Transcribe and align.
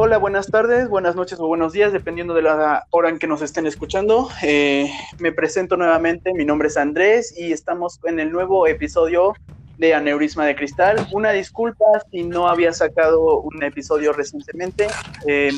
Hola, 0.00 0.16
buenas 0.18 0.46
tardes, 0.46 0.88
buenas 0.88 1.16
noches 1.16 1.40
o 1.40 1.48
buenos 1.48 1.72
días, 1.72 1.92
dependiendo 1.92 2.32
de 2.32 2.42
la 2.42 2.86
hora 2.90 3.08
en 3.08 3.18
que 3.18 3.26
nos 3.26 3.42
estén 3.42 3.66
escuchando. 3.66 4.28
Eh, 4.44 4.88
me 5.18 5.32
presento 5.32 5.76
nuevamente, 5.76 6.32
mi 6.34 6.44
nombre 6.44 6.68
es 6.68 6.76
Andrés 6.76 7.34
y 7.36 7.50
estamos 7.50 7.98
en 8.04 8.20
el 8.20 8.30
nuevo 8.30 8.68
episodio 8.68 9.34
de 9.76 9.94
Aneurisma 9.94 10.46
de 10.46 10.54
Cristal. 10.54 11.04
Una 11.10 11.32
disculpa 11.32 11.84
si 12.12 12.22
no 12.22 12.48
había 12.48 12.72
sacado 12.72 13.40
un 13.40 13.60
episodio 13.64 14.12
recientemente. 14.12 14.86
Eh, 15.26 15.50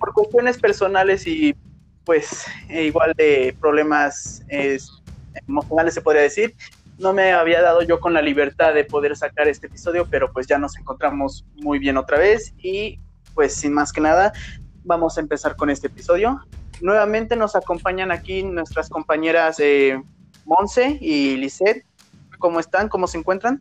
por 0.00 0.14
cuestiones 0.14 0.56
personales 0.56 1.26
y 1.26 1.54
pues 2.06 2.46
e 2.70 2.84
igual 2.84 3.12
de 3.18 3.54
problemas 3.60 4.42
emocionales 5.46 5.92
se 5.92 6.00
podría 6.00 6.22
decir, 6.22 6.54
no 6.96 7.12
me 7.12 7.32
había 7.32 7.60
dado 7.60 7.82
yo 7.82 8.00
con 8.00 8.14
la 8.14 8.22
libertad 8.22 8.72
de 8.72 8.84
poder 8.84 9.14
sacar 9.14 9.46
este 9.46 9.66
episodio, 9.66 10.06
pero 10.10 10.32
pues 10.32 10.46
ya 10.46 10.56
nos 10.56 10.78
encontramos 10.78 11.44
muy 11.56 11.78
bien 11.78 11.98
otra 11.98 12.16
vez 12.16 12.54
y 12.56 12.98
pues 13.34 13.54
sin 13.54 13.72
más 13.72 13.92
que 13.92 14.00
nada, 14.00 14.32
vamos 14.84 15.16
a 15.16 15.20
empezar 15.20 15.56
con 15.56 15.70
este 15.70 15.88
episodio. 15.88 16.40
Nuevamente 16.80 17.36
nos 17.36 17.56
acompañan 17.56 18.10
aquí 18.10 18.42
nuestras 18.42 18.88
compañeras 18.88 19.58
eh, 19.60 20.02
Monse 20.44 20.98
y 21.00 21.36
Lisette. 21.36 21.84
¿Cómo 22.38 22.60
están? 22.60 22.88
¿Cómo 22.88 23.06
se 23.06 23.18
encuentran? 23.18 23.60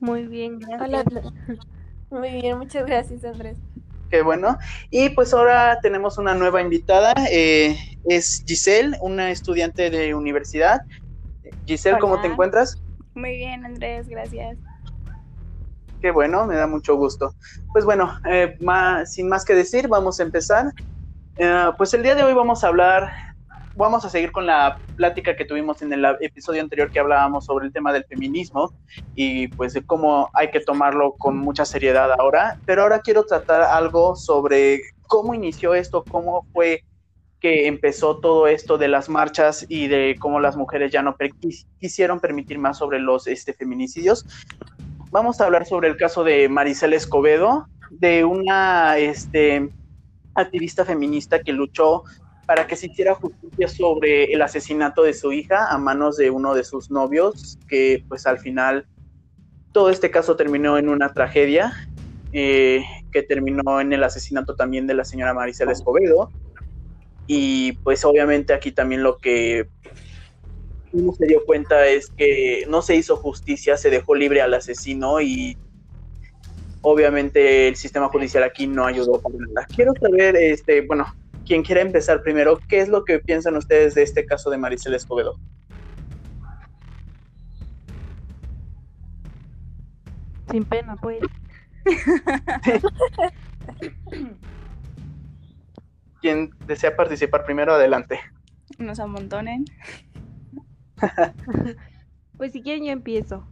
Muy 0.00 0.26
bien, 0.26 0.58
gracias. 0.58 1.04
Hola. 1.06 1.32
Muy 2.10 2.30
bien, 2.30 2.58
muchas 2.58 2.86
gracias, 2.86 3.24
Andrés. 3.24 3.56
Qué 4.10 4.22
bueno. 4.22 4.58
Y 4.90 5.10
pues 5.10 5.32
ahora 5.34 5.78
tenemos 5.80 6.18
una 6.18 6.34
nueva 6.34 6.60
invitada. 6.60 7.12
Eh, 7.30 7.76
es 8.08 8.44
Giselle, 8.46 8.96
una 9.00 9.30
estudiante 9.30 9.90
de 9.90 10.14
universidad. 10.14 10.82
Giselle, 11.66 11.98
¿cómo 11.98 12.20
te 12.20 12.28
encuentras? 12.28 12.80
Muy 13.14 13.36
bien, 13.36 13.64
Andrés, 13.64 14.08
gracias. 14.08 14.58
Qué 16.04 16.10
bueno, 16.10 16.44
me 16.44 16.56
da 16.56 16.66
mucho 16.66 16.96
gusto. 16.96 17.34
Pues 17.72 17.86
bueno, 17.86 18.12
eh, 18.30 18.58
sin 19.06 19.26
más 19.26 19.42
que 19.42 19.54
decir, 19.54 19.88
vamos 19.88 20.20
a 20.20 20.22
empezar. 20.22 20.70
Eh, 21.38 21.70
pues 21.78 21.94
el 21.94 22.02
día 22.02 22.14
de 22.14 22.22
hoy 22.22 22.34
vamos 22.34 22.62
a 22.62 22.68
hablar, 22.68 23.10
vamos 23.74 24.04
a 24.04 24.10
seguir 24.10 24.30
con 24.30 24.44
la 24.44 24.76
plática 24.96 25.34
que 25.34 25.46
tuvimos 25.46 25.80
en 25.80 25.94
el 25.94 26.04
episodio 26.20 26.60
anterior 26.60 26.90
que 26.90 27.00
hablábamos 27.00 27.46
sobre 27.46 27.64
el 27.64 27.72
tema 27.72 27.90
del 27.90 28.04
feminismo 28.04 28.70
y 29.14 29.48
pues 29.48 29.72
de 29.72 29.82
cómo 29.82 30.28
hay 30.34 30.50
que 30.50 30.60
tomarlo 30.60 31.14
con 31.14 31.38
mucha 31.38 31.64
seriedad 31.64 32.10
ahora. 32.18 32.58
Pero 32.66 32.82
ahora 32.82 33.00
quiero 33.00 33.24
tratar 33.24 33.62
algo 33.62 34.14
sobre 34.14 34.82
cómo 35.08 35.32
inició 35.32 35.74
esto, 35.74 36.04
cómo 36.06 36.46
fue 36.52 36.84
que 37.40 37.66
empezó 37.66 38.20
todo 38.20 38.46
esto 38.46 38.76
de 38.76 38.88
las 38.88 39.08
marchas 39.08 39.64
y 39.70 39.88
de 39.88 40.16
cómo 40.20 40.38
las 40.38 40.54
mujeres 40.54 40.92
ya 40.92 41.00
no 41.00 41.16
quisieron 41.80 42.20
permitir 42.20 42.58
más 42.58 42.76
sobre 42.76 42.98
los 42.98 43.26
este, 43.26 43.54
feminicidios 43.54 44.26
vamos 45.14 45.40
a 45.40 45.44
hablar 45.44 45.64
sobre 45.64 45.86
el 45.86 45.96
caso 45.96 46.24
de 46.24 46.48
Maricela 46.48 46.96
Escobedo, 46.96 47.68
de 47.88 48.24
una 48.24 48.98
este, 48.98 49.70
activista 50.34 50.84
feminista 50.84 51.38
que 51.38 51.52
luchó 51.52 52.02
para 52.46 52.66
que 52.66 52.74
se 52.74 52.86
hiciera 52.86 53.14
justicia 53.14 53.68
sobre 53.68 54.24
el 54.32 54.42
asesinato 54.42 55.04
de 55.04 55.14
su 55.14 55.32
hija 55.32 55.68
a 55.72 55.78
manos 55.78 56.16
de 56.16 56.30
uno 56.30 56.52
de 56.52 56.64
sus 56.64 56.90
novios, 56.90 57.60
que 57.68 58.04
pues 58.08 58.26
al 58.26 58.40
final 58.40 58.88
todo 59.70 59.88
este 59.88 60.10
caso 60.10 60.34
terminó 60.34 60.78
en 60.78 60.88
una 60.88 61.12
tragedia, 61.12 61.72
eh, 62.32 62.84
que 63.12 63.22
terminó 63.22 63.80
en 63.80 63.92
el 63.92 64.02
asesinato 64.02 64.56
también 64.56 64.88
de 64.88 64.94
la 64.94 65.04
señora 65.04 65.32
Maricela 65.32 65.70
Escobedo. 65.70 66.32
Y 67.28 67.74
pues 67.84 68.04
obviamente 68.04 68.52
aquí 68.52 68.72
también 68.72 69.04
lo 69.04 69.18
que 69.18 69.68
uno 70.94 71.12
se 71.12 71.26
dio 71.26 71.44
cuenta 71.44 71.86
es 71.86 72.08
que 72.08 72.64
no 72.68 72.80
se 72.80 72.94
hizo 72.94 73.16
justicia, 73.16 73.76
se 73.76 73.90
dejó 73.90 74.14
libre 74.14 74.40
al 74.40 74.54
asesino 74.54 75.20
y 75.20 75.58
obviamente 76.82 77.66
el 77.68 77.74
sistema 77.76 78.08
judicial 78.08 78.44
aquí 78.44 78.68
no 78.68 78.86
ayudó 78.86 79.20
para 79.20 79.34
nada. 79.36 79.66
Quiero 79.74 79.92
saber, 80.00 80.36
este, 80.36 80.82
bueno, 80.82 81.12
quien 81.44 81.64
quiera 81.64 81.80
empezar 81.80 82.22
primero, 82.22 82.60
¿qué 82.68 82.80
es 82.80 82.88
lo 82.88 83.04
que 83.04 83.18
piensan 83.18 83.56
ustedes 83.56 83.94
de 83.94 84.02
este 84.02 84.24
caso 84.24 84.50
de 84.50 84.58
Maricel 84.58 84.94
Escobedo? 84.94 85.34
Sin 90.50 90.64
pena, 90.64 90.96
pues. 90.96 91.18
Quien 96.20 96.50
desea 96.66 96.94
participar 96.94 97.44
primero, 97.44 97.74
adelante. 97.74 98.20
Nos 98.78 99.00
amontonen. 99.00 99.64
pues 102.36 102.52
si 102.52 102.62
quieren 102.62 102.84
yo 102.84 102.92
empiezo. 102.92 103.44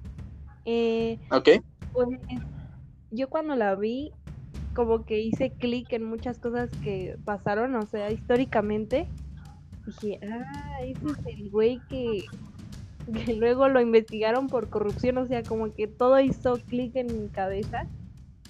Eh, 0.64 1.19
ok. 1.30 1.48
Pues, 1.92 2.08
yo 3.10 3.28
cuando 3.28 3.56
la 3.56 3.75
vi, 3.75 4.12
como 4.75 5.04
que 5.04 5.20
hice 5.20 5.50
clic 5.50 5.92
en 5.92 6.04
muchas 6.04 6.38
cosas 6.38 6.70
que 6.82 7.16
pasaron, 7.25 7.75
o 7.76 7.86
sea, 7.86 8.10
históricamente. 8.10 9.06
Dije, 9.86 10.20
ah, 10.31 10.78
ese 10.82 11.06
es 11.06 11.38
el 11.38 11.50
güey 11.50 11.81
que, 11.88 12.25
que 13.12 13.34
luego 13.34 13.69
lo 13.69 13.81
investigaron 13.81 14.47
por 14.47 14.69
corrupción, 14.69 15.19
o 15.19 15.26
sea, 15.26 15.42
como 15.42 15.75
que 15.75 15.88
todo 15.88 16.20
hizo 16.20 16.54
clic 16.69 16.97
en 16.97 17.22
mi 17.22 17.28
cabeza. 17.28 17.86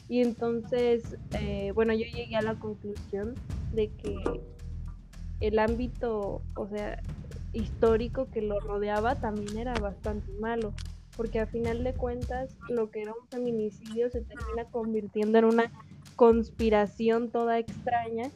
Y 0.08 0.20
entonces, 0.20 1.16
eh, 1.40 1.72
bueno, 1.74 1.94
yo 1.94 2.04
llegué 2.04 2.36
a 2.36 2.42
la 2.42 2.54
conclusión 2.54 3.34
de 3.72 3.88
que 3.88 4.14
el 5.40 5.58
ámbito, 5.58 6.42
o 6.54 6.68
sea, 6.68 7.00
histórico 7.52 8.28
que 8.30 8.42
lo 8.42 8.60
rodeaba 8.60 9.16
también 9.16 9.58
era 9.58 9.74
bastante 9.74 10.30
malo, 10.40 10.72
porque 11.16 11.40
a 11.40 11.46
final 11.46 11.84
de 11.84 11.94
cuentas 11.94 12.56
lo 12.68 12.90
que 12.90 13.02
era 13.02 13.12
un 13.12 13.26
feminicidio 13.28 14.10
se 14.10 14.22
termina 14.22 14.64
convirtiendo 14.70 15.38
en 15.38 15.44
una 15.44 15.72
conspiración 16.16 17.30
toda 17.30 17.58
extraña 17.58 18.30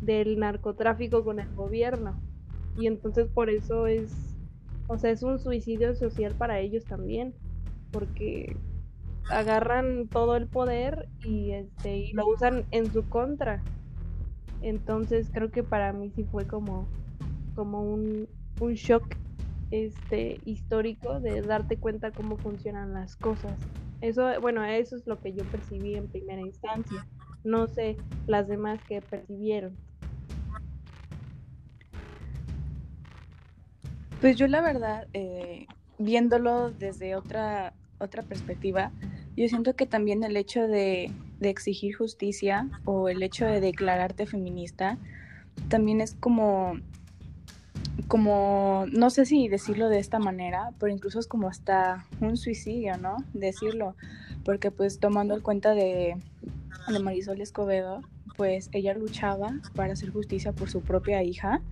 del 0.00 0.38
narcotráfico 0.38 1.24
con 1.24 1.40
el 1.40 1.54
gobierno. 1.54 2.18
Y 2.78 2.86
entonces 2.86 3.28
por 3.28 3.50
eso 3.50 3.86
es, 3.86 4.12
o 4.88 4.98
sea, 4.98 5.10
es 5.10 5.22
un 5.22 5.38
suicidio 5.38 5.94
social 5.94 6.34
para 6.34 6.60
ellos 6.60 6.84
también, 6.84 7.34
porque 7.90 8.56
agarran 9.30 10.08
todo 10.08 10.36
el 10.36 10.48
poder 10.48 11.08
y 11.24 11.52
este 11.52 11.96
y 11.98 12.12
lo 12.12 12.26
usan 12.26 12.64
en 12.70 12.90
su 12.92 13.08
contra. 13.08 13.62
Entonces 14.62 15.30
creo 15.32 15.50
que 15.50 15.62
para 15.62 15.92
mí 15.92 16.10
sí 16.10 16.24
fue 16.24 16.46
como 16.46 16.88
como 17.54 17.82
un, 17.82 18.28
un 18.60 18.74
shock 18.74 19.16
este 19.70 20.40
histórico 20.44 21.20
de 21.20 21.42
darte 21.42 21.76
cuenta 21.76 22.10
cómo 22.10 22.36
funcionan 22.36 22.92
las 22.92 23.16
cosas. 23.16 23.52
Eso, 24.00 24.40
bueno, 24.40 24.64
eso 24.64 24.96
es 24.96 25.06
lo 25.06 25.20
que 25.20 25.32
yo 25.32 25.44
percibí 25.44 25.94
en 25.94 26.08
primera 26.08 26.40
instancia. 26.40 27.06
No 27.44 27.66
sé 27.66 27.96
las 28.26 28.48
demás 28.48 28.80
que 28.88 29.00
percibieron. 29.00 29.76
Pues 34.20 34.36
yo 34.36 34.46
la 34.48 34.60
verdad, 34.60 35.06
eh, 35.14 35.66
viéndolo 35.98 36.70
desde 36.70 37.16
otra, 37.16 37.72
otra 37.98 38.22
perspectiva, 38.22 38.92
yo 39.36 39.48
siento 39.48 39.74
que 39.74 39.86
también 39.86 40.24
el 40.24 40.36
hecho 40.36 40.66
de, 40.66 41.10
de 41.38 41.48
exigir 41.48 41.96
justicia 41.96 42.68
o 42.84 43.08
el 43.08 43.22
hecho 43.22 43.46
de 43.46 43.60
declararte 43.60 44.26
feminista 44.26 44.98
también 45.68 46.00
es 46.00 46.14
como 46.14 46.74
como, 48.08 48.86
no 48.92 49.10
sé 49.10 49.26
si 49.26 49.48
decirlo 49.48 49.88
de 49.88 49.98
esta 49.98 50.18
manera, 50.18 50.72
pero 50.78 50.92
incluso 50.92 51.18
es 51.18 51.26
como 51.26 51.48
hasta 51.48 52.06
un 52.20 52.36
suicidio, 52.36 52.96
¿no? 52.98 53.16
Decirlo, 53.32 53.96
porque 54.44 54.70
pues 54.70 55.00
tomando 55.00 55.34
en 55.34 55.40
cuenta 55.40 55.74
de, 55.74 56.16
de 56.88 56.98
Marisol 56.98 57.40
Escobedo, 57.40 58.00
pues 58.36 58.70
ella 58.72 58.94
luchaba 58.94 59.52
para 59.74 59.92
hacer 59.92 60.10
justicia 60.10 60.52
por 60.52 60.70
su 60.70 60.80
propia 60.82 61.22
hija, 61.22 61.62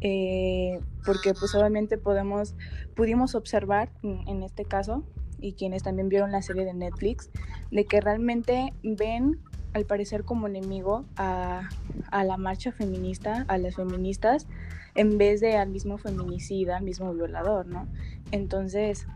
eh, 0.00 0.80
porque 1.04 1.34
pues 1.34 1.54
obviamente 1.54 1.98
podemos, 1.98 2.54
pudimos 2.94 3.34
observar 3.34 3.90
en 4.02 4.42
este 4.42 4.64
caso, 4.64 5.04
y 5.40 5.52
quienes 5.52 5.82
también 5.82 6.08
vieron 6.08 6.32
la 6.32 6.42
serie 6.42 6.64
de 6.64 6.74
Netflix, 6.74 7.30
de 7.70 7.84
que 7.84 8.00
realmente 8.00 8.72
ven 8.82 9.38
al 9.72 9.84
parecer 9.84 10.24
como 10.24 10.46
enemigo 10.46 11.04
a, 11.16 11.68
a 12.10 12.24
la 12.24 12.36
marcha 12.36 12.72
feminista, 12.72 13.44
a 13.48 13.58
las 13.58 13.76
feministas, 13.76 14.46
en 14.94 15.18
vez 15.18 15.40
de 15.40 15.56
al 15.56 15.68
mismo 15.68 15.98
feminicida, 15.98 16.78
al 16.78 16.84
mismo 16.84 17.12
violador, 17.14 17.66
¿no? 17.66 17.86
Entonces, 18.32 19.06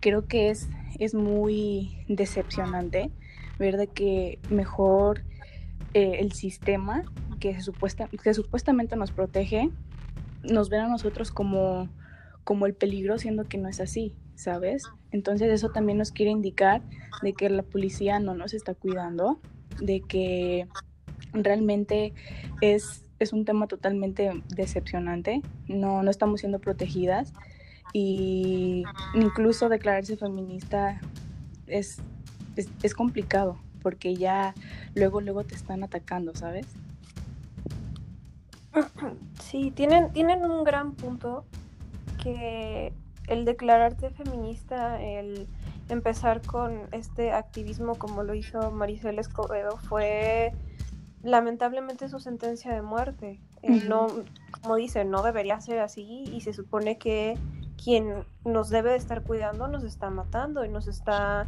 creo 0.00 0.26
que 0.26 0.50
es, 0.50 0.68
es 0.98 1.14
muy 1.14 2.04
decepcionante 2.08 3.10
ver 3.58 3.76
de 3.76 3.86
que 3.86 4.38
mejor 4.50 5.22
eh, 5.94 6.18
el 6.20 6.32
sistema 6.32 7.04
que, 7.40 7.60
supuesta, 7.60 8.08
que 8.08 8.34
supuestamente 8.34 8.96
nos 8.96 9.12
protege, 9.12 9.70
nos 10.42 10.68
ven 10.68 10.82
a 10.82 10.88
nosotros 10.88 11.30
como, 11.30 11.88
como 12.44 12.66
el 12.66 12.74
peligro, 12.74 13.18
siendo 13.18 13.44
que 13.44 13.58
no 13.58 13.68
es 13.68 13.80
así, 13.80 14.14
¿sabes? 14.34 14.82
Entonces 15.10 15.50
eso 15.50 15.70
también 15.70 15.98
nos 15.98 16.12
quiere 16.12 16.30
indicar 16.30 16.82
de 17.22 17.32
que 17.32 17.48
la 17.48 17.62
policía 17.62 18.20
no 18.20 18.34
nos 18.34 18.52
está 18.52 18.74
cuidando, 18.74 19.40
de 19.80 20.00
que 20.00 20.66
realmente 21.32 22.12
es 22.60 23.02
es 23.18 23.32
un 23.32 23.44
tema 23.44 23.66
totalmente 23.66 24.42
decepcionante, 24.54 25.42
no, 25.68 26.02
no 26.02 26.10
estamos 26.10 26.40
siendo 26.40 26.58
protegidas 26.58 27.32
y 27.92 28.84
incluso 29.14 29.68
declararse 29.68 30.16
feminista 30.16 31.00
es, 31.66 31.98
es, 32.82 32.94
complicado 32.94 33.58
porque 33.82 34.14
ya 34.16 34.54
luego, 34.94 35.20
luego 35.20 35.44
te 35.44 35.54
están 35.54 35.82
atacando, 35.82 36.34
¿sabes? 36.34 36.66
Sí, 39.40 39.70
tienen, 39.70 40.12
tienen 40.12 40.44
un 40.44 40.64
gran 40.64 40.92
punto 40.92 41.44
que 42.22 42.92
el 43.28 43.44
declararte 43.44 44.10
feminista, 44.10 45.00
el 45.00 45.46
empezar 45.88 46.42
con 46.42 46.82
este 46.92 47.32
activismo 47.32 47.94
como 47.96 48.22
lo 48.22 48.34
hizo 48.34 48.70
Maricel 48.70 49.18
Escobedo 49.18 49.76
fue 49.76 50.52
lamentablemente 51.22 52.08
su 52.08 52.18
sentencia 52.20 52.72
de 52.72 52.82
muerte. 52.82 53.40
Eh, 53.62 53.82
no, 53.88 54.06
como 54.50 54.76
dice, 54.76 55.04
no 55.04 55.22
debería 55.22 55.60
ser 55.60 55.80
así 55.80 56.24
y 56.32 56.40
se 56.40 56.52
supone 56.52 56.98
que 56.98 57.36
quien 57.82 58.24
nos 58.44 58.70
debe 58.70 58.90
de 58.90 58.96
estar 58.96 59.22
cuidando 59.22 59.68
nos 59.68 59.84
está 59.84 60.10
matando 60.10 60.64
y 60.64 60.68
nos 60.68 60.88
está 60.88 61.46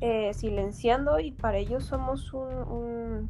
eh, 0.00 0.32
silenciando 0.34 1.20
y 1.20 1.30
para 1.30 1.58
ellos 1.58 1.84
somos 1.84 2.32
un, 2.32 3.28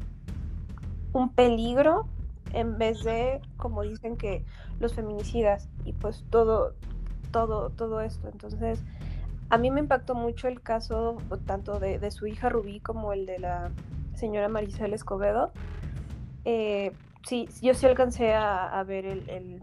un, 1.13 1.29
peligro 1.33 2.07
en 2.53 2.77
vez 2.77 3.03
de, 3.03 3.41
como 3.57 3.83
dicen 3.83 4.17
que 4.17 4.45
los 4.79 4.93
feminicidas 4.93 5.69
y 5.85 5.93
pues 5.93 6.25
todo, 6.29 6.73
todo, 7.31 7.69
todo 7.69 8.01
esto. 8.01 8.27
Entonces, 8.27 8.83
a 9.51 9.57
mí 9.57 9.69
me 9.69 9.81
impactó 9.81 10.15
mucho 10.15 10.47
el 10.47 10.61
caso 10.61 11.17
tanto 11.45 11.77
de, 11.77 12.09
su 12.09 12.25
hija 12.25 12.47
Rubí 12.47 12.79
como 12.79 13.11
el 13.11 13.25
de 13.25 13.37
la 13.37 13.69
señora 14.15 14.47
Maricel 14.47 14.93
Escobedo. 14.93 15.51
Eh, 16.45 16.93
sí, 17.27 17.49
yo 17.61 17.73
sí 17.73 17.85
alcancé 17.85 18.33
a, 18.33 18.81
ver 18.87 19.05
el, 19.05 19.61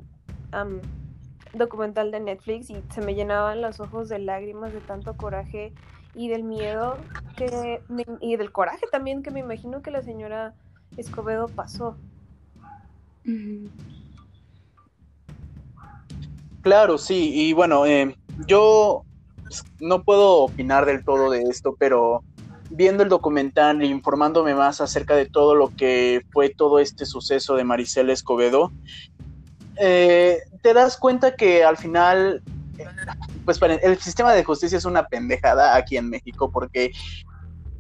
documental 1.54 2.10
de 2.10 2.20
Netflix 2.20 2.68
y 2.68 2.82
se 2.90 3.00
me 3.00 3.14
llenaban 3.14 3.62
los 3.62 3.80
ojos 3.80 4.10
de 4.10 4.18
lágrimas 4.18 4.74
de 4.74 4.80
tanto 4.80 5.16
coraje 5.16 5.72
y 6.14 6.28
del 6.28 6.44
miedo 6.44 6.98
que 7.36 7.80
y 8.20 8.36
del 8.36 8.52
coraje 8.52 8.86
también 8.92 9.22
que 9.22 9.30
me 9.30 9.40
imagino 9.40 9.80
que 9.80 9.90
la 9.90 10.02
señora 10.02 10.52
Escobedo 10.98 11.48
pasó. 11.48 11.96
Claro, 16.60 16.98
sí, 16.98 17.32
y 17.34 17.54
bueno, 17.54 17.86
eh, 17.86 18.14
yo 18.46 19.06
no 19.80 20.02
puedo 20.02 20.38
opinar 20.38 20.86
del 20.86 21.04
todo 21.04 21.30
de 21.30 21.42
esto, 21.42 21.76
pero 21.78 22.22
viendo 22.70 23.02
el 23.02 23.08
documental 23.08 23.80
e 23.82 23.86
informándome 23.86 24.54
más 24.54 24.80
acerca 24.80 25.16
de 25.16 25.26
todo 25.26 25.54
lo 25.54 25.74
que 25.74 26.22
fue 26.32 26.50
todo 26.50 26.78
este 26.78 27.06
suceso 27.06 27.56
de 27.56 27.64
Maricela 27.64 28.12
Escobedo, 28.12 28.72
eh, 29.76 30.38
te 30.62 30.74
das 30.74 30.96
cuenta 30.96 31.34
que 31.34 31.64
al 31.64 31.76
final, 31.76 32.42
pues 33.44 33.60
el 33.62 33.98
sistema 33.98 34.32
de 34.32 34.44
justicia 34.44 34.78
es 34.78 34.84
una 34.84 35.06
pendejada 35.06 35.76
aquí 35.76 35.96
en 35.96 36.10
México 36.10 36.50
porque 36.50 36.90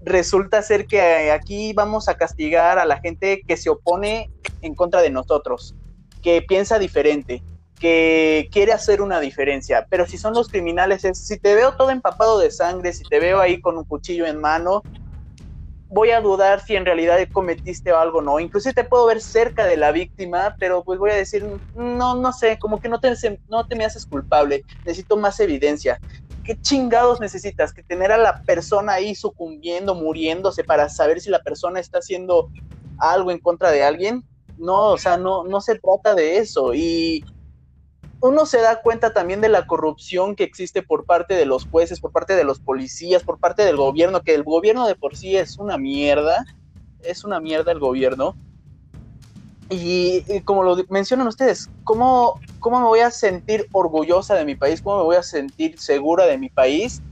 resulta 0.04 0.62
ser 0.62 0.86
que 0.86 1.30
aquí 1.30 1.72
vamos 1.72 2.08
a 2.08 2.16
castigar 2.16 2.78
a 2.78 2.84
la 2.84 3.00
gente 3.00 3.42
que 3.46 3.56
se 3.56 3.68
opone 3.68 4.30
en 4.62 4.74
contra 4.74 5.02
de 5.02 5.10
nosotros, 5.10 5.74
que 6.22 6.42
piensa 6.42 6.78
diferente, 6.78 7.42
que 7.78 8.48
quiere 8.52 8.72
hacer 8.72 9.02
una 9.02 9.20
diferencia, 9.20 9.86
pero 9.90 10.06
si 10.06 10.18
son 10.18 10.34
los 10.34 10.48
criminales, 10.48 11.04
es, 11.04 11.18
si 11.26 11.38
te 11.38 11.54
veo 11.54 11.74
todo 11.76 11.90
empapado 11.90 12.38
de 12.38 12.50
sangre, 12.50 12.92
si 12.92 13.04
te 13.06 13.20
veo 13.20 13.40
ahí 13.40 13.60
con 13.60 13.78
un 13.78 13.84
cuchillo 13.84 14.26
en 14.26 14.40
mano, 14.40 14.86
voy 15.88 16.10
a 16.10 16.20
dudar 16.20 16.60
si 16.60 16.76
en 16.76 16.84
realidad 16.84 17.18
cometiste 17.32 17.90
algo 17.90 18.18
o 18.18 18.22
no. 18.22 18.40
Incluso 18.40 18.72
te 18.72 18.84
puedo 18.84 19.06
ver 19.06 19.20
cerca 19.20 19.64
de 19.64 19.76
la 19.76 19.90
víctima, 19.92 20.54
pero 20.58 20.84
pues 20.84 20.98
voy 20.98 21.10
a 21.10 21.14
decir, 21.14 21.44
no, 21.74 22.14
no 22.16 22.32
sé, 22.32 22.58
como 22.58 22.78
que 22.80 22.88
no 22.88 23.00
te, 23.00 23.14
no 23.46 23.64
te 23.66 23.76
me 23.76 23.84
haces 23.84 24.06
culpable, 24.06 24.64
necesito 24.84 25.16
más 25.16 25.40
evidencia. 25.40 26.00
¿Qué 26.42 26.56
chingados 26.56 27.20
necesitas? 27.20 27.72
Que 27.72 27.82
tener 27.82 28.12
a 28.12 28.18
la 28.18 28.42
persona 28.46 28.94
ahí 28.94 29.14
sucumbiendo, 29.14 29.94
muriéndose 29.94 30.64
para 30.64 30.88
saber 30.88 31.20
si 31.20 31.30
la 31.30 31.40
persona 31.42 31.80
está 31.80 31.98
haciendo 31.98 32.50
algo 32.98 33.30
en 33.30 33.38
contra 33.40 33.70
de 33.70 33.82
alguien. 33.84 34.24
No, 34.56 34.92
o 34.92 34.98
sea, 34.98 35.16
no, 35.16 35.44
no 35.44 35.60
se 35.60 35.78
trata 35.78 36.14
de 36.14 36.38
eso. 36.38 36.74
Y 36.74 37.24
uno 38.20 38.46
se 38.46 38.60
da 38.60 38.80
cuenta 38.82 39.12
también 39.12 39.40
de 39.40 39.48
la 39.48 39.66
corrupción 39.66 40.34
que 40.34 40.44
existe 40.44 40.82
por 40.82 41.04
parte 41.04 41.34
de 41.34 41.46
los 41.46 41.66
jueces, 41.66 42.00
por 42.00 42.10
parte 42.10 42.34
de 42.34 42.44
los 42.44 42.58
policías, 42.58 43.22
por 43.22 43.38
parte 43.38 43.64
del 43.64 43.76
gobierno, 43.76 44.22
que 44.22 44.34
el 44.34 44.42
gobierno 44.42 44.86
de 44.86 44.96
por 44.96 45.16
sí 45.16 45.36
es 45.36 45.58
una 45.58 45.78
mierda, 45.78 46.44
es 47.02 47.24
una 47.24 47.40
mierda 47.40 47.70
el 47.70 47.78
gobierno. 47.78 48.34
Y, 49.70 50.40
como 50.40 50.64
lo 50.64 50.76
mencionan 50.88 51.28
ustedes, 51.28 51.70
¿cómo, 51.84 52.40
¿cómo 52.58 52.80
me 52.80 52.86
voy 52.86 53.00
a 53.00 53.10
sentir 53.10 53.68
orgullosa 53.72 54.34
de 54.34 54.44
mi 54.44 54.56
país? 54.56 54.80
¿Cómo 54.82 54.98
me 54.98 55.04
voy 55.04 55.16
a 55.16 55.22
sentir 55.22 55.78
segura 55.78 56.26
de 56.26 56.38
mi 56.38 56.48
país 56.48 57.02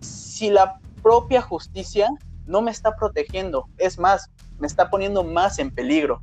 si 0.00 0.50
la 0.50 0.80
propia 1.02 1.42
justicia 1.42 2.08
no 2.46 2.62
me 2.62 2.70
está 2.70 2.96
protegiendo? 2.96 3.68
Es 3.76 3.98
más, 3.98 4.30
me 4.58 4.66
está 4.66 4.88
poniendo 4.88 5.22
más 5.22 5.58
en 5.58 5.70
peligro. 5.70 6.22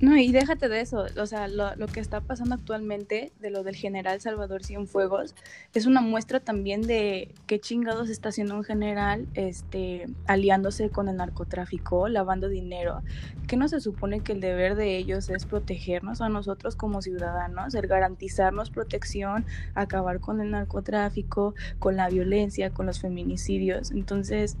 No, 0.00 0.16
y 0.16 0.30
déjate 0.30 0.68
de 0.68 0.80
eso, 0.80 1.06
o 1.16 1.26
sea, 1.26 1.48
lo, 1.48 1.74
que 1.88 1.98
está 1.98 2.20
pasando 2.20 2.54
actualmente 2.54 3.32
de 3.40 3.50
lo 3.50 3.64
del 3.64 3.74
general 3.74 4.20
Salvador 4.20 4.62
Cienfuegos 4.64 5.34
es 5.74 5.86
una 5.86 6.00
muestra 6.00 6.38
también 6.38 6.82
de 6.82 7.34
qué 7.48 7.58
chingados 7.58 8.08
está 8.08 8.28
haciendo 8.28 8.54
un 8.54 8.62
general 8.62 9.26
este, 9.34 10.06
aliándose 10.26 10.90
con 10.90 11.08
el 11.08 11.16
narcotráfico, 11.16 12.08
lavando 12.08 12.48
dinero, 12.48 13.02
que 13.48 13.56
no 13.56 13.66
se 13.66 13.80
supone 13.80 14.20
que 14.20 14.30
el 14.30 14.40
deber 14.40 14.76
de 14.76 14.96
ellos 14.96 15.28
es 15.30 15.46
protegernos 15.46 16.20
a 16.20 16.28
nosotros 16.28 16.76
como 16.76 17.02
ciudadanos, 17.02 17.74
el 17.74 17.88
garantizarnos 17.88 18.70
protección, 18.70 19.46
acabar 19.74 20.20
con 20.20 20.40
el 20.40 20.52
narcotráfico, 20.52 21.56
con 21.80 21.96
la 21.96 22.08
violencia, 22.08 22.70
con 22.70 22.86
los 22.86 23.00
feminicidios. 23.00 23.90
Entonces, 23.90 24.56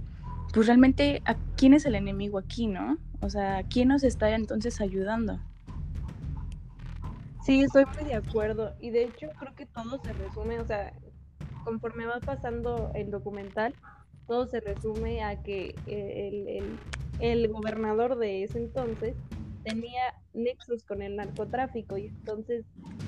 pues 0.52 0.66
realmente, 0.66 1.22
¿a 1.26 1.36
quién 1.56 1.74
es 1.74 1.86
el 1.86 1.94
enemigo 1.94 2.38
aquí, 2.38 2.66
no? 2.66 2.98
O 3.20 3.30
sea, 3.30 3.62
¿quién 3.64 3.88
nos 3.88 4.04
está 4.04 4.34
entonces 4.34 4.80
ayudando? 4.80 5.38
Sí, 7.44 7.62
estoy 7.62 7.84
muy 7.86 8.08
de 8.08 8.14
acuerdo. 8.14 8.74
Y 8.80 8.90
de 8.90 9.04
hecho 9.04 9.28
creo 9.38 9.54
que 9.54 9.66
todo 9.66 9.98
se 10.04 10.12
resume, 10.12 10.60
o 10.60 10.66
sea, 10.66 10.92
conforme 11.64 12.06
va 12.06 12.20
pasando 12.20 12.90
el 12.94 13.10
documental, 13.10 13.74
todo 14.26 14.46
se 14.46 14.60
resume 14.60 15.24
a 15.24 15.42
que 15.42 15.74
eh, 15.86 16.62
el, 17.18 17.48
gobernador 17.48 18.16
de 18.18 18.44
ese 18.44 18.58
entonces 18.58 19.14
tenía 19.64 20.02
nexos 20.34 20.84
con 20.84 21.02
el 21.02 21.16
narcotráfico 21.16 21.96
y 21.98 22.06
entonces 22.06 22.64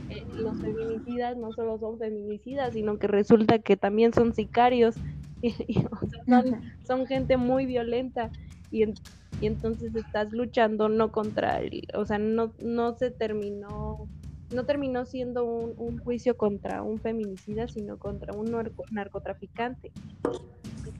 eh, 0.08 0.24
los 0.34 0.58
feminicidas 0.60 1.36
no 1.36 1.52
solo 1.52 1.78
son 1.78 1.98
feminicidas, 1.98 2.72
sino 2.72 2.98
que 2.98 3.06
resulta 3.06 3.58
que 3.58 3.76
también 3.76 4.12
son 4.12 4.34
sicarios 4.34 4.96
y, 5.42 5.84
son, 6.86 7.06
gente 7.06 7.36
muy 7.36 7.66
violenta 7.66 8.30
y, 8.70 8.84
y, 9.40 9.46
entonces 9.46 9.94
estás 9.94 10.32
luchando 10.32 10.88
no 10.88 11.12
contra 11.12 11.60
él, 11.60 11.86
o 11.94 12.04
sea, 12.04 12.18
no, 12.18 12.52
no 12.58 12.94
se 12.96 13.10
terminó, 13.10 14.08
no 14.54 14.64
terminó 14.64 15.04
siendo 15.06 15.44
un, 15.44 15.98
juicio 15.98 16.36
contra 16.36 16.82
un 16.82 16.98
feminicida, 16.98 17.68
sino 17.68 17.98
contra 17.98 18.34
un 18.34 18.54
narcotraficante. 18.90 19.92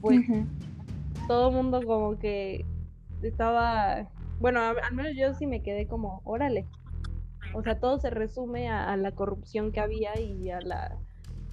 pues 0.01 0.21
todo 1.27 1.49
el 1.49 1.55
mundo 1.55 1.81
como 1.85 2.17
que 2.17 2.65
estaba, 3.21 4.09
bueno, 4.39 4.59
al 4.61 4.95
menos 4.95 5.13
yo 5.15 5.33
sí 5.33 5.45
me 5.45 5.61
quedé 5.61 5.87
como, 5.87 6.21
órale. 6.23 6.65
O 7.53 7.61
sea, 7.63 7.79
todo 7.79 7.99
se 7.99 8.09
resume 8.09 8.69
a 8.69 8.95
la 8.95 9.11
corrupción 9.11 9.71
que 9.71 9.81
había 9.81 10.17
y 10.19 10.49
a 10.51 10.61
la 10.61 10.97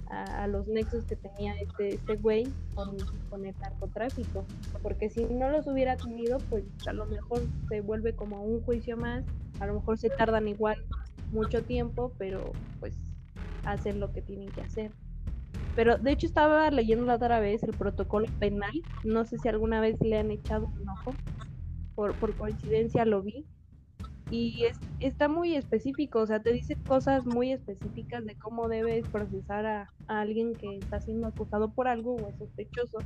a, 0.09 0.47
los 0.47 0.67
nexos 0.67 1.05
que 1.05 1.15
tenía 1.15 1.53
este, 1.59 1.95
este 1.95 2.15
güey 2.15 2.47
con, 2.73 2.97
con, 3.29 3.45
el 3.45 3.55
narcotráfico. 3.59 4.43
Porque 4.81 5.09
si 5.09 5.25
no 5.25 5.49
los 5.49 5.67
hubiera 5.67 5.97
tenido, 5.97 6.39
pues 6.49 6.63
a 6.87 6.93
lo 6.93 7.05
mejor 7.05 7.41
se 7.67 7.81
vuelve 7.81 8.13
como 8.13 8.43
un 8.43 8.61
juicio 8.63 8.97
más, 8.97 9.23
a 9.59 9.67
lo 9.67 9.75
mejor 9.75 9.97
se 9.97 10.09
tardan 10.09 10.47
igual 10.47 10.83
mucho 11.31 11.63
tiempo, 11.63 12.11
pero 12.17 12.51
pues 12.79 12.95
hacen 13.65 13.99
lo 13.99 14.11
que 14.11 14.21
tienen 14.21 14.49
que 14.49 14.61
hacer. 14.61 14.91
Pero 15.75 15.97
de 15.97 16.11
hecho 16.11 16.25
estaba 16.25 16.69
leyendo 16.71 17.05
la 17.05 17.15
otra 17.15 17.39
vez 17.39 17.63
el 17.63 17.71
protocolo 17.71 18.27
penal, 18.39 18.73
no 19.03 19.25
sé 19.25 19.37
si 19.37 19.47
alguna 19.47 19.79
vez 19.79 20.01
le 20.01 20.17
han 20.17 20.31
echado 20.31 20.65
un 20.67 20.89
ojo, 20.89 21.13
por, 21.95 22.15
por 22.15 22.35
coincidencia 22.35 23.05
lo 23.05 23.21
vi, 23.21 23.45
y 24.31 24.65
es, 24.65 24.77
está 24.99 25.27
muy 25.27 25.55
específico, 25.55 26.19
o 26.19 26.27
sea, 26.27 26.41
te 26.41 26.51
dice 26.51 26.77
cosas 26.87 27.25
muy 27.25 27.51
específicas 27.51 28.25
de 28.25 28.35
cómo 28.35 28.67
debes 28.67 29.07
procesar 29.07 29.65
a, 29.65 29.89
alguien 30.07 30.53
que 30.53 30.77
está 30.77 30.99
siendo 30.99 31.27
acusado 31.27 31.71
por 31.71 31.87
algo 31.87 32.15
o 32.15 32.29
es 32.29 32.37
sospechoso. 32.37 32.97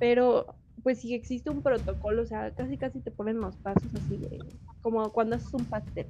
Pero, 0.00 0.46
pues 0.82 1.00
si 1.00 1.14
existe 1.14 1.50
un 1.50 1.62
protocolo, 1.62 2.22
o 2.22 2.26
sea, 2.26 2.52
casi 2.52 2.76
casi 2.76 3.00
te 3.00 3.10
ponen 3.10 3.40
los 3.40 3.56
pasos 3.56 3.88
así 3.94 4.16
de, 4.16 4.38
como 4.82 5.10
cuando 5.10 5.36
haces 5.36 5.52
un 5.54 5.64
pastel, 5.64 6.06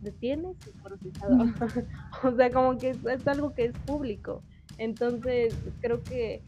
detienes 0.00 0.56
y 0.66 0.70
procesado. 0.82 1.38
o 2.24 2.36
sea, 2.36 2.50
como 2.50 2.78
que 2.78 2.90
es 2.90 3.26
algo 3.26 3.54
que 3.54 3.66
es 3.66 3.78
público. 3.86 4.42
Entonces, 4.78 5.54
creo 5.80 6.02
que 6.02 6.42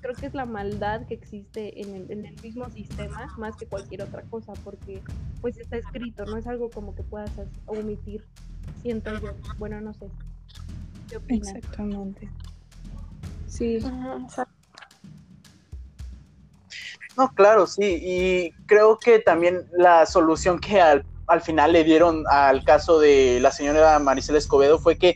creo 0.00 0.14
que 0.14 0.26
es 0.26 0.34
la 0.34 0.46
maldad 0.46 1.06
que 1.06 1.14
existe 1.14 1.80
en 1.80 1.94
el, 1.94 2.10
en 2.10 2.26
el, 2.26 2.40
mismo 2.42 2.68
sistema 2.70 3.32
más 3.38 3.56
que 3.56 3.66
cualquier 3.66 4.02
otra 4.02 4.22
cosa, 4.22 4.52
porque 4.64 5.02
pues 5.40 5.56
está 5.58 5.76
escrito, 5.76 6.24
no 6.24 6.36
es 6.36 6.46
algo 6.46 6.70
como 6.70 6.94
que 6.94 7.02
puedas 7.02 7.30
omitir, 7.66 8.24
siento 8.82 9.12
yo. 9.20 9.34
Bueno, 9.58 9.80
no 9.80 9.92
sé. 9.94 10.06
¿Qué 11.08 11.16
opinas? 11.16 11.54
Exactamente. 11.54 12.30
Sí. 13.46 13.78
No, 17.16 17.34
claro, 17.34 17.66
sí, 17.66 18.00
y 18.00 18.52
creo 18.66 18.98
que 18.98 19.18
también 19.18 19.66
la 19.72 20.06
solución 20.06 20.58
que 20.58 20.80
al, 20.80 21.04
al 21.30 21.40
final 21.40 21.72
le 21.72 21.84
dieron 21.84 22.24
al 22.28 22.64
caso 22.64 22.98
de 22.98 23.38
la 23.40 23.52
señora 23.52 23.98
Maricela 24.00 24.38
Escobedo 24.38 24.80
fue 24.80 24.98
que 24.98 25.14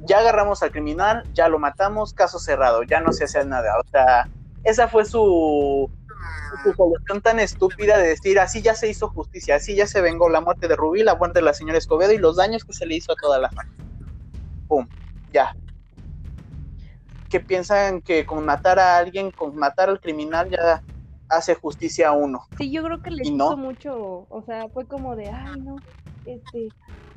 ya 0.00 0.18
agarramos 0.18 0.62
al 0.62 0.70
criminal, 0.70 1.24
ya 1.32 1.48
lo 1.48 1.58
matamos, 1.58 2.12
caso 2.12 2.38
cerrado, 2.38 2.82
ya 2.82 3.00
no 3.00 3.12
se 3.12 3.24
hace 3.24 3.44
nada. 3.46 3.70
O 3.80 3.88
sea, 3.90 4.28
esa 4.62 4.88
fue 4.88 5.06
su, 5.06 5.90
su 6.62 6.72
solución 6.74 7.22
tan 7.22 7.40
estúpida 7.40 7.96
de 7.96 8.08
decir, 8.08 8.38
así 8.38 8.60
ya 8.60 8.74
se 8.74 8.88
hizo 8.88 9.08
justicia, 9.08 9.56
así 9.56 9.74
ya 9.74 9.86
se 9.86 10.02
vengó 10.02 10.28
la 10.28 10.42
muerte 10.42 10.68
de 10.68 10.76
Rubí, 10.76 11.02
la 11.02 11.16
muerte 11.16 11.38
de 11.38 11.46
la 11.46 11.54
señora 11.54 11.78
Escobedo 11.78 12.12
y 12.12 12.18
los 12.18 12.36
daños 12.36 12.64
que 12.64 12.74
se 12.74 12.84
le 12.84 12.96
hizo 12.96 13.12
a 13.12 13.16
toda 13.16 13.38
la 13.38 13.50
familia. 13.50 13.88
Pum, 14.68 14.86
ya. 15.32 15.56
Que 17.30 17.40
piensan 17.40 18.02
que 18.02 18.26
con 18.26 18.44
matar 18.44 18.78
a 18.78 18.98
alguien, 18.98 19.30
con 19.30 19.56
matar 19.56 19.88
al 19.88 20.00
criminal, 20.00 20.50
ya 20.50 20.82
hace 21.28 21.54
justicia 21.54 22.08
a 22.08 22.12
uno. 22.12 22.40
Sí, 22.58 22.70
yo 22.72 22.82
creo 22.84 23.02
que 23.02 23.10
le 23.10 23.24
Y 23.24 23.28
hizo 23.28 23.36
no. 23.36 23.56
mucho, 23.56 24.26
o 24.28 24.42
sea, 24.46 24.68
fue 24.68 24.86
como 24.86 25.16
de, 25.16 25.28
ay, 25.30 25.60
no, 25.60 25.82
este, 26.24 26.72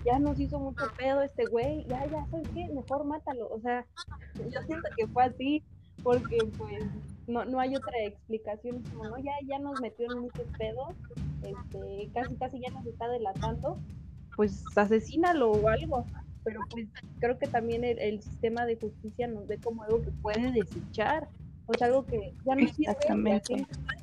ya 0.05 0.19
nos 0.19 0.39
hizo 0.39 0.59
mucho 0.59 0.85
pedo 0.97 1.21
este 1.21 1.45
güey, 1.45 1.85
ya, 1.87 2.05
ya, 2.05 2.25
¿sabes 2.31 2.47
qué? 2.53 2.67
Mejor 2.73 3.05
mátalo, 3.05 3.49
o 3.49 3.59
sea, 3.61 3.85
yo 4.35 4.61
siento 4.65 4.87
que 4.95 5.07
fue 5.07 5.23
así, 5.23 5.63
porque 6.03 6.37
pues 6.57 6.83
no, 7.27 7.45
no 7.45 7.59
hay 7.59 7.75
otra 7.75 7.93
explicación, 8.05 8.83
como, 8.83 9.05
no, 9.05 9.17
ya, 9.17 9.33
ya 9.47 9.59
nos 9.59 9.79
metió 9.79 10.05
en 10.07 10.17
muchos 10.17 10.47
pedos, 10.57 10.95
este, 11.43 12.09
casi, 12.13 12.35
casi 12.37 12.59
ya 12.59 12.71
nos 12.71 12.85
está 12.85 13.07
delatando, 13.09 13.77
pues 14.35 14.63
asesínalo 14.75 15.51
o 15.51 15.67
algo, 15.67 16.05
pero 16.43 16.61
pues 16.69 16.87
creo 17.19 17.37
que 17.37 17.47
también 17.47 17.83
el, 17.83 17.99
el 17.99 18.21
sistema 18.21 18.65
de 18.65 18.77
justicia 18.77 19.27
nos 19.27 19.47
ve 19.47 19.59
como 19.59 19.83
algo 19.83 20.01
que 20.01 20.11
puede 20.11 20.51
desechar, 20.51 21.27
sea, 21.73 21.87
algo 21.87 22.05
que 22.05 22.33
ya 22.45 22.55
no 22.55 22.61
sirve, 22.67 22.87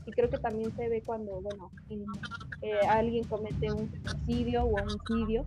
y 0.07 0.11
creo 0.13 0.29
que 0.31 0.39
también 0.39 0.75
se 0.77 0.89
ve 0.89 1.03
cuando, 1.03 1.41
bueno, 1.41 1.71
en- 1.89 2.05
eh, 2.63 2.79
alguien 2.89 3.25
comete 3.25 3.73
un 3.73 3.91
suicidio 4.05 4.65
o 4.65 4.75
homicidio 4.83 5.47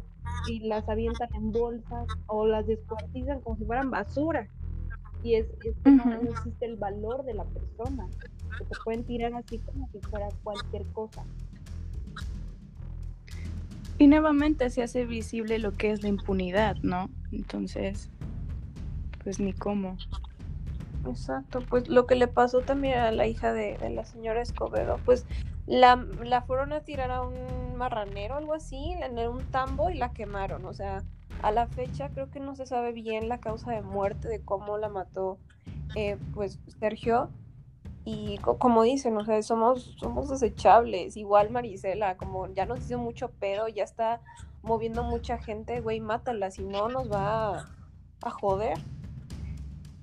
y 0.49 0.59
las 0.59 0.87
avientan 0.89 1.29
en 1.35 1.51
bolsas 1.51 2.07
o 2.27 2.45
las 2.47 2.65
descuartizan 2.67 3.41
como 3.41 3.57
si 3.57 3.65
fueran 3.65 3.91
basura. 3.91 4.47
Y 5.23 5.35
es, 5.35 5.47
es 5.63 5.75
que 5.83 5.91
no, 5.91 6.03
existe 6.29 6.65
el 6.65 6.75
valor 6.75 7.23
de 7.25 7.33
la 7.33 7.43
persona. 7.45 8.07
Que 8.57 8.65
te 8.65 8.75
pueden 8.83 9.03
tirar 9.03 9.33
así 9.33 9.59
como 9.59 9.89
si 9.91 9.99
fuera 9.99 10.27
cualquier 10.43 10.83
cosa. 10.93 11.23
Y 13.99 14.07
nuevamente 14.07 14.69
se 14.69 14.83
hace 14.83 15.05
visible 15.05 15.57
lo 15.59 15.71
que 15.73 15.91
es 15.91 16.03
la 16.03 16.09
impunidad, 16.09 16.77
¿no? 16.83 17.09
Entonces, 17.31 18.09
pues 19.23 19.39
ni 19.39 19.53
cómo. 19.53 19.97
Exacto, 21.09 21.61
pues 21.69 21.87
lo 21.87 22.05
que 22.05 22.15
le 22.15 22.27
pasó 22.27 22.61
también 22.61 22.99
a 22.99 23.11
la 23.11 23.27
hija 23.27 23.53
de, 23.53 23.77
la 23.89 24.03
señora 24.03 24.41
Escobedo, 24.41 24.97
pues 25.05 25.25
la, 25.65 25.95
la 26.23 26.41
fueron 26.41 26.73
a 26.73 26.81
tirar 26.81 27.11
a 27.11 27.21
un 27.21 27.75
marranero, 27.75 28.35
algo 28.35 28.53
así, 28.53 28.93
en 29.01 29.17
un 29.19 29.43
tambo 29.51 29.89
y 29.89 29.97
la 29.97 30.09
quemaron. 30.09 30.65
O 30.65 30.73
sea, 30.73 31.03
a 31.43 31.51
la 31.51 31.67
fecha 31.67 32.09
creo 32.09 32.29
que 32.31 32.39
no 32.39 32.55
se 32.55 32.65
sabe 32.65 32.91
bien 32.91 33.29
la 33.29 33.39
causa 33.39 33.71
de 33.71 33.81
muerte, 33.81 34.27
de 34.27 34.41
cómo 34.41 34.77
la 34.77 34.89
mató 34.89 35.37
eh, 35.95 36.17
pues 36.33 36.59
Sergio. 36.79 37.29
Y 38.05 38.37
co- 38.37 38.57
como 38.57 38.83
dicen, 38.83 39.17
o 39.17 39.25
sea, 39.25 39.41
somos, 39.43 39.95
somos 39.99 40.29
desechables. 40.29 41.17
Igual 41.17 41.49
Marisela, 41.49 42.15
como 42.17 42.47
ya 42.53 42.65
nos 42.65 42.79
hizo 42.85 42.97
mucho 42.97 43.29
pedo, 43.29 43.67
ya 43.67 43.83
está 43.83 44.21
moviendo 44.63 45.03
mucha 45.03 45.37
gente, 45.37 45.81
güey, 45.81 45.99
mátala, 45.99 46.49
si 46.51 46.63
no 46.63 46.87
nos 46.89 47.11
va 47.11 47.57
a, 47.59 47.65
a 48.21 48.29
joder. 48.31 48.77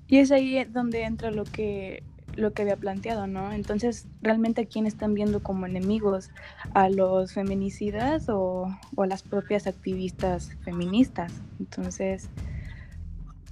Y 0.07 0.17
es 0.17 0.31
ahí 0.31 0.63
donde 0.65 1.03
entra 1.03 1.31
lo 1.31 1.43
que 1.43 2.03
lo 2.35 2.51
que 2.51 2.63
había 2.63 2.75
planteado, 2.75 3.27
¿no? 3.27 3.53
Entonces, 3.53 4.07
¿realmente 4.21 4.61
a 4.61 4.65
quién 4.65 4.85
están 4.85 5.13
viendo 5.13 5.41
como 5.41 5.65
enemigos? 5.65 6.31
¿A 6.73 6.89
los 6.89 7.33
feminicidas 7.33 8.27
o, 8.29 8.67
o 8.95 9.03
a 9.03 9.07
las 9.07 9.23
propias 9.23 9.67
activistas 9.67 10.51
feministas? 10.63 11.31
Entonces, 11.59 12.29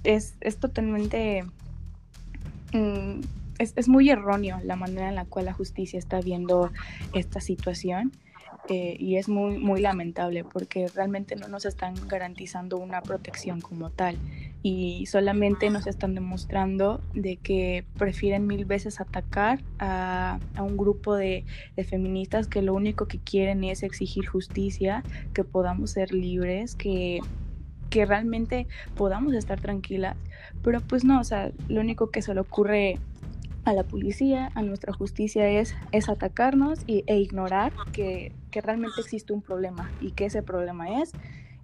es, 0.02 0.34
es 0.40 0.58
totalmente... 0.58 1.44
mm, 2.72 3.20
es, 3.58 3.72
es 3.76 3.88
muy 3.88 4.10
erróneo 4.10 4.58
la 4.64 4.76
manera 4.76 5.08
en 5.08 5.14
la 5.14 5.24
cual 5.24 5.46
la 5.46 5.52
justicia 5.52 5.98
está 5.98 6.20
viendo 6.20 6.70
esta 7.12 7.40
situación 7.40 8.12
eh, 8.68 8.96
y 8.98 9.16
es 9.16 9.28
muy, 9.28 9.58
muy 9.58 9.80
lamentable 9.80 10.42
porque 10.42 10.88
realmente 10.88 11.36
no 11.36 11.48
nos 11.48 11.64
están 11.64 11.94
garantizando 12.08 12.78
una 12.78 13.00
protección 13.00 13.60
como 13.60 13.90
tal 13.90 14.16
y 14.66 15.04
solamente 15.04 15.68
nos 15.68 15.86
están 15.86 16.14
demostrando 16.14 17.02
de 17.12 17.36
que 17.36 17.84
prefieren 17.98 18.46
mil 18.46 18.64
veces 18.64 18.98
atacar 18.98 19.60
a, 19.78 20.40
a 20.54 20.62
un 20.62 20.78
grupo 20.78 21.14
de, 21.14 21.44
de 21.76 21.84
feministas 21.84 22.48
que 22.48 22.62
lo 22.62 22.72
único 22.72 23.06
que 23.06 23.18
quieren 23.18 23.62
es 23.62 23.82
exigir 23.82 24.24
justicia, 24.24 25.04
que 25.34 25.44
podamos 25.44 25.90
ser 25.90 26.14
libres, 26.14 26.76
que, 26.76 27.20
que 27.90 28.06
realmente 28.06 28.66
podamos 28.96 29.34
estar 29.34 29.60
tranquilas, 29.60 30.16
pero 30.62 30.80
pues 30.80 31.04
no, 31.04 31.20
o 31.20 31.24
sea, 31.24 31.52
lo 31.68 31.82
único 31.82 32.08
que 32.10 32.22
se 32.22 32.32
le 32.32 32.40
ocurre 32.40 32.98
a 33.66 33.74
la 33.74 33.82
policía, 33.82 34.50
a 34.54 34.62
nuestra 34.62 34.94
justicia 34.94 35.46
es, 35.46 35.76
es 35.92 36.08
atacarnos 36.08 36.80
y, 36.86 37.04
e 37.06 37.18
ignorar 37.18 37.74
que, 37.92 38.32
que 38.50 38.62
realmente 38.62 39.02
existe 39.02 39.34
un 39.34 39.42
problema 39.42 39.90
y 40.00 40.12
que 40.12 40.24
ese 40.24 40.42
problema 40.42 41.02
es 41.02 41.12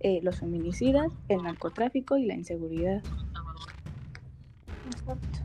eh, 0.00 0.20
los 0.22 0.40
feminicidas, 0.40 1.12
el 1.28 1.42
narcotráfico 1.42 2.16
y 2.16 2.26
la 2.26 2.34
inseguridad. 2.34 3.02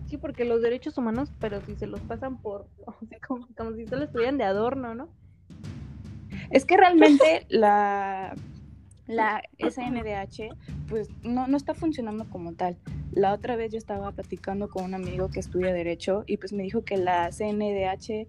Sí, 0.08 0.18
porque 0.18 0.46
los 0.46 0.62
derechos 0.62 0.98
humanos, 0.98 1.32
pero 1.40 1.62
si 1.62 1.76
se 1.76 1.88
los 1.88 2.00
pasan 2.02 2.38
por, 2.38 2.68
o 2.86 2.96
sea, 3.08 3.20
como, 3.28 3.48
como 3.56 3.74
si 3.74 3.86
solo 3.86 4.06
estuvieran 4.06 4.38
de 4.38 4.44
adorno, 4.44 4.96
¿no? 4.96 5.10
Es 6.52 6.66
que 6.66 6.78
realmente 6.78 7.46
la, 7.50 8.36
la 9.08 9.42
SNDH 9.60 10.56
pues 10.88 11.10
no, 11.24 11.48
no 11.48 11.58
está 11.58 11.74
funcionando 11.74 12.26
como 12.30 12.54
tal. 12.54 12.78
La 13.12 13.34
otra 13.34 13.56
vez 13.56 13.72
yo 13.72 13.78
estaba 13.78 14.12
platicando 14.12 14.70
con 14.70 14.84
un 14.84 14.94
amigo 14.94 15.30
que 15.30 15.40
estudia 15.40 15.74
Derecho 15.74 16.24
y 16.28 16.38
pues 16.38 16.54
me 16.54 16.64
dijo 16.64 16.84
que 16.84 16.98
la 16.98 17.32
CNDH 17.32 18.28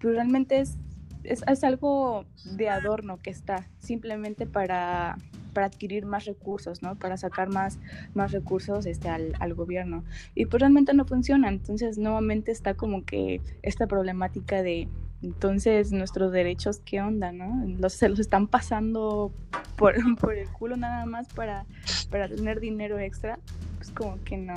pues 0.00 0.14
realmente 0.14 0.60
es, 0.60 0.78
es, 1.24 1.42
es 1.46 1.64
algo 1.64 2.24
de 2.56 2.70
adorno 2.70 3.18
que 3.18 3.30
está, 3.30 3.68
simplemente 3.78 4.46
para, 4.46 5.16
para 5.50 5.66
adquirir 5.66 6.06
más 6.06 6.24
recursos, 6.24 6.82
¿no? 6.82 6.96
Para 6.96 7.16
sacar 7.16 7.48
más, 7.48 7.78
más 8.14 8.32
recursos 8.32 8.86
este, 8.86 9.08
al, 9.08 9.34
al 9.40 9.54
gobierno. 9.54 10.04
Y 10.34 10.46
pues 10.46 10.60
realmente 10.60 10.94
no 10.94 11.04
funciona. 11.04 11.48
Entonces 11.48 11.98
nuevamente 11.98 12.52
está 12.52 12.74
como 12.74 13.04
que 13.04 13.40
esta 13.62 13.86
problemática 13.86 14.62
de 14.62 14.88
entonces, 15.22 15.92
nuestros 15.92 16.32
derechos, 16.32 16.80
¿qué 16.84 17.02
onda, 17.02 17.30
no? 17.30 17.66
Los, 17.78 17.92
se 17.92 18.08
los 18.08 18.18
están 18.18 18.46
pasando 18.46 19.32
por, 19.76 19.94
por 20.18 20.34
el 20.34 20.48
culo 20.48 20.76
nada 20.76 21.04
más 21.04 21.28
para, 21.28 21.66
para 22.10 22.28
tener 22.28 22.60
dinero 22.60 22.98
extra. 22.98 23.38
Pues 23.76 23.90
como 23.90 24.22
que 24.24 24.36
no. 24.36 24.54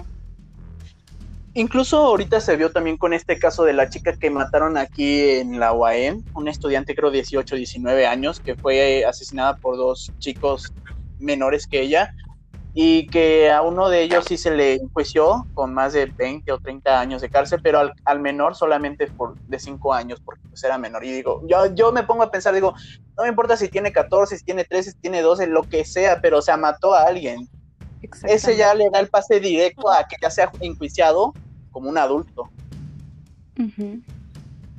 Incluso 1.56 1.98
ahorita 1.98 2.42
se 2.42 2.56
vio 2.56 2.72
también 2.72 2.98
con 2.98 3.14
este 3.14 3.38
caso 3.38 3.64
de 3.64 3.74
la 3.74 3.88
chica 3.88 4.18
que 4.18 4.32
mataron 4.32 4.76
aquí 4.76 5.30
en 5.30 5.60
la 5.60 5.72
UAM, 5.72 6.24
una 6.34 6.50
estudiante 6.50 6.96
creo 6.96 7.12
18, 7.12 7.56
19 7.56 8.08
años, 8.08 8.40
que 8.40 8.56
fue 8.56 9.06
asesinada 9.06 9.58
por 9.58 9.78
dos 9.78 10.14
chicos 10.18 10.74
menores 11.20 11.68
que 11.68 11.82
ella 11.82 12.12
y 12.74 13.08
que 13.10 13.52
a 13.52 13.62
uno 13.62 13.88
de 13.90 14.02
ellos 14.02 14.26
sí 14.28 14.36
se 14.36 14.50
le 14.50 14.74
enjuició 14.74 15.48
con 15.54 15.76
más 15.76 15.94
de 15.94 16.12
20 16.18 16.52
o 16.52 16.58
30 16.58 17.00
años 17.00 17.22
de 17.22 17.30
cárcel, 17.30 17.60
pero 17.62 17.78
al, 17.78 17.94
al 18.04 18.20
menor 18.20 18.56
solamente 18.56 19.12
por 19.16 19.38
de 19.46 19.60
5 19.60 19.94
años, 19.94 20.20
porque 20.26 20.42
pues 20.50 20.64
era 20.64 20.80
menor. 20.80 21.06
Y 21.06 21.12
digo, 21.12 21.44
yo, 21.48 21.68
yo 21.76 21.92
me 21.92 22.02
pongo 22.02 22.24
a 22.24 22.32
pensar, 22.32 22.56
digo, 22.56 22.74
no 23.16 23.24
me 23.24 23.30
importa 23.30 23.58
si 23.58 23.70
tiene 23.70 23.92
14, 23.92 24.40
si 24.40 24.44
tiene 24.44 24.66
13, 24.66 24.92
si 24.94 24.98
tiene 24.98 25.22
12, 25.22 25.46
lo 25.46 25.66
que 25.66 25.86
sea, 25.86 26.20
pero 26.20 26.40
o 26.40 26.42
sea, 26.42 26.58
mató 26.58 26.96
a 26.96 27.04
alguien. 27.04 27.48
Ese 28.24 28.58
ya 28.58 28.74
le 28.74 28.90
da 28.92 29.00
el 29.00 29.08
pase 29.08 29.40
directo 29.40 29.90
a 29.92 30.04
que 30.06 30.18
ya 30.20 30.32
sea 30.32 30.52
enjuiciado 30.60 31.36
como 31.74 31.90
un 31.90 31.98
adulto. 31.98 32.50
Uh 33.60 33.64
-huh. 33.64 34.04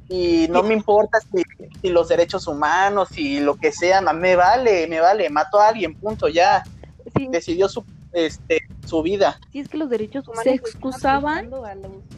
Y 0.09 0.49
no 0.49 0.63
me 0.63 0.75
importa 0.75 1.19
si, 1.21 1.43
si, 1.81 1.89
los 1.91 2.09
derechos 2.09 2.47
humanos 2.47 3.09
y 3.19 3.41
lo 3.41 3.57
que 3.57 3.73
sea, 3.73 4.01
me 4.01 4.37
vale, 4.37 4.87
me 4.87 5.01
vale, 5.01 5.29
mató 5.29 5.61
a 5.61 5.69
alguien, 5.69 5.95
punto, 5.95 6.29
ya. 6.29 6.63
Sí. 7.17 7.29
Decidió 7.31 7.69
su, 7.69 7.85
este, 8.13 8.63
su 8.87 9.03
vida. 9.03 9.39
Sí, 9.53 9.61
es 9.61 9.69
que 9.69 9.77
los 9.77 9.91
derechos 9.91 10.27
humanos 10.27 10.45
se 10.45 10.55
excusaban. 10.55 11.51
Los... 11.51 11.63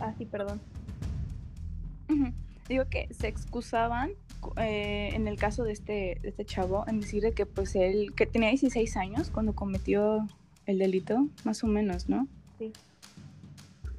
Ah, 0.01 0.15
sí, 0.17 0.25
perdón. 0.25 0.61
Uh 2.09 2.13
-huh. 2.13 2.33
Digo 2.69 2.85
que 2.89 3.09
se 3.13 3.29
excusaban 3.29 4.13
eh, 4.57 5.11
en 5.13 5.29
el 5.29 5.37
caso 5.37 5.65
de 5.65 5.73
este, 5.73 6.19
de 6.23 6.29
este 6.29 6.45
chavo 6.45 6.85
en 6.87 7.01
decir 7.01 7.23
de 7.23 7.33
que 7.33 7.47
pues 7.47 7.75
él, 7.75 8.13
que 8.15 8.27
tenía 8.27 8.51
16 8.51 8.97
años 8.97 9.31
cuando 9.31 9.55
cometió 9.55 10.27
el 10.67 10.79
delito, 10.79 11.27
más 11.45 11.63
o 11.65 11.67
menos, 11.67 12.09
¿no? 12.09 12.27
Sí. 12.59 12.73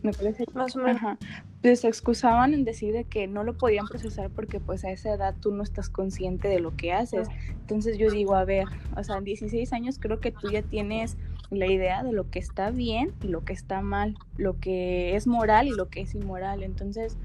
Me 0.01 0.11
parece. 0.11 0.45
Más 0.53 0.75
o 0.75 0.79
menos. 0.79 0.97
Ajá. 0.97 1.17
Pues 1.61 1.81
se 1.81 1.87
excusaban 1.87 2.53
en 2.53 2.63
decir 2.63 2.93
de 2.93 3.03
que 3.03 3.27
no 3.27 3.43
lo 3.43 3.57
podían 3.57 3.87
procesar 3.87 4.29
porque 4.29 4.59
pues 4.59 4.85
a 4.85 4.91
esa 4.91 5.13
edad 5.13 5.35
tú 5.41 5.51
no 5.51 5.63
estás 5.63 5.89
consciente 5.89 6.47
de 6.47 6.59
lo 6.59 6.75
que 6.75 6.93
haces. 6.93 7.27
Entonces 7.49 7.97
yo 7.97 8.11
digo, 8.11 8.35
a 8.35 8.45
ver, 8.45 8.65
o 8.95 9.03
sea, 9.03 9.17
en 9.17 9.23
16 9.23 9.73
años 9.73 9.97
creo 9.99 10.19
que 10.19 10.31
tú 10.31 10.51
ya 10.51 10.61
tienes 10.61 11.17
la 11.49 11.65
idea 11.67 12.03
de 12.03 12.11
lo 12.11 12.29
que 12.29 12.39
está 12.39 12.69
bien 12.71 13.13
y 13.23 13.27
lo 13.27 13.43
que 13.43 13.53
está 13.53 13.81
mal, 13.81 14.15
lo 14.37 14.59
que 14.59 15.15
es 15.15 15.27
moral 15.27 15.67
y 15.67 15.71
lo 15.71 15.89
que 15.89 16.01
es 16.01 16.13
inmoral. 16.13 16.61
Entonces, 16.61 17.17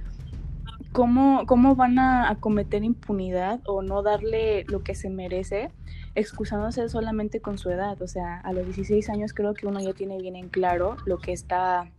¿cómo, 0.92 1.44
cómo 1.46 1.76
van 1.76 1.98
a, 1.98 2.30
a 2.30 2.36
cometer 2.36 2.84
impunidad 2.84 3.60
o 3.66 3.82
no 3.82 4.02
darle 4.02 4.64
lo 4.64 4.82
que 4.82 4.94
se 4.94 5.10
merece 5.10 5.70
excusándose 6.14 6.88
solamente 6.88 7.40
con 7.40 7.58
su 7.58 7.70
edad? 7.70 8.00
O 8.00 8.08
sea, 8.08 8.38
a 8.40 8.52
los 8.52 8.64
16 8.64 9.10
años 9.10 9.34
creo 9.34 9.54
que 9.54 9.66
uno 9.66 9.80
ya 9.80 9.92
tiene 9.92 10.18
bien 10.18 10.36
en 10.36 10.48
claro 10.48 10.96
lo 11.04 11.18
que 11.18 11.32
está 11.32 11.90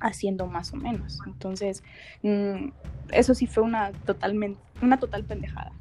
haciendo 0.00 0.46
más 0.46 0.72
o 0.72 0.76
menos. 0.76 1.18
Entonces, 1.26 1.82
mm, 2.22 2.68
eso 3.10 3.34
sí 3.34 3.46
fue 3.46 3.62
una 3.62 3.92
totalmente, 3.92 4.60
una 4.82 4.98
total 4.98 5.24
pendejada. 5.24 5.72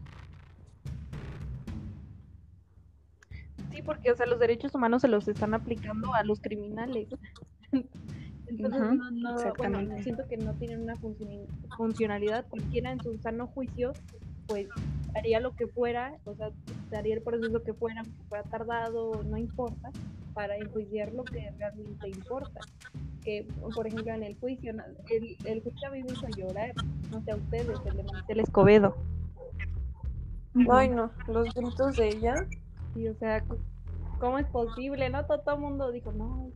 Sí, 3.72 3.82
porque, 3.82 4.12
o 4.12 4.16
sea, 4.16 4.26
los 4.26 4.40
derechos 4.40 4.76
humanos 4.76 5.02
se 5.02 5.08
los 5.08 5.28
están 5.28 5.54
aplicando 5.54 6.14
a 6.14 6.24
los 6.24 6.40
criminales. 6.40 7.08
Entonces, 8.48 8.82
no, 8.82 9.10
no, 9.10 9.54
bueno, 9.58 9.80
siento 10.04 10.28
que 10.28 10.38
no 10.38 10.54
tienen 10.54 10.82
una 10.82 10.96
funcionalidad. 11.76 12.46
Cualquiera 12.48 12.92
en 12.92 13.02
su 13.02 13.18
sano 13.18 13.48
juicio, 13.48 13.94
pues 14.48 14.68
haría 15.16 15.40
lo 15.40 15.56
que 15.56 15.68
fuera, 15.68 16.18
o 16.26 16.36
sea, 16.36 16.52
haría 16.96 17.16
el 17.16 17.22
proceso 17.22 17.64
que 17.64 17.74
fuera, 17.74 18.04
que 18.04 18.24
fuera 18.30 18.44
tardado, 18.44 19.24
no 19.24 19.38
importa, 19.38 19.92
para 20.34 20.56
enjuiciar 20.58 21.14
lo 21.14 21.24
que 21.24 21.52
realmente 21.58 22.10
importa. 22.10 22.60
Que, 23.24 23.48
por 23.74 23.88
ejemplo, 23.88 24.14
en 24.14 24.24
el 24.24 24.38
juicio, 24.40 24.72
el, 24.72 25.38
el 25.46 25.64
juicio 25.64 25.88
a 25.88 25.92
mí 25.92 26.04
me 26.04 26.12
hizo 26.12 26.28
llorar, 26.36 26.74
no 27.12 27.24
sé 27.24 27.32
a 27.32 27.36
ustedes, 27.36 27.80
el 27.86 27.98
de 27.98 28.04
Maricel 28.04 28.40
Escobedo. 28.40 28.96
Ay, 30.70 30.90
no, 30.90 31.12
los 31.28 31.54
gritos 31.54 31.96
de 31.98 32.10
ella. 32.10 32.36
Y, 32.96 33.08
o 33.08 33.16
sea, 33.16 33.44
¿cómo 34.20 34.38
es 34.38 34.46
posible? 34.48 35.10
¿No? 35.10 35.26
Todo, 35.26 35.40
todo 35.40 35.56
el 35.56 35.62
mundo 35.62 35.92
dijo, 35.92 36.12
no, 36.12 36.50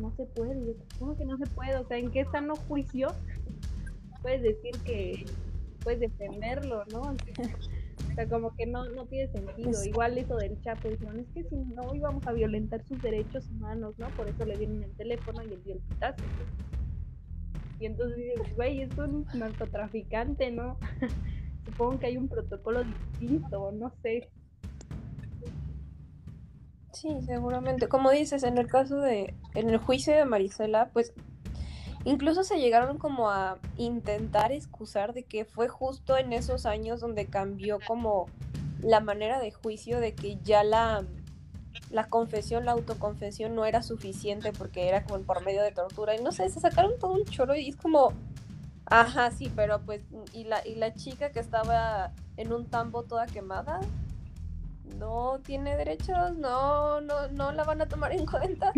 no 0.00 0.12
se 0.16 0.24
puede. 0.26 0.54
Yo, 0.66 0.72
¿Cómo 0.98 1.16
que 1.16 1.24
no 1.24 1.36
se 1.36 1.46
puede? 1.46 1.76
O 1.76 1.86
sea, 1.86 1.98
¿en 1.98 2.10
qué 2.10 2.24
sano 2.26 2.56
juicio 2.56 3.08
puedes 4.22 4.42
decir 4.42 4.72
que 4.84 5.24
puedes 5.82 6.00
defenderlo, 6.00 6.84
no? 6.92 7.14
O 8.12 8.14
sea, 8.14 8.28
como 8.28 8.54
que 8.54 8.66
no, 8.66 8.84
no 8.90 9.06
tiene 9.06 9.32
sentido. 9.32 9.84
Igual 9.84 10.18
eso 10.18 10.36
del 10.36 10.60
Chapo, 10.60 10.88
dijeron, 10.88 11.20
es 11.20 11.26
que 11.32 11.44
si 11.44 11.56
no 11.56 11.94
íbamos 11.94 12.26
a 12.26 12.32
violentar 12.32 12.84
sus 12.84 13.00
derechos 13.00 13.48
humanos, 13.48 13.94
¿no? 13.98 14.08
Por 14.10 14.28
eso 14.28 14.44
le 14.44 14.58
dieron 14.58 14.82
el 14.82 14.92
teléfono 14.92 15.42
y 15.42 15.54
el 15.54 15.64
dio 15.64 15.74
el 15.74 15.80
pitazo. 15.80 16.22
Y 17.80 17.86
entonces 17.86 18.16
dices, 18.18 18.54
güey, 18.54 18.82
es 18.82 18.98
un 18.98 19.26
narcotraficante, 19.34 20.50
¿no? 20.50 20.76
Supongo 21.64 21.98
que 22.00 22.06
hay 22.06 22.18
un 22.18 22.28
protocolo 22.28 22.84
distinto, 22.84 23.72
no 23.72 23.90
sé. 24.02 24.28
Sí, 26.92 27.08
seguramente. 27.24 27.88
Como 27.88 28.10
dices, 28.10 28.42
en 28.42 28.58
el 28.58 28.66
caso 28.66 29.00
de, 29.00 29.34
en 29.54 29.70
el 29.70 29.78
juicio 29.78 30.14
de 30.14 30.26
Marisela, 30.26 30.90
pues 30.92 31.14
incluso 32.04 32.44
se 32.44 32.58
llegaron 32.58 32.98
como 32.98 33.30
a 33.30 33.58
intentar 33.76 34.52
excusar 34.52 35.12
de 35.12 35.24
que 35.24 35.44
fue 35.44 35.68
justo 35.68 36.16
en 36.16 36.32
esos 36.32 36.66
años 36.66 37.00
donde 37.00 37.26
cambió 37.26 37.78
como 37.86 38.26
la 38.80 39.00
manera 39.00 39.40
de 39.40 39.52
juicio 39.52 40.00
de 40.00 40.14
que 40.14 40.38
ya 40.42 40.64
la, 40.64 41.04
la 41.90 42.08
confesión, 42.08 42.64
la 42.64 42.72
autoconfesión 42.72 43.54
no 43.54 43.64
era 43.64 43.82
suficiente 43.82 44.52
porque 44.52 44.88
era 44.88 45.04
como 45.04 45.22
por 45.22 45.44
medio 45.44 45.62
de 45.62 45.72
tortura. 45.72 46.16
Y 46.16 46.22
no 46.22 46.32
sé, 46.32 46.48
se 46.50 46.60
sacaron 46.60 46.98
todo 46.98 47.12
un 47.12 47.24
choro 47.24 47.54
y 47.54 47.68
es 47.68 47.76
como, 47.76 48.12
ajá, 48.86 49.30
sí, 49.30 49.52
pero 49.54 49.80
pues, 49.80 50.02
y 50.32 50.44
la, 50.44 50.66
y 50.66 50.74
la 50.74 50.94
chica 50.94 51.30
que 51.30 51.40
estaba 51.40 52.12
en 52.36 52.52
un 52.52 52.66
tambo 52.66 53.04
toda 53.04 53.26
quemada, 53.26 53.80
no 54.98 55.40
tiene 55.44 55.76
derechos, 55.76 56.36
no, 56.36 57.00
no, 57.00 57.28
no 57.28 57.52
la 57.52 57.64
van 57.64 57.80
a 57.80 57.86
tomar 57.86 58.12
en 58.12 58.26
cuenta. 58.26 58.72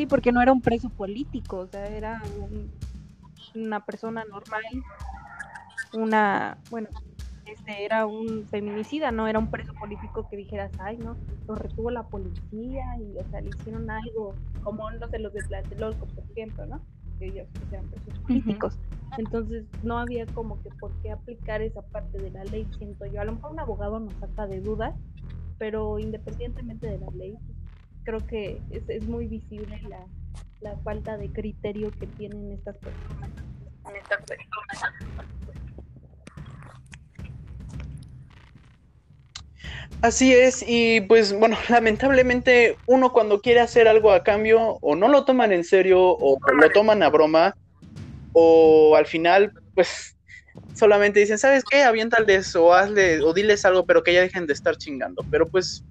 Sí, 0.00 0.06
porque 0.06 0.32
no 0.32 0.40
era 0.40 0.50
un 0.50 0.62
preso 0.62 0.88
político, 0.88 1.58
o 1.58 1.66
sea, 1.66 1.86
era 1.86 2.22
un- 2.50 2.70
una 3.54 3.84
persona 3.84 4.24
normal, 4.24 4.62
una, 5.92 6.56
bueno, 6.70 6.88
este 7.44 7.84
era 7.84 8.06
un 8.06 8.46
feminicida, 8.48 9.12
no 9.12 9.28
era 9.28 9.38
un 9.38 9.50
preso 9.50 9.74
político 9.74 10.26
que 10.30 10.38
dijeras, 10.38 10.70
ay, 10.78 10.96
no, 10.96 11.18
lo 11.46 11.54
retuvo 11.54 11.90
la 11.90 12.02
policía 12.04 12.82
y, 12.98 13.18
o 13.18 13.24
sea, 13.30 13.42
le 13.42 13.50
hicieron 13.50 13.90
algo, 13.90 14.34
como 14.62 14.90
no 14.90 15.06
sé, 15.08 15.18
los 15.18 15.34
de 15.34 15.42
Tlatelolco, 15.42 16.06
por 16.06 16.24
ejemplo, 16.30 16.64
¿no? 16.64 16.80
Que 17.18 17.26
ellos 17.26 17.46
eran 17.70 17.84
presos 17.88 18.18
políticos. 18.20 18.78
Entonces, 19.18 19.66
no 19.82 19.98
había 19.98 20.24
como 20.24 20.62
que 20.62 20.70
por 20.80 20.92
qué 21.02 21.10
aplicar 21.10 21.60
esa 21.60 21.82
parte 21.82 22.16
de 22.16 22.30
la 22.30 22.44
ley, 22.44 22.66
siento 22.78 23.04
yo. 23.04 23.20
A 23.20 23.24
lo 23.26 23.32
mejor 23.32 23.52
un 23.52 23.60
abogado 23.60 24.00
nos 24.00 24.14
saca 24.14 24.46
de 24.46 24.62
dudas, 24.62 24.94
pero 25.58 25.98
independientemente 25.98 26.86
de 26.86 26.98
la 26.98 27.10
ley, 27.10 27.36
pues, 27.46 27.59
creo 28.10 28.26
que 28.26 28.60
es, 28.70 28.82
es 28.88 29.02
muy 29.04 29.28
visible 29.28 29.80
la, 29.88 30.04
la 30.60 30.76
falta 30.78 31.16
de 31.16 31.30
criterio 31.30 31.92
que 32.00 32.08
tienen 32.08 32.50
estas 32.52 32.76
personas. 32.78 33.30
Así 40.02 40.32
es, 40.32 40.64
y 40.66 41.02
pues 41.02 41.32
bueno, 41.38 41.56
lamentablemente 41.68 42.78
uno 42.86 43.12
cuando 43.12 43.40
quiere 43.40 43.60
hacer 43.60 43.86
algo 43.86 44.10
a 44.10 44.24
cambio 44.24 44.78
o 44.80 44.96
no 44.96 45.08
lo 45.08 45.24
toman 45.24 45.52
en 45.52 45.62
serio 45.62 46.00
o 46.00 46.38
lo 46.52 46.70
toman 46.70 47.02
a 47.02 47.10
broma 47.10 47.54
o 48.32 48.96
al 48.96 49.06
final 49.06 49.52
pues 49.74 50.16
solamente 50.74 51.20
dicen, 51.20 51.38
¿sabes 51.38 51.62
qué? 51.70 51.82
Aviéntales 51.82 52.56
o 52.56 52.72
hazle 52.74 53.20
o 53.20 53.32
diles 53.32 53.64
algo, 53.64 53.84
pero 53.84 54.02
que 54.02 54.14
ya 54.14 54.22
dejen 54.22 54.46
de 54.46 54.54
estar 54.54 54.76
chingando. 54.76 55.22
Pero 55.30 55.46
pues, 55.46 55.84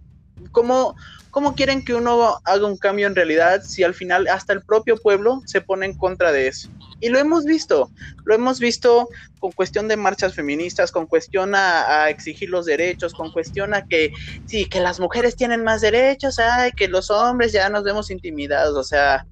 ¿cómo, 0.52 0.96
¿cómo 1.32 1.56
quieren 1.56 1.84
que 1.84 1.96
uno 1.96 2.40
haga 2.44 2.66
un 2.66 2.78
cambio 2.78 3.08
en 3.08 3.16
realidad 3.16 3.62
si 3.64 3.84
al 3.84 3.94
final 3.94 4.28
hasta 4.28 4.54
el 4.54 4.62
propio 4.62 4.98
pueblo 4.98 5.42
se 5.46 5.62
pone 5.62 5.86
en 5.86 5.98
contra 5.98 6.32
de 6.32 6.48
eso? 6.48 6.70
Y 7.00 7.10
lo 7.10 7.20
hemos 7.20 7.46
visto, 7.46 7.90
lo 8.26 8.36
hemos 8.36 8.60
visto 8.60 9.08
con 9.40 9.52
cuestión 9.52 9.88
de 9.88 9.98
marchas 9.98 10.36
feministas, 10.36 10.92
con 10.92 11.08
cuestión 11.08 11.56
a, 11.56 12.04
a 12.04 12.10
exigir 12.10 12.50
los 12.50 12.66
derechos, 12.66 13.14
con 13.14 13.32
cuestión 13.32 13.74
a 13.74 13.86
que 13.86 14.12
sí, 14.46 14.66
que 14.66 14.82
las 14.82 15.00
mujeres 15.00 15.36
tienen 15.36 15.64
más 15.64 15.82
derechos, 15.82 16.40
ay, 16.40 16.72
que 16.74 16.88
los 16.88 17.10
hombres 17.10 17.52
ya 17.52 17.70
nos 17.70 17.84
vemos 17.84 18.12
intimidados, 18.12 18.76
o 18.76 18.84
sea, 18.84 19.26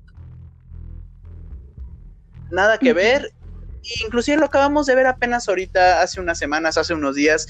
nada 2.51 2.77
que 2.77 2.93
ver. 2.93 3.31
Inclusive 4.03 4.37
lo 4.37 4.45
acabamos 4.45 4.85
de 4.85 4.95
ver 4.95 5.07
apenas 5.07 5.47
ahorita, 5.47 6.01
hace 6.01 6.19
unas 6.19 6.37
semanas, 6.37 6.77
hace 6.77 6.93
unos 6.93 7.15
días, 7.15 7.47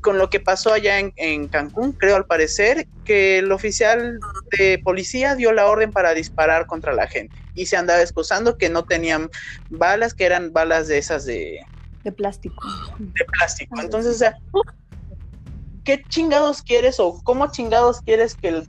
con 0.00 0.18
lo 0.18 0.30
que 0.30 0.40
pasó 0.40 0.72
allá 0.72 0.98
en, 0.98 1.12
en 1.16 1.48
Cancún, 1.48 1.92
creo 1.92 2.16
al 2.16 2.26
parecer, 2.26 2.86
que 3.04 3.38
el 3.38 3.52
oficial 3.52 4.18
de 4.56 4.80
policía 4.82 5.34
dio 5.34 5.52
la 5.52 5.66
orden 5.66 5.92
para 5.92 6.14
disparar 6.14 6.66
contra 6.66 6.94
la 6.94 7.06
gente 7.06 7.38
y 7.52 7.66
se 7.66 7.76
andaba 7.76 8.00
excusando 8.00 8.56
que 8.56 8.70
no 8.70 8.84
tenían 8.84 9.28
balas, 9.68 10.14
que 10.14 10.24
eran 10.24 10.52
balas 10.52 10.88
de 10.88 10.98
esas 10.98 11.24
de, 11.24 11.60
De 12.02 12.12
plástico. 12.12 12.56
de 12.98 13.24
plástico. 13.24 13.80
Entonces, 13.80 14.14
o 14.14 14.18
sea, 14.18 14.34
¿qué 15.84 16.02
chingados 16.08 16.62
quieres 16.62 16.98
o 16.98 17.20
cómo 17.22 17.50
chingados 17.50 18.00
quieres 18.00 18.36
que 18.36 18.48
el 18.48 18.68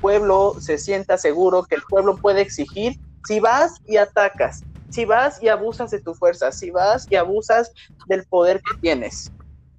pueblo 0.00 0.56
se 0.60 0.78
sienta 0.78 1.18
seguro, 1.18 1.64
que 1.64 1.74
el 1.74 1.82
pueblo 1.88 2.18
puede 2.18 2.42
exigir 2.42 2.96
si 3.26 3.40
vas 3.40 3.72
y 3.86 3.96
atacas, 3.96 4.64
si 4.88 5.04
vas 5.04 5.42
y 5.42 5.48
abusas 5.48 5.90
de 5.90 6.00
tu 6.00 6.14
fuerza, 6.14 6.52
si 6.52 6.70
vas 6.70 7.06
y 7.10 7.16
abusas 7.16 7.72
del 8.06 8.24
poder 8.26 8.60
que 8.62 8.74
tienes? 8.80 9.32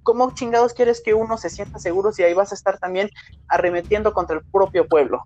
¿Cómo 0.06 0.32
chingados 0.32 0.72
quieres 0.72 1.02
que 1.04 1.14
uno 1.14 1.36
se 1.36 1.50
sienta 1.50 1.80
seguro 1.80 2.12
si 2.12 2.22
ahí 2.22 2.32
vas 2.32 2.52
a 2.52 2.54
estar 2.54 2.78
también 2.78 3.10
arremetiendo 3.48 4.12
contra 4.12 4.36
el 4.36 4.44
propio 4.52 4.86
pueblo? 4.86 5.24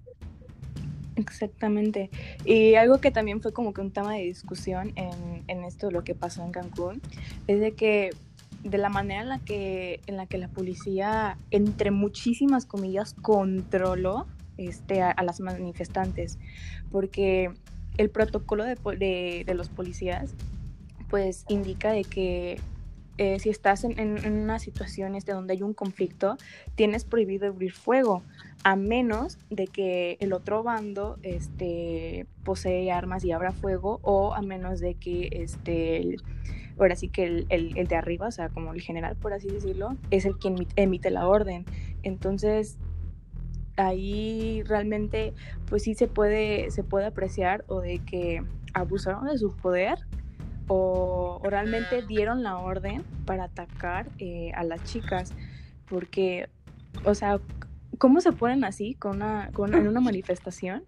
Exactamente. 1.17 2.09
Y 2.47 2.77
algo 2.77 2.99
que 2.99 3.11
también 3.11 3.43
fue 3.43 3.53
como 3.53 3.75
que 3.75 3.83
un 3.83 3.91
tema 3.91 4.15
de 4.15 4.23
discusión 4.23 4.95
en, 4.97 5.45
en 5.49 5.65
esto, 5.65 5.91
lo 5.91 6.03
que 6.03 6.15
pasó 6.15 6.43
en 6.43 6.53
Cancún, 6.53 7.03
es 7.47 7.61
de 7.61 7.73
que 7.73 8.09
de 8.65 8.79
la 8.79 8.89
manera 8.89 9.21
en 9.21 9.29
la 9.29 9.39
que, 9.41 10.01
en 10.07 10.17
la, 10.17 10.25
que 10.25 10.39
la 10.39 10.49
policía, 10.49 11.37
entre 11.51 11.91
muchísimas 11.91 12.65
comillas, 12.65 13.13
controló 13.21 14.27
este, 14.57 15.03
a, 15.03 15.15
las 15.23 15.41
manifestantes, 15.41 16.39
porque 16.91 17.53
el 17.99 18.09
protocolo 18.09 18.65
de- 18.65 19.45
de 19.47 19.55
los 19.55 19.69
policías 19.69 20.31
pues 21.11 21.45
indica 21.49 21.93
de 21.93 22.05
que 22.05 22.59
eh, 23.23 23.39
si 23.39 23.51
estás 23.51 23.85
en, 23.85 23.99
en- 24.01 24.17
en 24.25 24.33
una 24.39 24.59
situación 24.59 25.15
este, 25.15 25.33
donde 25.33 25.53
hay 25.53 25.63
un 25.63 25.75
conflicto, 25.75 26.39
tienes 26.75 27.05
prohibido 27.05 27.49
abrir 27.49 27.73
fuego 27.73 28.23
a 28.65 28.77
menos 28.77 29.37
de 29.51 29.67
que 29.67 30.17
el 30.21 30.33
otro 30.33 30.63
bando 30.63 31.19
este, 31.23 32.27
posee 32.45 32.91
armas 32.91 33.23
y 33.25 33.33
abra 33.33 33.53
fuego, 33.53 34.01
o 34.03 34.33
a 34.35 34.41
menos 34.41 34.81
de 34.81 34.95
que 34.95 35.29
este, 35.33 35.99
el- 35.99 36.23
ahora 36.79 36.97
sí 36.97 37.09
que 37.09 37.25
el, 37.25 37.47
el- 37.51 37.87
de 37.87 37.95
arriba, 37.97 38.29
o 38.29 38.31
sea, 38.31 38.49
como 38.49 38.73
el 38.73 38.81
general, 38.81 39.17
por 39.17 39.35
así 39.35 39.49
decirlo, 39.49 39.97
es 40.11 40.25
el 40.25 40.39
quien 40.39 40.57
emite- 40.57 40.73
emite 40.77 41.11
la 41.11 41.29
orden. 41.29 41.67
Entonces, 42.03 42.79
ahí 43.77 44.63
realmente, 44.65 45.35
pues 45.69 45.83
sí 45.83 45.95
se 45.95 46.07
puede, 46.09 46.71
se 46.71 46.83
puede 46.85 47.07
apreciar 47.07 47.65
o 47.69 47.81
de 47.81 47.99
que 47.99 48.43
abusaron 48.73 49.27
de 49.27 49.37
su 49.39 49.55
poder 49.57 49.99
o, 50.73 51.41
o 51.43 51.51
realmente 51.51 52.03
dieron 52.03 52.45
la 52.45 52.59
orden 52.59 53.03
para 53.27 53.45
atacar 53.45 54.07
eh, 54.19 54.53
a 54.55 54.63
las 54.63 54.85
chicas, 54.85 55.35
porque, 55.89 56.49
o 57.05 57.13
sea, 57.15 57.41
¿cómo 57.99 58.21
se 58.21 58.31
ponen 58.31 58.63
así 58.63 58.95
con 58.95 59.17
una, 59.17 59.51
con, 59.53 59.75
en 59.75 59.89
una 59.89 60.01
manifestación? 60.11 60.85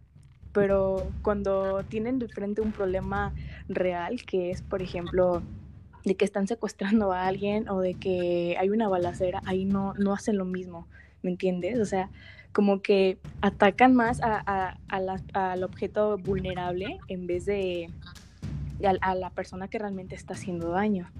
Pero 0.52 1.10
cuando 1.22 1.82
tienen 1.82 2.20
de 2.20 2.28
frente 2.28 2.60
un 2.60 2.70
problema 2.70 3.34
real, 3.68 4.22
que 4.24 4.52
es, 4.52 4.62
por 4.62 4.82
ejemplo, 4.82 5.42
de 6.04 6.14
que 6.14 6.24
están 6.24 6.46
secuestrando 6.46 7.12
a 7.12 7.26
alguien 7.26 7.68
o 7.68 7.80
de 7.80 7.94
que 7.94 8.56
hay 8.60 8.68
una 8.70 8.88
balacera, 8.88 9.42
ahí 9.46 9.64
no, 9.64 9.94
no 9.94 10.12
hacen 10.12 10.38
lo 10.38 10.44
mismo, 10.44 10.86
¿me 11.22 11.30
entiendes? 11.30 11.80
O 11.80 11.86
sea, 11.86 12.08
como 12.52 12.82
que 12.82 13.18
atacan 13.40 13.96
más 13.96 14.20
a, 14.22 14.76
al 14.88 15.64
objeto 15.64 16.18
vulnerable 16.18 17.00
en 17.08 17.26
vez 17.26 17.46
de 17.46 17.88
a, 18.86 19.14
la 19.14 19.30
persona 19.30 19.68
que 19.68 19.78
realmente 19.78 20.14
está 20.14 20.34
haciendo 20.34 20.70
daño. 20.70 21.10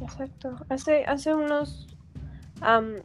Exacto. 0.00 0.56
Hace, 0.68 1.04
hace 1.04 1.34
unos, 1.34 1.86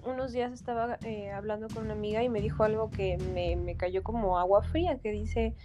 unos 0.05 0.31
días 0.31 0.51
estaba 0.51 0.97
eh, 1.03 1.31
hablando 1.31 1.67
con 1.67 1.85
una 1.85 1.93
amiga 1.93 2.23
y 2.23 2.29
me 2.29 2.41
dijo 2.41 2.63
algo 2.63 2.89
que 2.89 3.17
me, 3.33 3.55
me 3.55 3.75
cayó 3.75 4.03
como 4.03 4.39
agua 4.39 4.63
fría, 4.63 4.97
que 4.97 5.11
dice, 5.11 5.55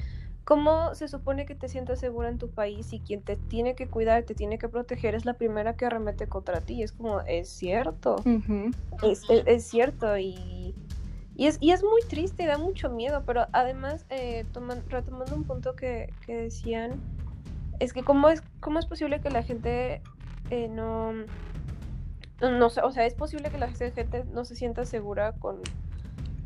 ¿Cómo 0.45 0.95
se 0.97 1.07
supone 1.07 1.47
que 1.47 1.55
te 1.55 1.69
sientas 1.69 2.01
segura 2.01 2.29
en 2.29 2.39
tu 2.39 2.51
país 2.51 2.93
y 2.93 2.99
quien 2.99 3.23
te 3.23 3.37
tiene 3.37 3.77
que 3.77 3.87
cuidar, 3.87 4.25
te 4.25 4.35
tiene 4.35 4.59
que 4.59 4.69
proteger 4.69 5.15
es 5.15 5.25
la 5.25 5.35
primera 5.35 5.77
que 5.77 5.87
arremete 5.87 6.27
contra 6.27 6.61
ti? 6.61 6.83
Es 6.83 6.91
como, 6.91 7.21
es 7.21 7.49
cierto. 7.49 8.17
es, 9.03 9.65
cierto 9.65 10.19
y, 10.19 10.75
y, 11.37 11.47
es, 11.47 11.59
y 11.61 11.71
es 11.71 11.83
muy 11.83 12.03
triste 12.09 12.43
y 12.43 12.47
da 12.47 12.59
mucho 12.59 12.91
miedo, 12.91 13.23
pero 13.27 13.47
además, 13.53 14.05
eh, 14.11 14.45
retomando 14.89 15.35
un 15.35 15.45
punto 15.45 15.75
que, 15.75 16.13
decían, 16.27 17.01
es 17.81 17.93
que 17.93 18.03
cómo 18.03 18.29
es, 18.29 18.43
cómo 18.61 18.79
es 18.79 18.87
posible 18.87 19.21
que 19.21 19.31
la 19.31 19.43
gente 19.43 20.03
eh, 20.51 20.69
no... 20.69 21.13
No, 22.41 22.67
o 22.67 22.91
sea, 22.91 23.07
es 23.07 23.15
posible 23.15 23.51
que 23.51 23.59
la 23.59 23.69
gente 23.69 24.25
no 24.33 24.45
se 24.45 24.57
sienta 24.57 24.85
segura 24.85 25.33
con, 25.35 25.61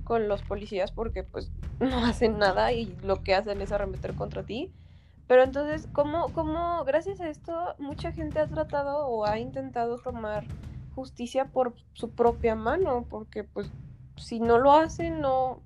con 0.05 0.29
los 0.29 0.43
policías 0.43 0.93
porque 0.93 1.25
pues 1.25 1.51
no 1.81 2.05
hacen 2.05 2.39
nada 2.39 2.73
y 2.73 2.95
lo 3.03 3.23
que 3.23 3.35
hacen 3.35 3.61
es 3.61 3.73
arremeter 3.73 4.15
contra 4.15 4.43
ti. 4.43 4.73
Pero 5.27 5.43
entonces, 5.43 5.89
¿cómo, 5.93 6.29
cómo 6.33 6.85
gracias 6.85 7.21
a 7.21 7.29
esto 7.29 7.75
mucha 7.79 8.13
gente 8.13 8.39
ha 8.39 8.47
tratado 8.47 9.09
o 9.09 9.27
ha 9.27 9.39
intentado 9.39 9.99
tomar 9.99 10.45
justicia 10.95 11.47
por 11.47 11.75
su 11.95 12.11
propia 12.11 12.55
mano? 12.55 13.05
Porque 13.11 13.43
pues 13.43 13.71
si 14.17 14.41
no 14.41 14.59
lo 14.59 14.73
hacen, 14.73 15.21
no, 15.21 15.63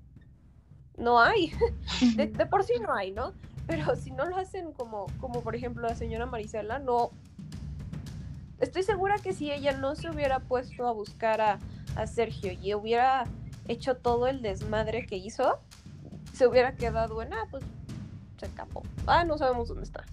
no 0.97 1.19
hay. 1.19 1.51
De, 2.15 2.27
por 2.45 2.63
sí 2.63 2.73
no 2.81 2.93
hay, 2.93 3.11
¿no? 3.11 3.33
Pero 3.67 3.95
si 3.95 4.11
no 4.11 4.25
lo 4.25 4.37
hacen 4.37 4.73
como, 4.73 5.07
como 5.19 5.41
por 5.41 5.55
ejemplo 5.55 5.87
la 5.87 5.95
señora 5.95 6.25
Marisela, 6.25 6.79
no. 6.79 7.11
Estoy 8.59 8.83
segura 8.83 9.17
que 9.17 9.33
si 9.33 9.51
ella 9.51 9.75
no 9.77 9.95
se 9.95 10.09
hubiera 10.09 10.39
puesto 10.39 10.87
a 10.87 10.91
buscar 10.91 11.41
a, 11.41 11.59
a 11.95 12.07
Sergio 12.07 12.51
y 12.51 12.73
hubiera 12.73 13.25
hecho 13.67 13.95
todo 13.95 14.27
el 14.27 14.41
desmadre 14.41 15.05
que 15.05 15.15
hizo, 15.15 15.59
se 16.33 16.47
hubiera 16.47 16.75
quedado 16.75 17.21
en, 17.21 17.33
ah, 17.33 17.47
pues 17.49 17.63
se 18.37 18.45
escapó. 18.45 18.83
Ah, 19.07 19.23
no 19.23 19.37
sabemos 19.37 19.69
dónde 19.69 19.83
está. 19.83 20.03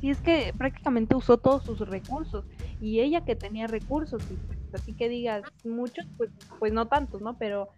Sí, 0.00 0.10
es 0.10 0.18
que 0.20 0.54
prácticamente 0.56 1.14
usó 1.16 1.38
todos 1.38 1.64
sus 1.64 1.80
recursos. 1.80 2.44
Y 2.80 3.00
ella 3.00 3.24
que 3.24 3.34
tenía 3.34 3.66
recursos, 3.66 4.22
y 4.30 4.57
así 4.74 4.92
que 4.94 5.08
digas 5.08 5.42
muchos, 5.64 6.06
pues, 6.16 6.30
pues 6.58 6.72
no 6.72 6.86
tantos, 6.86 7.20
¿no? 7.20 7.36
Pero, 7.38 7.68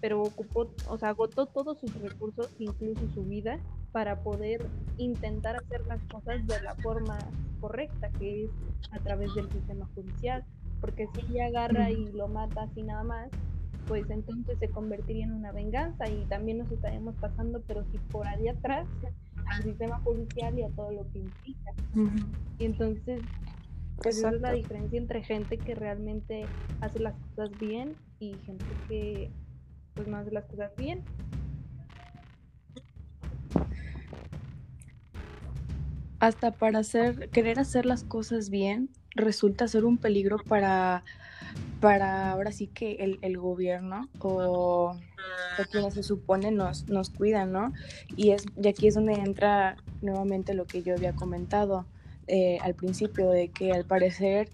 pero 0.00 0.22
ocupó, 0.22 0.72
o 0.88 0.98
sea, 0.98 1.10
agotó 1.10 1.46
todos 1.46 1.78
sus 1.80 1.94
recursos, 2.00 2.50
incluso 2.58 3.00
su 3.14 3.24
vida, 3.24 3.58
para 3.92 4.22
poder 4.22 4.66
intentar 4.96 5.56
hacer 5.56 5.86
las 5.86 6.02
cosas 6.04 6.46
de 6.46 6.60
la 6.62 6.74
forma 6.76 7.18
correcta, 7.60 8.10
que 8.18 8.44
es 8.44 8.50
a 8.90 8.98
través 8.98 9.34
del 9.34 9.50
sistema 9.50 9.86
judicial 9.94 10.44
porque 10.82 11.06
si 11.14 11.20
ella 11.32 11.46
agarra 11.46 11.90
y 11.90 12.10
lo 12.12 12.26
mata 12.26 12.64
así 12.64 12.82
nada 12.82 13.04
más, 13.04 13.30
pues 13.86 14.10
entonces 14.10 14.58
se 14.58 14.68
convertiría 14.68 15.24
en 15.24 15.32
una 15.32 15.52
venganza 15.52 16.08
y 16.08 16.24
también 16.26 16.58
nos 16.58 16.70
estaríamos 16.72 17.14
pasando, 17.16 17.62
pero 17.68 17.84
si 17.92 17.98
por 18.10 18.26
ahí 18.26 18.48
atrás, 18.48 18.86
al 19.46 19.62
sistema 19.62 20.00
judicial 20.00 20.58
y 20.58 20.64
a 20.64 20.68
todo 20.70 20.90
lo 20.90 21.08
que 21.12 21.20
implica. 21.20 21.70
Y 22.58 22.64
entonces, 22.64 23.22
pues 24.02 24.18
esa 24.18 24.30
es 24.30 24.40
la 24.40 24.52
diferencia 24.52 24.98
entre 24.98 25.22
gente 25.22 25.58
que 25.58 25.74
realmente 25.74 26.46
hace 26.80 26.98
las 26.98 27.14
cosas 27.14 27.58
bien 27.58 27.94
y 28.18 28.34
gente 28.44 28.64
que 28.88 29.30
pues 29.94 30.08
no 30.08 30.16
hace 30.16 30.32
las 30.32 30.44
cosas 30.44 30.72
bien. 30.76 31.04
Hasta 36.18 36.52
para 36.52 36.80
hacer, 36.80 37.30
querer 37.30 37.58
hacer 37.58 37.84
las 37.84 38.04
cosas 38.04 38.48
bien, 38.48 38.90
resulta 39.14 39.66
ser 39.66 39.84
un 39.84 39.98
peligro 39.98 40.38
para, 40.38 41.04
para 41.80 42.30
ahora 42.30 42.52
sí 42.52 42.68
que 42.68 42.92
el, 43.00 43.18
el 43.22 43.38
gobierno 43.38 44.08
o, 44.20 44.96
quienes 45.70 45.94
se 45.94 46.02
supone 46.02 46.50
nos, 46.50 46.88
nos 46.88 47.10
cuidan, 47.10 47.52
¿no? 47.52 47.72
Y, 48.16 48.30
es, 48.30 48.46
y 48.56 48.68
aquí 48.68 48.86
es 48.86 48.94
donde 48.94 49.14
entra 49.14 49.76
nuevamente 50.00 50.54
lo 50.54 50.64
que 50.64 50.82
yo 50.82 50.94
había 50.94 51.12
comentado 51.12 51.86
eh, 52.26 52.58
al 52.62 52.74
principio, 52.74 53.30
de 53.30 53.48
que 53.48 53.72
al 53.72 53.84
parecer 53.84 54.48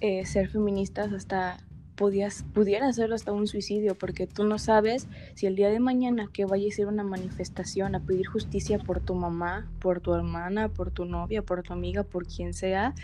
eh, 0.00 0.24
ser 0.26 0.48
feministas 0.48 1.12
hasta 1.12 1.58
podías, 2.00 2.46
pudiera 2.54 2.88
hacerlo 2.88 3.14
hasta 3.14 3.30
un 3.30 3.46
suicidio, 3.46 3.94
porque 3.94 4.26
tú 4.26 4.44
no 4.44 4.58
sabes 4.58 5.06
si 5.34 5.46
el 5.46 5.54
día 5.54 5.68
de 5.68 5.80
mañana 5.80 6.30
que 6.32 6.46
vaya 6.46 6.66
a 6.66 6.74
ser 6.74 6.86
una 6.86 7.04
manifestación 7.04 7.94
a 7.94 8.00
pedir 8.00 8.26
justicia 8.26 8.78
por 8.78 9.00
tu 9.00 9.14
mamá, 9.14 9.70
por 9.80 10.00
tu 10.00 10.14
hermana, 10.14 10.70
por 10.70 10.90
tu 10.90 11.04
novia, 11.04 11.42
por 11.42 11.62
tu 11.62 11.74
amiga, 11.74 12.02
por 12.02 12.26
quien 12.26 12.54
sea, 12.54 12.94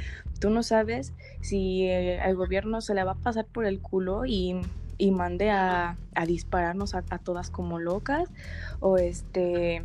tú 0.40 0.48
no 0.48 0.62
sabes 0.62 1.12
si 1.42 1.86
eh, 1.88 2.32
gobierno 2.32 2.80
se 2.80 2.94
le 2.94 3.04
va 3.04 3.12
a 3.12 3.16
pasar 3.16 3.44
por 3.44 3.66
el 3.66 3.80
culo 3.80 4.24
y, 4.24 4.56
y 4.96 5.10
mande 5.10 5.50
a, 5.50 5.98
dispararnos 6.26 6.94
a, 6.94 7.02
todas 7.02 7.50
como 7.50 7.78
locas, 7.78 8.30
o 8.80 8.96
este 8.96 9.84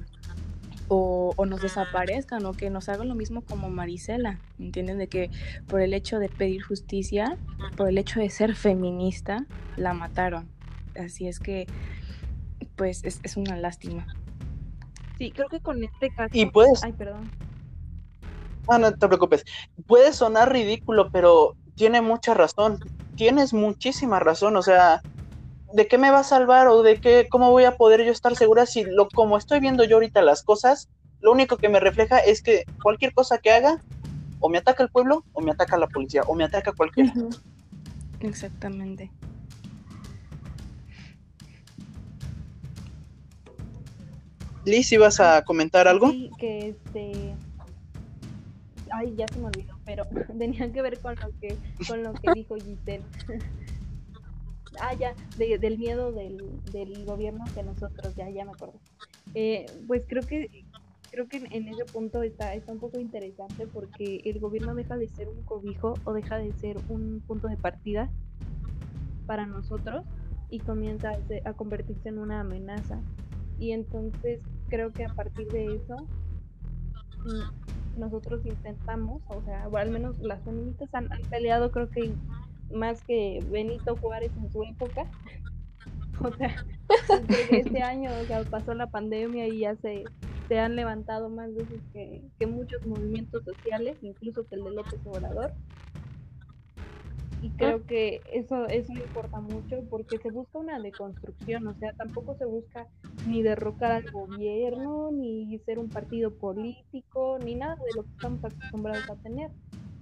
o, 0.94 1.46
nos 1.46 1.62
desaparezcan 1.62 2.46
o 2.46 2.52
que 2.52 2.70
nos 2.70 2.90
hagan 2.90 3.08
lo 3.08 3.16
mismo 3.16 3.44
como 3.44 3.70
Marisela, 3.70 4.40
¿entienden? 4.60 4.98
De 4.98 5.08
que 5.08 5.32
por 5.68 5.80
el 5.80 5.94
hecho 5.94 6.20
de 6.20 6.28
pedir 6.28 6.62
justicia, 6.64 7.38
por 7.78 7.88
el 7.88 7.98
hecho 7.98 8.20
de 8.20 8.30
ser 8.30 8.56
feminista, 8.56 9.46
la 9.78 9.94
mataron. 9.94 10.50
Así 11.00 11.30
es 11.30 11.40
que, 11.40 11.66
pues, 12.76 13.04
es, 13.06 13.38
una 13.38 13.56
lástima. 13.56 14.06
Sí, 15.18 15.32
creo 15.32 15.48
que 15.48 15.62
con 15.62 15.82
este 15.82 16.10
caso... 16.10 16.32
Y 16.34 16.48
puedes... 16.48 16.84
Ay, 16.84 16.92
perdón. 16.92 17.32
Ah, 18.68 18.78
no 18.78 18.92
te 18.92 19.08
preocupes. 19.08 19.46
Puede 19.88 20.12
sonar 20.12 20.52
ridículo, 20.52 21.10
pero 21.10 21.56
tiene 21.76 22.02
mucha 22.02 22.34
razón. 22.34 22.80
Tienes 23.16 23.54
muchísima 23.54 24.20
razón. 24.20 24.58
O 24.58 24.62
sea, 24.62 25.02
¿de 25.74 25.88
qué 25.88 25.98
me 25.98 26.12
va 26.12 26.20
a 26.20 26.24
salvar 26.24 26.68
o 26.68 26.84
de 26.84 27.00
qué, 27.00 27.28
cómo 27.30 27.52
voy 27.52 27.66
a 27.66 27.78
poder 27.78 28.04
yo 28.04 28.12
estar 28.12 28.36
segura 28.36 28.66
si 28.66 28.84
lo, 28.84 29.08
como 29.10 29.38
estoy 29.38 29.60
viendo 29.60 29.84
yo 29.84 29.98
ahorita 29.98 30.22
las 30.22 30.44
cosas, 30.44 30.90
lo 31.22 31.32
único 31.32 31.58
que 31.58 31.70
me 31.70 31.80
refleja 31.80 32.20
es 32.20 32.42
que 32.42 32.66
cualquier 32.82 33.14
cosa 33.14 33.38
que 33.38 33.52
haga, 33.52 33.82
o 34.40 34.50
me 34.50 34.58
ataca 34.58 34.84
el 34.84 34.90
pueblo, 34.90 35.24
o 35.34 35.42
me 35.42 35.52
ataca 35.52 35.78
la 35.78 35.88
policía, 35.88 36.24
o 36.24 36.36
me 36.36 36.44
ataca 36.44 36.72
cualquier. 36.74 37.12
Exactamente. 38.20 39.12
Liz, 44.66 44.92
¿ibas 44.92 45.20
a 45.20 45.44
comentar 45.44 45.88
algo? 45.88 46.12
Sí, 46.12 46.30
que 46.38 46.70
este... 46.70 47.36
Ay, 48.94 49.16
ya 49.16 49.26
se 49.28 49.40
me 49.40 49.48
olvidó, 49.48 49.80
pero 49.86 50.06
tenía 50.38 50.72
que 50.72 50.82
ver 50.82 51.00
con 51.00 51.16
lo 51.16 51.30
que, 51.40 51.56
con 51.88 52.04
lo 52.04 52.14
que 52.14 52.32
dijo 52.34 52.56
Giselle. 52.56 53.04
ah, 54.80 54.94
ya, 54.94 55.14
del 55.38 55.78
miedo 55.78 56.12
del, 56.12 56.38
del, 56.72 57.06
gobierno 57.06 57.44
hacia 57.44 57.64
nosotros, 57.64 58.16
ya, 58.16 58.30
ya 58.30 58.46
me 58.46 58.52
acuerdo. 58.52 58.80
Eh, 59.34 59.66
pues 59.88 60.04
creo 60.08 60.24
que 60.24 60.66
creo 61.12 61.28
que 61.28 61.38
en, 61.38 61.68
ese 61.68 61.84
punto 61.86 62.24
está, 62.24 62.54
está 62.54 62.72
un 62.72 62.80
poco 62.80 62.98
interesante 62.98 63.68
porque 63.68 64.22
el 64.24 64.40
gobierno 64.40 64.74
deja 64.74 64.98
de 64.98 65.10
ser 65.10 65.28
un 65.28 65.44
cobijo 65.44 65.94
o 66.06 66.14
deja 66.14 66.38
de 66.38 66.54
ser 66.54 66.78
un 66.88 67.22
punto 67.28 67.50
de 67.50 67.58
partida 67.58 68.10
para 69.28 69.46
nosotros 69.46 70.06
y 70.50 70.60
comienza 70.60 71.12
a, 71.46 71.54
convertirse 71.54 72.10
en 72.10 72.18
una 72.18 72.40
amenaza. 72.40 73.00
Y 73.60 73.72
entonces 73.72 74.40
creo 74.70 74.92
que 74.92 75.06
a 75.06 75.14
partir 75.14 75.48
de 75.50 75.76
eso 75.76 75.96
mm, 77.26 78.00
nosotros 78.00 78.46
intentamos, 78.46 79.22
o 79.28 79.42
sea, 79.44 79.68
o 79.68 79.78
al 79.78 79.92
menos 79.92 80.18
las 80.20 80.42
feministas 80.44 80.90
han 80.94 81.10
peleado 81.30 81.72
creo 81.72 81.90
que 81.90 82.14
más 82.74 83.04
que 83.04 83.40
Benito 83.50 83.96
Juárez 83.98 84.32
en 84.38 84.52
su 84.52 84.64
época. 84.64 85.06
O 86.24 86.32
sea, 86.36 86.56
este 87.50 87.82
año 87.82 88.12
o 88.22 88.26
sea, 88.26 88.44
pasó 88.44 88.76
la 88.76 88.86
pandemia 88.92 89.48
y 89.48 89.62
ya 89.62 89.76
se, 89.78 90.04
se 90.48 90.60
han 90.60 90.76
levantado 90.76 91.30
más 91.30 91.52
veces 91.56 91.82
que, 91.94 92.22
que 92.38 92.46
muchos 92.46 92.86
movimientos 92.86 93.44
sociales, 93.44 93.98
incluso 94.04 94.46
que 94.46 94.54
el 94.54 94.64
de 94.66 94.72
López 94.72 95.00
Obrador. 95.06 95.52
Y 97.42 97.50
creo 97.52 97.84
que 97.88 98.22
eso, 98.32 98.68
eso 98.68 98.94
importa 98.94 99.40
mucho 99.40 99.78
porque 99.90 100.20
se 100.20 100.30
busca 100.30 100.60
una 100.60 100.78
deconstrucción, 100.80 101.66
o 101.66 101.74
sea, 101.74 101.92
tampoco 101.94 102.36
se 102.36 102.46
busca 102.46 102.88
ni 103.28 103.42
derrocar 103.42 103.92
al 103.94 104.12
gobierno, 104.12 105.10
ni 105.12 105.58
ser 105.66 105.80
un 105.80 105.90
partido 105.90 106.30
político, 106.30 107.40
ni 107.44 107.56
nada 107.56 107.76
de 107.78 107.96
lo 107.96 108.04
que 108.04 108.12
estamos 108.12 108.44
acostumbrados 108.44 109.10
a 109.10 109.16
tener 109.16 109.50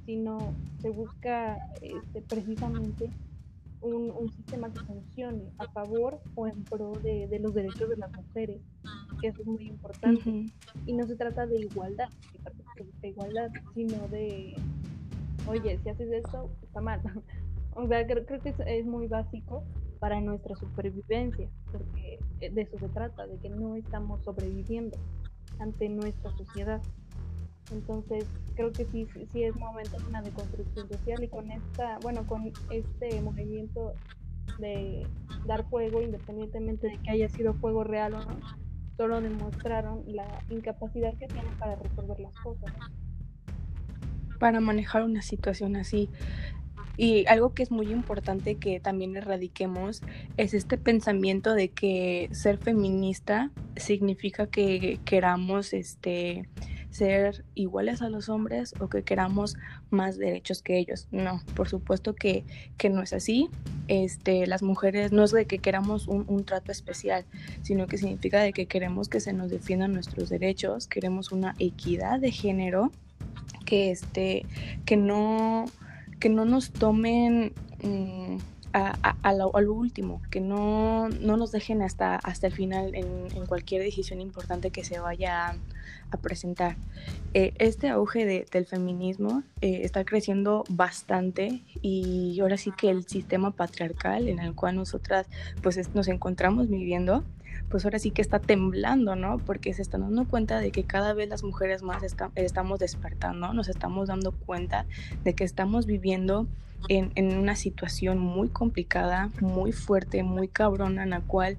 sino 0.09 0.55
se 0.81 0.89
busca 0.89 1.59
este, 1.83 2.23
precisamente 2.23 3.11
un, 3.81 4.27
sistema 4.35 4.73
que 4.73 4.79
funcione 4.79 5.43
a 5.59 5.67
favor 5.67 6.19
o 6.33 6.47
en 6.47 6.63
pro 6.63 6.93
de, 6.93 7.29
los 7.39 7.53
derechos 7.53 7.87
de 7.91 7.97
las 7.97 8.11
mujeres. 8.13 8.59
que 9.21 9.27
eso 9.27 9.41
es 9.41 9.47
muy 9.47 9.67
importante. 9.67 10.45
Y 10.87 10.93
no 10.93 11.05
se 11.05 11.15
trata 11.15 11.45
de 11.45 11.59
igualdad, 11.59 12.09
de 13.01 13.07
igualdad, 13.07 13.51
sino 13.75 14.07
de, 14.07 14.55
oye, 15.45 15.79
si 15.83 15.89
haces 15.89 16.11
esto, 16.11 16.49
está 16.63 16.81
mal. 16.81 17.01
o 17.75 17.87
sea, 17.87 18.07
creo, 18.07 18.25
creo 18.25 18.39
que 18.39 18.55
es, 18.65 18.85
muy 18.87 19.05
básico 19.05 19.63
para 19.99 20.19
nuestra 20.21 20.55
supervivencia, 20.55 21.47
porque 21.71 22.17
de 22.39 22.61
eso 22.63 22.79
se 22.79 22.89
trata, 22.89 23.27
de 23.27 23.37
que 23.37 23.49
no 23.49 23.75
estamos 23.75 24.23
sobreviviendo 24.23 24.97
ante 25.59 25.87
nuestra 25.87 26.31
sociedad. 26.31 26.81
Entonces, 27.71 28.25
creo 28.55 28.71
que 28.71 28.85
sí, 28.85 29.07
sí 29.31 29.43
es 29.43 29.55
momento 29.55 29.97
de 29.97 30.05
una 30.07 30.21
deconstrucción 30.21 30.89
social 30.89 31.23
y 31.23 31.27
con 31.27 31.51
esta, 31.51 31.99
bueno, 32.01 32.25
con 32.27 32.51
este 32.69 33.21
movimiento 33.21 33.93
de 34.59 35.05
dar 35.45 35.69
fuego, 35.69 36.01
independientemente 36.01 36.87
de 36.87 36.97
que 36.97 37.11
haya 37.11 37.29
sido 37.29 37.53
fuego 37.53 37.83
real 37.83 38.15
o 38.15 38.19
no, 38.19 38.39
solo 38.97 39.21
demostraron 39.21 40.03
la 40.07 40.27
incapacidad 40.49 41.13
que 41.17 41.27
tienen 41.27 41.53
para 41.57 41.75
resolver 41.75 42.19
las 42.19 42.35
cosas. 42.35 42.73
Para 44.39 44.59
manejar 44.59 45.03
una 45.03 45.21
situación 45.21 45.75
así. 45.75 46.09
Y 46.97 47.25
algo 47.27 47.53
que 47.53 47.63
es 47.63 47.71
muy 47.71 47.93
importante 47.93 48.55
que 48.55 48.81
también 48.81 49.15
erradiquemos 49.15 50.01
es 50.35 50.53
este 50.53 50.77
pensamiento 50.77 51.53
de 51.53 51.69
que 51.69 52.27
ser 52.33 52.57
feminista 52.57 53.51
significa 53.77 54.47
que 54.47 54.99
queramos 55.05 55.71
este 55.71 56.49
ser 56.91 57.45
iguales 57.55 58.01
a 58.01 58.09
los 58.09 58.29
hombres 58.29 58.73
o 58.79 58.89
que 58.89 59.03
queramos 59.03 59.55
más 59.89 60.17
derechos 60.17 60.61
que 60.61 60.77
ellos. 60.77 61.07
No, 61.11 61.41
por 61.55 61.69
supuesto 61.69 62.13
que, 62.15 62.43
que 62.77 62.89
no 62.89 63.01
es 63.01 63.13
así. 63.13 63.49
Este, 63.87 64.47
las 64.47 64.63
mujeres 64.63 65.11
no 65.11 65.23
es 65.23 65.31
de 65.31 65.45
que 65.45 65.59
queramos 65.59 66.07
un, 66.07 66.25
un, 66.27 66.43
trato 66.45 66.71
especial, 66.71 67.25
sino 67.61 67.87
que 67.87 67.97
significa 67.97 68.41
de 68.41 68.53
que 68.53 68.65
queremos 68.65 69.09
que 69.09 69.19
se 69.19 69.33
nos 69.33 69.49
defiendan 69.49 69.93
nuestros 69.93 70.29
derechos, 70.29 70.87
queremos 70.87 71.31
una 71.31 71.55
equidad 71.59 72.19
de 72.19 72.31
género, 72.31 72.91
que, 73.65 73.91
este, 73.91 74.45
que, 74.85 74.97
no, 74.97 75.65
que 76.19 76.29
no 76.29 76.45
nos 76.45 76.71
tomen... 76.71 77.53
Mm, 77.83 78.37
a, 78.71 79.33
lo, 79.33 79.73
último, 79.73 80.21
que 80.29 80.41
no, 80.41 81.09
no, 81.09 81.37
nos 81.37 81.51
dejen 81.51 81.81
hasta, 81.81 82.17
hasta 82.17 82.45
el 82.45 82.53
final 82.53 82.93
en, 82.93 83.27
en, 83.35 83.47
cualquier 83.47 83.81
decisión 83.81 84.21
importante 84.21 84.69
que 84.69 84.83
se 84.83 84.99
vaya 84.99 85.55
a, 86.11 86.17
presentar. 86.17 86.75
Eh, 87.33 87.53
este 87.59 87.89
auge 87.89 88.45
del 88.49 88.65
feminismo 88.65 89.43
eh, 89.61 89.81
está 89.83 90.03
creciendo 90.03 90.63
bastante 90.69 91.61
y 91.81 92.37
ahora 92.41 92.57
sí 92.57 92.71
que 92.75 92.89
el 92.89 93.05
sistema 93.05 93.51
patriarcal 93.51 94.27
en 94.27 94.39
el 94.39 94.55
cual 94.55 94.75
nosotras 94.75 95.27
pues 95.61 95.93
nos 95.93 96.07
encontramos 96.07 96.67
viviendo, 96.69 97.23
pues 97.69 97.85
ahora 97.85 97.99
sí 97.99 98.11
que 98.11 98.21
está 98.21 98.39
temblando, 98.39 99.15
¿no? 99.15 99.37
Porque 99.37 99.73
se 99.73 99.81
están 99.81 100.01
dando 100.01 100.25
cuenta 100.25 100.59
de 100.59 100.71
que 100.71 100.83
cada 100.83 101.13
vez 101.13 101.29
las 101.29 101.43
mujeres 101.43 101.83
más 101.83 102.03
estamos 102.35 102.79
despertando, 102.79 103.53
nos 103.53 103.69
estamos 103.69 104.07
dando 104.07 104.31
cuenta 104.31 104.85
de 105.23 105.35
que 105.35 105.43
estamos 105.43 105.85
viviendo 105.85 106.47
en, 106.87 107.11
en, 107.15 107.37
una 107.37 107.55
situación 107.55 108.17
muy 108.19 108.49
complicada, 108.49 109.29
muy 109.41 109.71
fuerte, 109.71 110.23
muy 110.23 110.47
cabrona, 110.47 111.03
en 111.03 111.09
la 111.11 111.21
cual 111.21 111.57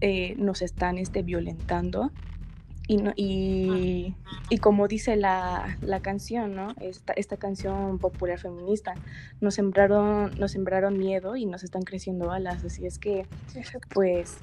eh, 0.00 0.34
nos 0.36 0.60
están 0.60 0.98
este, 0.98 1.22
violentando. 1.22 2.10
Y, 2.86 3.02
y, 3.16 4.14
y, 4.50 4.58
como 4.58 4.88
dice 4.88 5.16
la, 5.16 5.78
la 5.80 6.00
canción, 6.00 6.54
¿no? 6.54 6.74
Esta, 6.80 7.14
esta, 7.14 7.38
canción 7.38 7.98
popular 7.98 8.38
feminista, 8.38 8.94
nos 9.40 9.54
sembraron, 9.54 10.38
nos 10.38 10.52
sembraron 10.52 10.98
miedo 10.98 11.34
y 11.36 11.46
nos 11.46 11.64
están 11.64 11.82
creciendo 11.82 12.30
alas. 12.30 12.62
Así 12.62 12.84
es 12.84 12.98
que, 12.98 13.26
pues, 13.94 14.36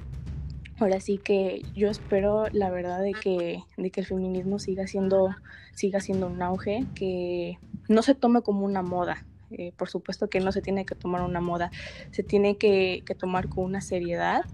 ahora 0.80 0.98
sí 0.98 1.18
que 1.18 1.62
yo 1.74 1.88
espero, 1.88 2.48
la 2.50 2.70
verdad, 2.70 3.00
de 3.00 3.12
que, 3.12 3.62
de 3.76 3.90
que 3.90 4.00
el 4.00 4.06
feminismo 4.06 4.58
siga 4.58 4.88
siendo, 4.88 5.34
siga 5.74 6.00
siendo 6.00 6.26
un 6.26 6.42
auge, 6.42 6.84
que 6.96 7.58
no 7.88 8.02
se 8.02 8.16
tome 8.16 8.42
como 8.42 8.64
una 8.64 8.82
moda, 8.82 9.24
eh, 9.52 9.72
por 9.76 9.88
supuesto 9.88 10.28
que 10.28 10.40
no 10.40 10.50
se 10.50 10.62
tiene 10.62 10.86
que 10.86 10.94
tomar 10.94 11.22
una 11.22 11.40
moda, 11.40 11.70
se 12.10 12.22
tiene 12.22 12.56
que, 12.56 13.04
tomar 13.18 13.48
con 13.48 13.64
una 13.64 13.80
seriedad 13.80 14.44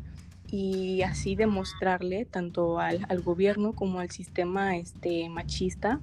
y 0.50 1.02
así 1.02 1.36
demostrarle 1.36 2.24
tanto 2.24 2.78
al, 2.78 3.06
al, 3.08 3.20
gobierno 3.20 3.74
como 3.74 4.00
al 4.00 4.10
sistema 4.10 4.76
este, 4.76 5.28
machista 5.28 6.00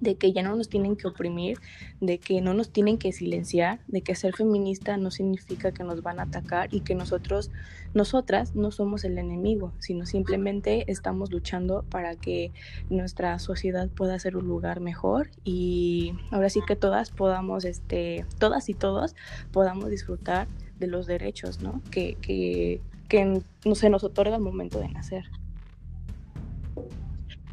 de 0.00 0.16
que 0.16 0.32
ya 0.32 0.42
no 0.42 0.54
nos 0.56 0.68
tienen 0.68 0.96
que 0.96 1.08
oprimir, 1.08 1.58
de 2.00 2.18
que 2.18 2.40
no 2.40 2.54
nos 2.54 2.70
tienen 2.70 2.98
que 2.98 3.12
silenciar, 3.12 3.80
de 3.88 4.02
que 4.02 4.14
ser 4.14 4.34
feminista 4.34 4.96
no 4.96 5.10
significa 5.10 5.72
que 5.72 5.84
nos 5.84 6.02
van 6.02 6.20
a 6.20 6.24
atacar 6.24 6.72
y 6.72 6.80
que 6.80 6.94
nosotros, 6.94 7.50
nosotras 7.94 8.54
no 8.54 8.70
somos 8.70 9.04
el 9.04 9.18
enemigo, 9.18 9.72
sino 9.78 10.04
simplemente 10.04 10.90
estamos 10.90 11.30
luchando 11.32 11.84
para 11.88 12.16
que 12.16 12.52
nuestra 12.90 13.38
sociedad 13.38 13.88
pueda 13.88 14.18
ser 14.18 14.36
un 14.36 14.46
lugar 14.46 14.80
mejor 14.80 15.30
y 15.44 16.12
ahora 16.30 16.50
sí 16.50 16.60
que 16.66 16.76
todas 16.76 17.10
podamos, 17.10 17.64
este, 17.64 18.26
todas 18.38 18.68
y 18.68 18.74
todos 18.74 19.14
podamos 19.50 19.88
disfrutar 19.90 20.46
de 20.78 20.88
los 20.88 21.06
derechos, 21.06 21.62
¿no? 21.62 21.80
Que, 21.90 22.16
que, 22.20 22.82
que 23.08 23.42
no 23.64 23.74
se 23.74 23.90
nos 23.90 24.04
otorga 24.04 24.36
al 24.36 24.42
momento 24.42 24.78
de 24.78 24.88
nacer. 24.88 25.24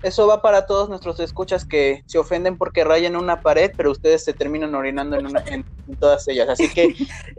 Eso 0.04 0.28
va 0.28 0.42
para 0.42 0.66
todos 0.66 0.89
nuestros 0.89 1.20
escuchas 1.22 1.63
que 1.63 2.04
se 2.08 2.18
ofenden 2.18 2.58
porque 2.58 2.84
rayan 2.84 3.16
una 3.16 3.39
pared, 3.39 3.72
pero 3.76 3.89
ustedes 3.89 4.24
se 4.26 4.34
terminan 4.34 4.76
orinando 4.76 5.18
en, 5.18 5.28
una, 5.28 5.42
en, 5.48 5.66
todas 5.98 6.28
ellas. 6.28 6.50
Así 6.50 6.68
que 6.70 6.94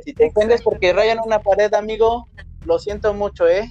si 0.05 0.15
te 0.15 0.29
ofendes 0.29 0.63
porque 0.63 0.95
rayan 0.95 1.19
una 1.23 1.41
pared, 1.41 1.73
amigo, 1.75 2.27
lo 2.65 2.79
siento 2.79 3.13
mucho, 3.13 3.47
¿eh? 3.47 3.71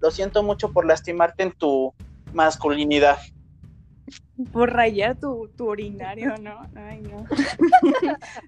Lo 0.00 0.10
siento 0.10 0.42
mucho 0.42 0.70
por 0.70 0.84
lastimarte 0.84 1.44
en 1.44 1.52
tu 1.52 1.94
masculinidad 2.34 3.18
por 4.52 4.72
rayar 4.72 5.18
tu, 5.18 5.48
tu, 5.56 5.70
urinario, 5.70 6.36
¿no? 6.38 6.68
Ay, 6.74 7.02
no. 7.02 7.24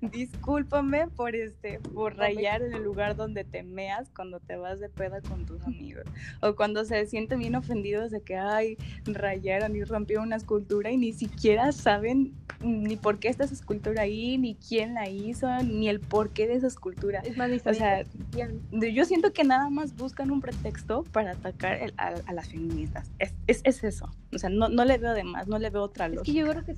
Discúlpame 0.11 1.09
por 1.09 1.35
este, 1.35 1.81
por 1.81 2.17
rayar 2.17 2.63
en 2.63 2.75
el 2.75 2.83
lugar 2.83 3.17
donde 3.17 3.45
te 3.45 3.63
meas 3.63 4.11
cuando 4.15 4.41
te 4.41 4.57
vas 4.57 4.81
de 4.81 4.89
peda 4.89 5.21
con 5.21 5.47
tus 5.47 5.63
amigos. 5.63 6.05
O 6.41 6.55
cuando 6.55 6.85
se 6.85 7.07
sienten 7.07 7.39
bien 7.39 7.55
ofendidos 7.55 8.11
de 8.11 8.21
que, 8.23 8.37
ay, 8.37 8.77
rayaron 9.05 9.77
y 9.77 9.85
rompieron 9.85 10.27
una 10.27 10.37
escultura 10.37 10.91
y 10.91 10.97
ni 10.97 11.13
siquiera 11.13 11.73
saben 11.73 12.35
ni 12.63 12.97
por 12.97 13.19
qué 13.19 13.29
está 13.29 13.45
esa 13.45 13.55
escultura 13.55 14.03
ahí, 14.03 14.39
ni 14.39 14.55
quién 14.55 14.95
la 14.95 15.09
hizo, 15.09 15.49
ni 15.65 15.89
el 15.89 16.01
porqué 16.01 16.47
de 16.47 16.55
esa 16.55 16.67
escultura. 16.67 17.21
Es 17.21 17.37
más, 17.37 17.51
o 17.67 17.75
sea, 17.75 18.05
yo 18.71 19.05
siento 19.05 19.33
que 19.33 19.45
nada 19.45 19.69
más 19.71 19.97
buscan 19.97 20.31
un 20.31 20.41
pretexto 20.41 21.05
para 21.13 21.33
atacar 21.33 21.93
a, 21.97 22.33
las 22.33 22.49
feministas. 22.49 23.11
Es, 23.19 23.35
es, 23.47 23.61
es, 23.65 23.85
eso. 23.85 24.11
O 24.35 24.39
sea, 24.39 24.49
no, 24.49 24.69
no 24.69 24.85
le 24.85 24.99
veo 24.99 25.13
de 25.13 25.25
más, 25.25 25.49
no 25.49 25.59
le 25.59 25.71
veo 25.71 25.82
otra 25.83 26.09
lógica. 26.09 26.23
Es 26.23 26.27
que 26.27 26.40
yo 26.40 26.49
creo 26.49 26.64
que 26.64 26.75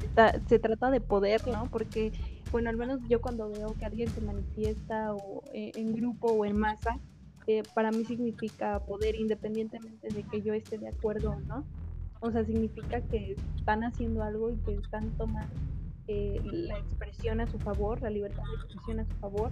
se, 0.48 0.58
trata 0.58 0.90
de 0.90 1.00
poder, 1.00 1.46
¿no? 1.46 1.68
Porque, 1.70 2.12
bueno, 2.50 2.70
al 2.70 2.76
menos 2.76 3.00
yo 3.08 3.20
cuando 3.20 3.48
veo 3.50 3.74
que 3.78 3.84
alguien 3.84 4.08
se 4.08 4.20
manifiesta 4.20 5.14
o 5.14 5.42
eh, 5.52 5.72
en 5.74 5.94
grupo 5.94 6.28
o 6.28 6.44
en 6.44 6.56
masa, 6.56 6.98
eh, 7.46 7.62
para 7.74 7.90
mí 7.90 8.04
significa 8.04 8.80
poder 8.80 9.14
independientemente 9.16 10.08
de 10.08 10.22
que 10.22 10.40
yo 10.40 10.54
esté 10.54 10.78
de 10.78 10.88
acuerdo 10.88 11.32
o 11.32 11.40
no. 11.40 11.64
O 12.20 12.30
sea, 12.30 12.44
significa 12.44 13.02
que 13.02 13.36
están 13.56 13.84
haciendo 13.84 14.22
algo 14.22 14.50
y 14.50 14.56
que 14.56 14.74
están 14.74 15.10
tomando 15.18 15.52
eh, 16.06 16.40
la 16.44 16.78
expresión 16.78 17.40
a 17.40 17.46
su 17.46 17.58
favor, 17.58 18.00
la 18.00 18.10
libertad 18.10 18.42
de 18.42 18.54
expresión 18.54 19.00
a 19.00 19.04
su 19.04 19.14
favor. 19.16 19.50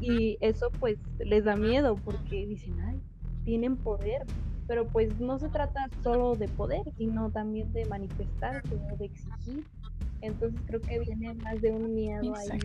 Y 0.00 0.38
eso 0.40 0.70
pues 0.80 0.98
les 1.18 1.44
da 1.44 1.56
miedo 1.56 1.96
porque 1.96 2.46
dicen, 2.46 2.80
ay, 2.80 3.00
tienen 3.44 3.76
poder, 3.76 4.22
pero 4.66 4.86
pues 4.86 5.18
no 5.20 5.38
se 5.38 5.48
trata 5.48 5.88
solo 6.02 6.34
de 6.34 6.48
poder, 6.48 6.82
sino 6.96 7.30
también 7.30 7.72
de 7.72 7.84
manifestarse 7.86 8.76
de 8.98 9.04
exigir. 9.04 9.64
Entonces 10.20 10.60
creo 10.66 10.80
que 10.80 11.00
viene 11.00 11.34
más 11.34 11.60
de 11.60 11.70
un 11.70 11.94
miedo 11.94 12.34
ahí 12.34 12.58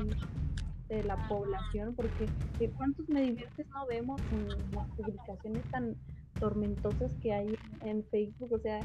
de 0.87 1.03
la 1.03 1.27
población, 1.27 1.93
porque 1.93 2.27
eh, 2.59 2.71
¿cuántos 2.75 3.07
medidores 3.09 3.67
no 3.69 3.85
vemos 3.87 4.21
en 4.31 4.47
las 4.75 4.87
publicaciones 4.89 5.63
tan 5.69 5.95
tormentosas 6.39 7.13
que 7.21 7.33
hay 7.33 7.57
en 7.83 8.03
Facebook? 8.05 8.53
O 8.53 8.59
sea, 8.59 8.79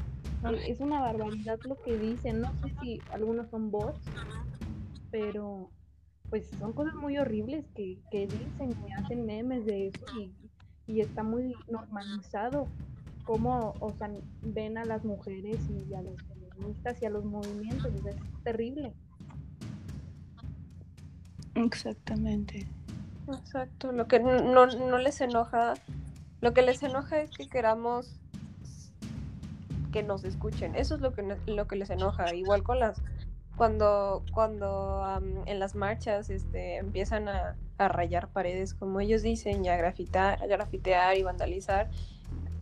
es 0.67 0.79
una 0.81 0.99
barbaridad 0.99 1.57
lo 1.63 1.81
que 1.81 1.97
dicen. 1.97 2.41
No 2.41 2.51
sé 2.61 2.73
si 2.81 3.01
algunos 3.11 3.49
son 3.49 3.71
bots, 3.71 3.99
pero 5.09 5.69
pues 6.29 6.49
son 6.59 6.73
cosas 6.73 6.95
muy 6.95 7.17
horribles 7.17 7.65
que, 7.75 7.97
que 8.11 8.27
dicen 8.27 8.75
y 8.87 8.91
hacen 8.93 9.25
memes 9.25 9.65
de 9.65 9.87
eso 9.87 10.05
y, 10.19 10.31
y 10.87 11.01
está 11.01 11.23
muy 11.23 11.55
normalizado 11.69 12.67
cómo 13.25 13.73
o 13.79 13.91
sea, 13.97 14.09
ven 14.41 14.77
a 14.77 14.85
las 14.85 15.03
mujeres 15.03 15.57
y 15.69 15.93
a 15.93 16.01
los 16.01 16.15
feministas 16.23 17.01
y 17.01 17.05
a 17.05 17.09
los 17.09 17.25
movimientos, 17.25 17.91
es 18.05 18.15
terrible. 18.43 18.93
Exactamente. 21.55 22.67
Exacto, 23.27 23.91
lo 23.91 24.07
que 24.07 24.19
no, 24.19 24.67
no 24.67 24.97
les 24.99 25.19
enoja, 25.19 25.73
lo 26.41 26.53
que 26.53 26.61
les 26.61 26.83
enoja 26.83 27.21
es 27.21 27.31
que 27.31 27.49
queramos 27.49 28.19
que 29.91 30.03
nos 30.03 30.25
escuchen, 30.25 30.75
eso 30.75 30.95
es 30.95 31.01
lo 31.01 31.13
que, 31.13 31.37
lo 31.47 31.67
que 31.67 31.75
les 31.75 31.89
enoja, 31.89 32.35
igual 32.35 32.63
con 32.63 32.79
las, 32.79 33.01
cuando, 33.55 34.23
cuando 34.33 35.03
en 35.45 35.59
las 35.59 35.73
marchas 35.73 36.29
este, 36.29 36.75
empiezan 36.75 37.29
a, 37.29 37.55
a, 37.77 37.87
rayar 37.87 38.27
paredes, 38.27 38.73
como 38.73 38.99
ellos 38.99 39.21
dicen, 39.21 39.63
y 39.63 39.69
a, 39.69 39.77
grafitar, 39.77 40.43
a 40.43 40.47
grafitear 40.47 41.17
y 41.17 41.23
vandalizar, 41.23 41.89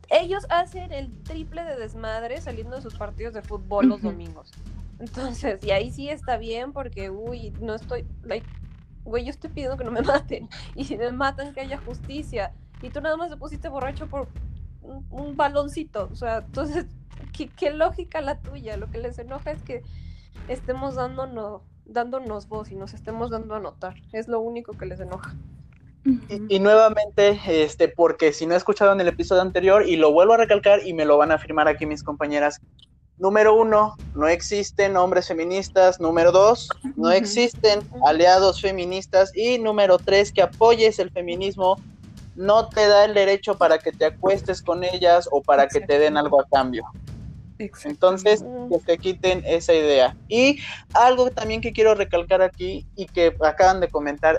ellos 0.09 0.45
hacen 0.49 0.91
el 0.91 1.11
triple 1.23 1.63
de 1.63 1.75
desmadre 1.75 2.41
saliendo 2.41 2.75
de 2.75 2.81
sus 2.81 2.95
partidos 2.95 3.33
de 3.33 3.41
fútbol 3.41 3.87
los 3.87 4.01
domingos. 4.01 4.51
Entonces, 4.99 5.63
y 5.63 5.71
ahí 5.71 5.91
sí 5.91 6.09
está 6.09 6.37
bien 6.37 6.71
porque, 6.71 7.09
uy, 7.09 7.51
no 7.59 7.75
estoy, 7.75 8.05
like, 8.23 8.47
güey, 9.03 9.25
yo 9.25 9.31
estoy 9.31 9.49
pidiendo 9.49 9.77
que 9.77 9.83
no 9.83 9.91
me 9.91 10.01
maten. 10.03 10.49
Y 10.75 10.85
si 10.85 10.97
me 10.97 11.11
matan, 11.11 11.53
que 11.53 11.61
haya 11.61 11.77
justicia. 11.79 12.53
Y 12.81 12.89
tú 12.89 13.01
nada 13.01 13.17
más 13.17 13.29
te 13.29 13.37
pusiste 13.37 13.69
borracho 13.69 14.07
por 14.07 14.27
un, 14.81 15.35
baloncito. 15.35 16.09
O 16.11 16.15
sea, 16.15 16.37
entonces, 16.39 16.85
¿qué, 17.37 17.49
¿qué, 17.49 17.71
lógica 17.71 18.21
la 18.21 18.39
tuya? 18.39 18.77
Lo 18.77 18.89
que 18.89 18.99
les 18.99 19.17
enoja 19.19 19.51
es 19.51 19.63
que 19.63 19.81
estemos 20.47 20.95
dándonos, 20.95 21.61
dándonos 21.85 22.47
voz 22.47 22.71
y 22.71 22.75
nos 22.75 22.93
estemos 22.93 23.29
dando 23.29 23.55
a 23.55 23.59
notar. 23.59 23.95
Es 24.11 24.27
lo 24.27 24.39
único 24.39 24.73
que 24.73 24.85
les 24.85 24.99
enoja. 24.99 25.35
Y, 26.49 26.59
nuevamente, 26.59 27.39
este, 27.47 27.87
porque 27.87 28.33
si 28.33 28.45
no 28.45 28.55
escucharon 28.55 28.99
el 28.99 29.07
episodio 29.07 29.41
anterior, 29.41 29.87
y 29.87 29.95
lo 29.95 30.11
vuelvo 30.11 30.33
a 30.33 30.37
recalcar 30.37 30.85
y 30.85 30.93
me 30.93 31.05
lo 31.05 31.17
van 31.17 31.31
a 31.31 31.35
afirmar 31.35 31.67
aquí 31.67 31.85
mis 31.85 32.03
compañeras, 32.03 32.59
número 33.17 33.55
uno, 33.55 33.95
no 34.13 34.27
existen 34.27 34.97
hombres 34.97 35.27
feministas, 35.27 36.01
número 36.01 36.31
dos, 36.31 36.69
no 36.97 37.11
existen 37.11 37.79
aliados 38.05 38.59
feministas, 38.59 39.31
y 39.35 39.59
número 39.59 39.97
tres, 39.97 40.31
que 40.33 40.41
apoyes 40.41 40.99
el 40.99 41.09
feminismo 41.09 41.77
no 42.35 42.67
te 42.67 42.87
da 42.87 43.05
el 43.05 43.13
derecho 43.13 43.57
para 43.57 43.77
que 43.77 43.91
te 43.91 44.05
acuestes 44.05 44.61
con 44.61 44.83
ellas 44.83 45.29
o 45.31 45.41
para 45.41 45.67
que 45.67 45.81
te 45.81 45.99
den 45.99 46.17
algo 46.17 46.41
a 46.41 46.47
cambio. 46.47 46.83
Entonces, 47.85 48.43
que 48.69 48.79
te 48.79 48.97
quiten 48.97 49.43
esa 49.45 49.73
idea. 49.73 50.17
Y 50.27 50.59
algo 50.93 51.29
también 51.29 51.61
que 51.61 51.71
quiero 51.71 51.95
recalcar 51.95 52.41
aquí 52.41 52.85
y 52.95 53.05
que 53.05 53.35
acaban 53.41 53.79
de 53.79 53.87
comentar, 53.87 54.37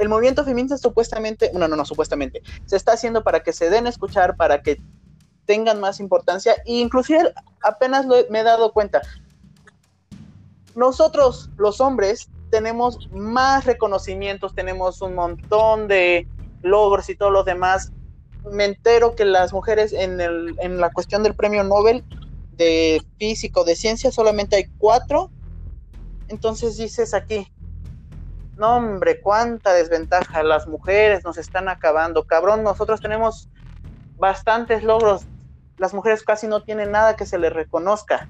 el 0.00 0.08
movimiento 0.08 0.44
feminista 0.44 0.76
supuestamente, 0.78 1.50
no, 1.54 1.68
no, 1.68 1.76
no, 1.76 1.84
supuestamente, 1.84 2.42
se 2.66 2.76
está 2.76 2.92
haciendo 2.92 3.22
para 3.22 3.40
que 3.40 3.52
se 3.52 3.70
den 3.70 3.86
a 3.86 3.90
escuchar, 3.90 4.36
para 4.36 4.62
que 4.62 4.80
tengan 5.44 5.80
más 5.80 6.00
importancia, 6.00 6.54
e 6.64 6.74
inclusive 6.74 7.32
apenas 7.62 8.06
me 8.06 8.40
he 8.40 8.42
dado 8.42 8.72
cuenta, 8.72 9.02
nosotros 10.74 11.50
los 11.56 11.80
hombres 11.80 12.30
tenemos 12.50 13.10
más 13.12 13.64
reconocimientos, 13.64 14.54
tenemos 14.54 15.00
un 15.02 15.14
montón 15.14 15.88
de 15.88 16.26
logros 16.62 17.08
y 17.08 17.16
todo 17.16 17.30
lo 17.30 17.44
demás. 17.44 17.92
Me 18.50 18.64
entero 18.64 19.14
que 19.14 19.24
las 19.24 19.52
mujeres 19.52 19.92
en, 19.92 20.20
el, 20.20 20.56
en 20.60 20.78
la 20.78 20.92
cuestión 20.92 21.22
del 21.22 21.34
premio 21.34 21.62
Nobel 21.64 22.04
de 22.52 23.02
físico, 23.18 23.64
de 23.64 23.76
ciencia, 23.76 24.10
solamente 24.10 24.56
hay 24.56 24.64
cuatro. 24.78 25.30
Entonces 26.28 26.76
dices 26.76 27.14
aquí, 27.14 27.51
no, 28.56 28.76
hombre, 28.76 29.20
cuánta 29.20 29.72
desventaja. 29.72 30.42
Las 30.42 30.66
mujeres 30.66 31.24
nos 31.24 31.38
están 31.38 31.68
acabando. 31.68 32.24
Cabrón, 32.24 32.62
nosotros 32.62 33.00
tenemos 33.00 33.48
bastantes 34.16 34.84
logros. 34.84 35.24
Las 35.78 35.94
mujeres 35.94 36.22
casi 36.22 36.46
no 36.46 36.62
tienen 36.62 36.90
nada 36.90 37.16
que 37.16 37.26
se 37.26 37.38
les 37.38 37.52
reconozca. 37.52 38.28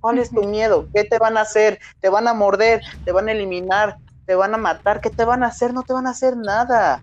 ¿Cuál 0.00 0.18
es 0.18 0.30
tu 0.30 0.42
miedo? 0.42 0.88
¿Qué 0.94 1.04
te 1.04 1.18
van 1.18 1.36
a 1.36 1.42
hacer? 1.42 1.78
¿Te 2.00 2.08
van 2.08 2.26
a 2.26 2.34
morder? 2.34 2.82
¿Te 3.04 3.12
van 3.12 3.28
a 3.28 3.32
eliminar? 3.32 3.98
¿Te 4.26 4.34
van 4.34 4.54
a 4.54 4.58
matar? 4.58 5.00
¿Qué 5.00 5.10
te 5.10 5.24
van 5.24 5.42
a 5.42 5.48
hacer? 5.48 5.72
No 5.72 5.82
te 5.82 5.92
van 5.92 6.06
a 6.06 6.10
hacer 6.10 6.36
nada. 6.36 7.00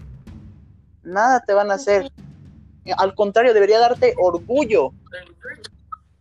Nada 1.04 1.40
te 1.42 1.54
van 1.54 1.72
a 1.72 1.76
hacer. 1.76 2.12
Al 2.98 3.16
contrario, 3.16 3.54
debería 3.54 3.80
darte 3.80 4.14
orgullo 4.18 4.92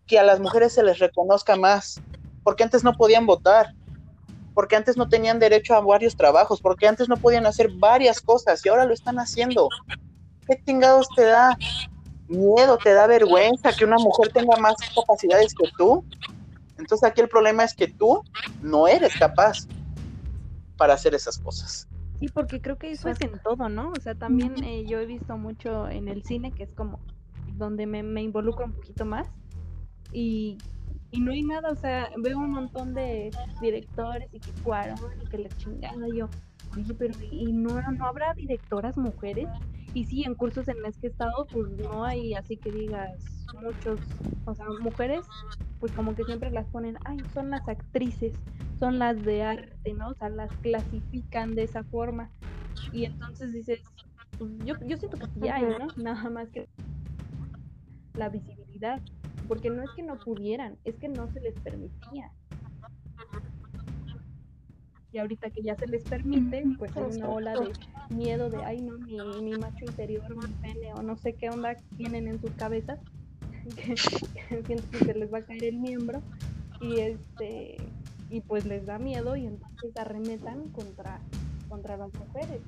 que 0.07 0.19
a 0.19 0.23
las 0.23 0.39
mujeres 0.39 0.73
se 0.75 0.83
les 0.83 0.99
reconozca 0.99 1.57
más. 1.57 2.01
Porque 2.45 2.63
antes 2.63 2.85
no 2.85 2.93
podían 2.93 3.27
votar 3.27 3.75
porque 4.57 4.75
antes 4.75 4.97
no 4.97 5.07
tenían 5.07 5.39
derecho 5.39 5.75
a 5.75 5.81
varios 5.81 6.17
trabajos, 6.17 6.63
porque 6.63 6.89
antes 6.89 7.11
no 7.11 7.19
podían 7.19 7.45
hacer 7.45 7.71
varias 7.73 8.23
cosas 8.23 8.65
y 8.65 8.71
ahora 8.71 8.87
lo 8.87 8.95
están 8.95 9.19
haciendo. 9.19 9.69
¿Qué 10.49 10.59
chingados 10.65 11.11
te 11.15 11.25
da 11.25 11.59
miedo, 12.27 12.79
te 12.83 12.95
da 12.95 13.07
vergüenza 13.07 13.75
que 13.75 13.85
una 13.85 13.99
mujer 13.99 14.33
tenga 14.33 14.57
más 14.57 14.77
capacidades 14.95 15.53
que 15.53 15.69
tú? 15.77 16.03
Entonces 16.79 17.07
aquí 17.07 17.21
el 17.21 17.29
problema 17.29 17.65
es 17.65 17.75
que 17.75 17.87
tú 17.87 18.23
no 18.63 18.89
eres 18.89 19.15
capaz 19.19 19.67
para 20.79 20.95
hacer 20.95 21.15
esas 21.15 21.37
cosas. 21.37 21.87
Sí, 22.19 22.29
porque 22.33 22.63
creo 22.63 22.79
que 22.79 22.93
eso 22.93 23.11
es 23.11 23.21
en 23.21 23.39
todo, 23.41 23.69
¿no? 23.69 23.93
O 23.95 24.01
sea, 24.01 24.15
también 24.15 24.65
eh, 24.65 24.87
yo 24.87 24.99
he 25.01 25.05
visto 25.05 25.37
mucho 25.37 25.87
en 25.87 26.09
el 26.09 26.25
cine, 26.25 26.51
que 26.53 26.63
es 26.63 26.73
como 26.73 26.99
donde 27.59 27.85
me, 27.85 28.03
me 28.03 28.23
involucro 28.23 28.65
un 28.65 28.73
poquito 28.73 29.05
más. 29.05 29.29
Y 30.15 30.57
y 31.17 31.21
no 31.21 31.33
hay 31.33 31.43
nada, 31.43 31.71
o 31.71 31.77
sea, 31.77 32.11
veo 32.19 32.39
un 32.39 32.51
montón 32.51 32.93
de 32.93 33.31
directores 33.63 34.29
y 34.35 34.39
que 34.39 34.53
Cuarón 34.63 34.99
y 35.23 35.27
que 35.27 35.39
la 35.39 35.49
chingada, 35.49 36.07
yo, 36.15 36.29
oye, 36.77 36.95
pero 36.95 37.15
¿y 37.31 37.53
no, 37.55 37.81
no 37.93 38.07
habrá 38.07 38.35
directoras 38.35 38.99
mujeres? 38.99 39.49
Y 39.95 40.05
sí, 40.05 40.25
en 40.25 40.35
cursos 40.35 40.69
en 40.69 40.83
los 40.83 40.99
que 40.99 41.07
he 41.07 41.11
estado, 41.11 41.47
pues 41.51 41.71
no 41.71 42.05
hay 42.05 42.35
así 42.35 42.59
que 42.59 42.71
digas 42.71 43.19
muchos, 43.63 43.99
o 44.45 44.55
sea, 44.55 44.67
mujeres, 44.83 45.25
pues 45.81 45.91
como 45.93 46.15
que 46.15 46.25
siempre 46.25 46.51
las 46.51 46.67
ponen, 46.67 46.99
ay, 47.07 47.17
son 47.33 47.49
las 47.49 47.67
actrices, 47.67 48.35
son 48.79 48.99
las 48.99 49.25
de 49.25 49.43
arte, 49.43 49.95
¿no? 49.95 50.11
O 50.11 50.15
sea, 50.15 50.29
las 50.29 50.51
clasifican 50.59 51.55
de 51.55 51.63
esa 51.63 51.83
forma. 51.85 52.29
Y 52.93 53.07
entonces 53.07 53.55
dices, 53.55 53.81
pues 54.39 54.51
yo, 54.67 54.75
yo 54.87 54.99
siento 54.99 55.17
que 55.17 55.27
sí 55.29 55.49
hay, 55.49 55.63
¿no? 55.63 55.87
Nada 55.97 56.29
más 56.29 56.51
que 56.51 56.69
la 58.17 58.29
visibilidad 58.29 59.01
porque 59.47 59.71
no 59.71 59.83
es 59.83 59.91
que 59.97 60.03
no 60.03 60.19
pudieran, 60.19 60.77
es 60.85 60.97
que 60.97 61.09
no 61.09 61.31
se 61.33 61.41
les 61.41 61.55
permitía. 61.61 62.33
Y 65.13 65.19
ahorita 65.19 65.51
que 65.51 65.63
ya 65.63 65.75
se 65.77 65.87
les 65.87 66.03
permite, 66.03 66.65
pues 66.79 66.95
hay 66.97 67.05
una 67.17 67.29
ola 67.31 67.55
de 67.55 67.73
miedo 68.15 68.51
de, 68.51 68.63
ay 68.65 68.83
no, 68.83 68.99
mi, 68.99 69.17
mi 69.43 69.57
macho 69.57 69.85
interior, 69.85 70.37
mi 70.37 70.53
pene 70.61 70.93
o 70.93 71.03
no 71.03 71.17
sé 71.17 71.33
qué 71.33 71.49
onda 71.49 71.75
tienen 71.97 72.29
en 72.29 72.41
sus 72.41 72.51
cabezas, 72.51 72.99
que, 73.77 73.97
siento 73.97 74.91
que 74.91 74.99
se 74.99 75.15
les 75.15 75.33
va 75.33 75.39
a 75.39 75.43
caer 75.43 75.65
el 75.65 75.79
miembro 75.79 76.21
y 76.81 77.01
este 77.01 77.77
y 78.29 78.41
pues 78.41 78.67
les 78.67 78.87
da 78.87 78.99
miedo 78.99 79.37
y 79.37 79.47
entonces 79.47 79.97
arremetan 79.97 80.69
contra, 80.71 81.21
contra 81.69 81.97
las 81.97 82.13
mujeres. 82.15 82.61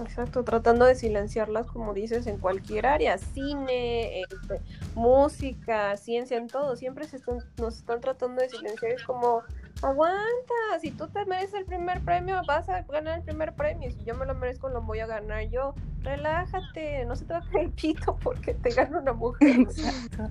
Exacto, 0.00 0.42
tratando 0.42 0.86
de 0.86 0.94
silenciarlas, 0.94 1.66
como 1.66 1.92
dices, 1.92 2.26
en 2.26 2.38
cualquier 2.38 2.86
área, 2.86 3.18
cine, 3.18 4.22
este, 4.22 4.60
música, 4.94 5.96
ciencia, 5.98 6.38
en 6.38 6.46
todo, 6.46 6.76
siempre 6.76 7.06
se 7.06 7.18
están, 7.18 7.38
nos 7.58 7.76
están 7.76 8.00
tratando 8.00 8.40
de 8.40 8.48
silenciar, 8.48 8.92
es 8.92 9.02
como, 9.04 9.42
aguanta, 9.82 10.54
si 10.80 10.92
tú 10.92 11.08
te 11.08 11.26
mereces 11.26 11.54
el 11.54 11.64
primer 11.66 12.00
premio, 12.00 12.40
vas 12.46 12.70
a 12.70 12.82
ganar 12.82 13.18
el 13.18 13.24
primer 13.24 13.54
premio, 13.54 13.90
si 13.90 14.02
yo 14.04 14.14
me 14.14 14.24
lo 14.24 14.34
merezco, 14.34 14.70
lo 14.70 14.80
voy 14.80 15.00
a 15.00 15.06
ganar 15.06 15.48
yo, 15.50 15.74
relájate, 16.00 17.04
no 17.04 17.14
se 17.14 17.26
te 17.26 17.34
va 17.34 17.40
a 17.40 17.50
caer 17.50 17.66
el 17.66 17.72
pito 17.72 18.16
porque 18.22 18.54
te 18.54 18.70
gana 18.70 18.98
una 18.98 19.12
mujer. 19.12 19.56
Exacto. 19.60 20.30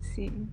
Sí. 0.00 0.48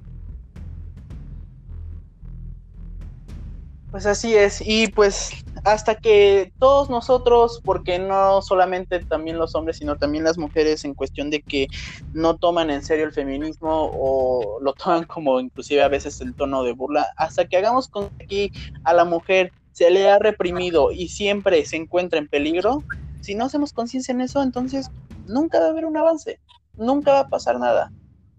Pues 3.92 4.06
así 4.06 4.36
es, 4.36 4.62
y 4.64 4.90
pues 4.90 5.32
hasta 5.64 5.96
que 5.96 6.52
todos 6.60 6.90
nosotros, 6.90 7.62
porque 7.64 8.00
no 8.00 8.42
solamente 8.42 9.00
también 9.06 9.38
los 9.38 9.56
hombres, 9.56 9.78
sino 9.78 9.96
también 9.96 10.26
las 10.26 10.38
mujeres 10.38 10.84
en 10.84 10.94
cuestión 10.94 11.30
de 11.30 11.42
que 11.42 11.68
no 12.14 12.36
toman 12.36 12.70
en 12.70 12.84
serio 12.84 13.06
el 13.06 13.14
feminismo 13.14 13.90
o 13.94 14.60
lo 14.62 14.74
toman 14.74 15.06
como 15.06 15.40
inclusive 15.40 15.82
a 15.82 15.88
veces 15.88 16.20
en 16.20 16.34
tono 16.34 16.64
de 16.64 16.74
burla, 16.74 17.08
hasta 17.16 17.46
que 17.46 17.58
hagamos 17.58 17.88
con 17.88 18.10
aquí 18.22 18.52
a 18.84 18.94
la 18.94 19.06
mujer 19.06 19.54
se 19.72 19.90
le 19.90 20.10
ha 20.10 20.20
reprimido 20.20 20.92
y 20.92 21.08
siempre 21.08 21.66
se 21.66 21.78
encuentra 21.78 22.20
en 22.20 22.28
peligro, 22.28 22.84
si 23.22 23.36
no 23.36 23.46
hacemos 23.46 23.72
conciencia 23.72 24.12
en 24.12 24.22
eso, 24.22 24.44
entonces 24.44 24.90
nunca 25.28 25.60
va 25.60 25.68
a 25.68 25.70
haber 25.70 25.86
un 25.86 25.96
avance, 25.96 26.40
nunca 26.76 27.14
va 27.14 27.20
a 27.22 27.30
pasar 27.30 27.58
nada 27.58 27.92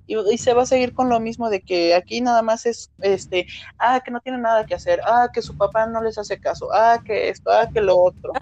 y, 0.09 0.39
se 0.39 0.55
va 0.55 0.63
a 0.63 0.67
seguir 0.67 0.95
con 0.95 1.09
lo 1.09 1.21
mismo 1.21 1.51
de 1.51 1.61
que 1.61 1.95
aquí 1.95 2.21
nada 2.21 2.43
más 2.43 2.65
es, 2.67 2.91
este, 3.01 3.47
ah, 3.79 4.01
que 4.05 4.11
no 4.11 4.21
tiene 4.21 4.39
nada 4.39 4.65
que 4.65 4.75
hacer, 4.75 5.01
ah, 5.05 5.29
que 5.33 5.43
su 5.43 5.57
papá 5.57 5.87
no 5.87 6.03
les 6.03 6.17
hace 6.17 6.41
caso, 6.41 6.69
ah, 6.73 7.01
que 7.05 7.29
esto, 7.29 7.51
ah, 7.51 7.69
que 7.73 7.83
lo 7.83 7.99
otro. 7.99 8.33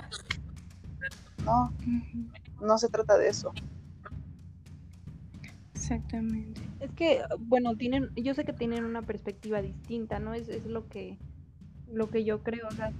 No, 1.44 1.72
no 2.60 2.78
se 2.78 2.88
trata 2.88 3.18
de 3.18 3.28
eso. 3.28 3.52
Exactamente. 5.74 6.60
Es 6.80 6.90
que, 6.92 7.22
bueno, 7.40 7.76
tienen, 7.76 8.10
yo 8.14 8.34
sé 8.34 8.44
que 8.44 8.52
tienen 8.52 8.84
una 8.84 9.02
perspectiva 9.02 9.60
distinta, 9.60 10.20
¿no? 10.20 10.34
Es, 10.34 10.48
es 10.48 10.66
lo 10.66 10.88
que, 10.88 11.18
lo 11.92 12.08
que 12.10 12.24
yo 12.24 12.42
creo, 12.42 12.68
o 12.68 12.72
sea, 12.72 12.92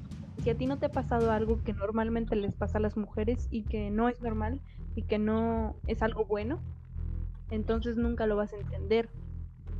si 0.43 0.51
a 0.51 0.57
ti 0.57 0.67
no 0.67 0.79
te 0.79 0.87
ha 0.87 0.91
pasado 0.91 1.31
algo 1.31 1.63
que 1.63 1.73
normalmente 1.73 2.37
les 2.37 2.53
pasa 2.53 2.79
a 2.79 2.81
las 2.81 2.97
mujeres 2.97 3.49
y 3.51 3.63
que 3.63 3.91
no 3.91 4.09
es 4.09 4.21
normal 4.21 4.61
y 4.95 5.03
que 5.03 5.19
no 5.19 5.77
es 5.87 6.03
algo 6.03 6.25
bueno, 6.25 6.61
entonces 7.51 7.97
nunca 7.97 8.27
lo 8.27 8.37
vas 8.37 8.53
a 8.53 8.57
entender. 8.57 9.09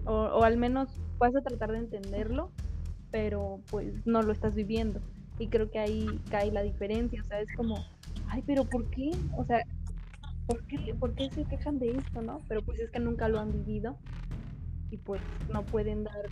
O, 0.05 0.13
o, 0.13 0.45
al 0.45 0.57
menos 0.57 0.89
vas 1.19 1.35
a 1.35 1.43
tratar 1.43 1.73
de 1.73 1.79
entenderlo, 1.79 2.51
pero 3.11 3.61
pues 3.71 4.07
no 4.07 4.23
lo 4.23 4.33
estás 4.33 4.55
viviendo. 4.55 5.01
Y 5.39 5.49
creo 5.49 5.71
que 5.71 5.79
ahí 5.79 6.21
cae 6.31 6.53
la 6.53 6.63
diferencia, 6.63 7.21
o 7.21 7.25
sea, 7.25 7.41
es 7.41 7.49
como, 7.57 7.85
ay, 8.29 8.43
pero 8.47 8.65
¿por 8.65 8.89
qué? 8.91 9.11
O 9.37 9.45
sea, 9.45 9.65
¿por 10.47 10.63
qué, 10.65 10.95
¿por 10.99 11.15
qué 11.15 11.29
se 11.31 11.45
quejan 11.45 11.79
de 11.79 11.91
esto, 11.91 12.23
no? 12.23 12.41
Pero 12.49 12.63
pues 12.63 12.79
es 12.79 12.91
que 12.91 13.01
nunca 13.01 13.29
lo 13.29 13.41
han 13.41 13.53
vivido 13.53 13.99
y 14.91 14.97
pues 14.99 15.21
no 15.53 15.65
pueden 15.65 16.05
dar 16.05 16.27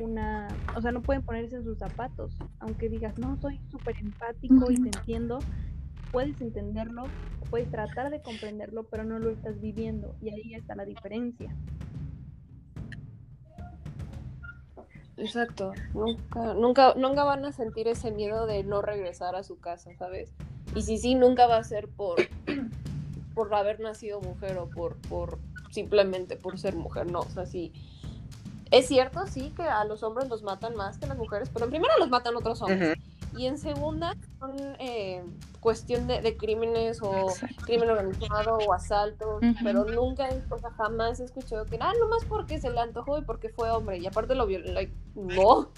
una, 0.00 0.48
o 0.76 0.80
sea, 0.80 0.92
no 0.92 1.02
pueden 1.02 1.22
ponerse 1.22 1.56
en 1.56 1.64
sus 1.64 1.78
zapatos, 1.78 2.36
aunque 2.58 2.88
digas, 2.88 3.18
no, 3.18 3.36
soy 3.40 3.60
súper 3.70 3.96
empático 3.98 4.70
y 4.70 4.76
te 4.76 4.98
entiendo, 4.98 5.38
puedes 6.14 6.40
entenderlo 6.40 7.08
puedes 7.54 7.70
tratar 7.70 8.10
de 8.10 8.20
comprenderlo, 8.20 8.84
pero 8.84 9.04
no 9.04 9.18
lo 9.18 9.30
estás 9.30 9.60
viviendo 9.60 10.16
y 10.20 10.30
ahí 10.30 10.54
está 10.54 10.74
la 10.74 10.84
diferencia. 10.84 11.54
Exacto, 15.16 15.72
nunca, 15.92 16.54
nunca, 16.54 16.94
nunca 16.96 17.22
van 17.22 17.44
a 17.44 17.52
sentir 17.52 17.86
ese 17.86 18.10
miedo 18.10 18.46
de 18.46 18.64
no 18.64 18.82
regresar 18.82 19.36
a 19.36 19.44
su 19.44 19.60
casa, 19.60 19.90
¿sabes? 19.96 20.32
Y 20.74 20.82
si 20.82 20.98
sí, 20.98 21.14
nunca 21.14 21.46
va 21.46 21.58
a 21.58 21.62
ser 21.62 21.86
por, 21.88 22.16
por 23.34 23.54
haber 23.54 23.78
nacido 23.78 24.20
mujer 24.20 24.58
o 24.58 24.68
por, 24.68 24.96
por 25.08 25.38
simplemente 25.70 26.36
por 26.36 26.58
ser 26.58 26.74
mujer, 26.74 27.10
no, 27.10 27.20
o 27.20 27.30
sea, 27.30 27.46
sí. 27.46 27.72
Es 28.72 28.88
cierto, 28.88 29.28
sí, 29.28 29.52
que 29.54 29.62
a 29.62 29.84
los 29.84 30.02
hombres 30.02 30.28
los 30.28 30.42
matan 30.42 30.74
más 30.74 30.98
que 30.98 31.04
a 31.04 31.08
las 31.08 31.18
mujeres, 31.18 31.48
pero 31.52 31.66
en 31.66 31.70
primera 31.70 31.94
los 32.00 32.10
matan 32.10 32.34
otros 32.34 32.60
hombres. 32.62 32.98
Y 33.36 33.46
en 33.46 33.58
segunda, 33.58 34.16
son 34.38 34.54
eh, 34.78 35.22
cuestión 35.60 36.06
de, 36.06 36.36
crímenes 36.36 37.00
o 37.02 37.32
crimen 37.64 37.90
organizado 37.90 38.58
o 38.58 38.72
asalto, 38.72 39.40
pero 39.62 39.84
nunca, 39.84 40.28
o 40.50 40.58
sea, 40.58 40.70
jamás 40.70 41.20
he 41.20 41.24
escuchado 41.24 41.64
que, 41.64 41.78
ah, 41.80 41.92
nomás 41.98 42.24
porque 42.26 42.60
se 42.60 42.70
le 42.70 42.80
antojó 42.80 43.18
y 43.18 43.22
porque 43.22 43.48
fue 43.48 43.70
hombre, 43.70 43.98
y 43.98 44.06
aparte 44.06 44.34
lo 44.34 44.46
violó, 44.46 44.72
like, 44.72 44.92
no. 45.14 45.70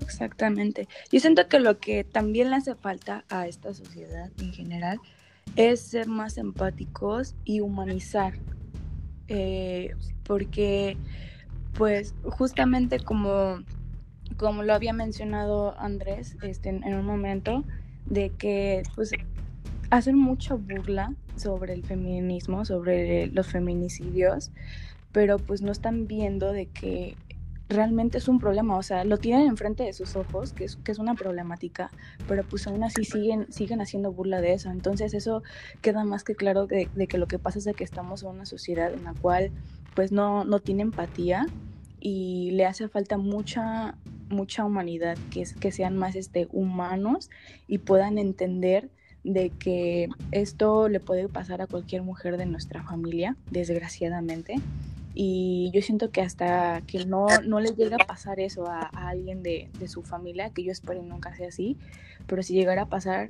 Exactamente. 0.00 0.88
Yo 1.12 1.20
siento 1.20 1.46
que 1.46 1.60
lo 1.60 1.78
que 1.78 2.02
también 2.02 2.50
le 2.50 2.56
hace 2.56 2.74
falta 2.74 3.24
a 3.28 3.46
esta 3.46 3.72
sociedad 3.74 4.30
en 4.40 4.52
general 4.52 4.98
es 5.56 5.80
ser 5.80 6.08
más 6.08 6.36
empáticos 6.36 7.34
y 7.44 7.60
humanizar. 7.60 8.34
Eh, 9.28 9.94
porque, 10.24 10.96
pues, 11.74 12.14
justamente 12.24 12.98
como 12.98 13.60
como 14.40 14.62
lo 14.62 14.72
había 14.72 14.94
mencionado 14.94 15.78
Andrés 15.78 16.38
este, 16.40 16.70
en, 16.70 16.94
un 16.94 17.04
momento, 17.04 17.62
de 18.06 18.30
que 18.30 18.82
pues 18.94 19.10
hacen 19.90 20.16
mucha 20.16 20.54
burla 20.54 21.12
sobre 21.36 21.74
el 21.74 21.84
feminismo, 21.84 22.64
sobre 22.64 23.26
los 23.26 23.48
feminicidios, 23.48 24.50
pero 25.12 25.38
pues 25.38 25.60
no 25.60 25.70
están 25.70 26.06
viendo 26.06 26.52
de 26.52 26.66
que 26.66 27.18
realmente 27.68 28.16
es 28.16 28.28
un 28.28 28.38
problema, 28.38 28.78
o 28.78 28.82
sea, 28.82 29.04
lo 29.04 29.18
tienen 29.18 29.46
enfrente 29.46 29.82
de 29.82 29.92
sus 29.92 30.16
ojos, 30.16 30.54
que 30.54 30.64
es, 30.64 30.76
que 30.76 30.90
es 30.90 30.98
una 30.98 31.14
problemática, 31.14 31.90
pero 32.26 32.42
pues 32.42 32.66
aún 32.66 32.82
así 32.82 33.04
siguen, 33.04 33.52
siguen 33.52 33.82
haciendo 33.82 34.10
burla 34.10 34.40
de 34.40 34.54
eso. 34.54 34.70
Entonces 34.70 35.12
eso 35.12 35.42
queda 35.82 36.04
más 36.04 36.24
que 36.24 36.34
claro 36.34 36.66
de, 36.66 36.88
de 36.94 37.06
que 37.08 37.18
lo 37.18 37.28
que 37.28 37.38
pasa 37.38 37.58
es 37.58 37.76
que 37.76 37.84
estamos 37.84 38.22
en 38.22 38.30
una 38.30 38.46
sociedad 38.46 38.90
en 38.90 39.04
la 39.04 39.12
cual 39.12 39.50
pues 39.94 40.12
no, 40.12 40.44
no 40.44 40.60
tiene 40.60 40.80
empatía 40.80 41.46
y 42.00 42.50
le 42.52 42.66
hace 42.66 42.88
falta 42.88 43.18
mucha 43.18 43.96
mucha 44.30 44.64
humanidad, 44.64 45.18
que, 45.30 45.42
es, 45.42 45.54
que 45.54 45.72
sean 45.72 45.96
más 45.96 46.16
este, 46.16 46.48
humanos 46.52 47.30
y 47.66 47.78
puedan 47.78 48.18
entender 48.18 48.88
de 49.24 49.50
que 49.50 50.08
esto 50.30 50.88
le 50.88 51.00
puede 51.00 51.28
pasar 51.28 51.60
a 51.60 51.66
cualquier 51.66 52.02
mujer 52.02 52.38
de 52.38 52.46
nuestra 52.46 52.82
familia, 52.82 53.36
desgraciadamente. 53.50 54.56
Y 55.12 55.70
yo 55.74 55.82
siento 55.82 56.10
que 56.10 56.22
hasta 56.22 56.82
que 56.86 57.04
no, 57.04 57.26
no 57.44 57.60
le 57.60 57.74
llegue 57.74 57.96
a 57.96 58.06
pasar 58.06 58.40
eso 58.40 58.66
a, 58.66 58.82
alguien 58.82 59.42
de, 59.42 59.68
de, 59.78 59.88
su 59.88 60.02
familia, 60.02 60.50
que 60.50 60.62
yo 60.62 60.72
espero 60.72 61.02
nunca 61.02 61.34
sea 61.34 61.48
así, 61.48 61.76
pero 62.26 62.42
si 62.42 62.54
llegara 62.54 62.82
a 62.82 62.86
pasar, 62.86 63.28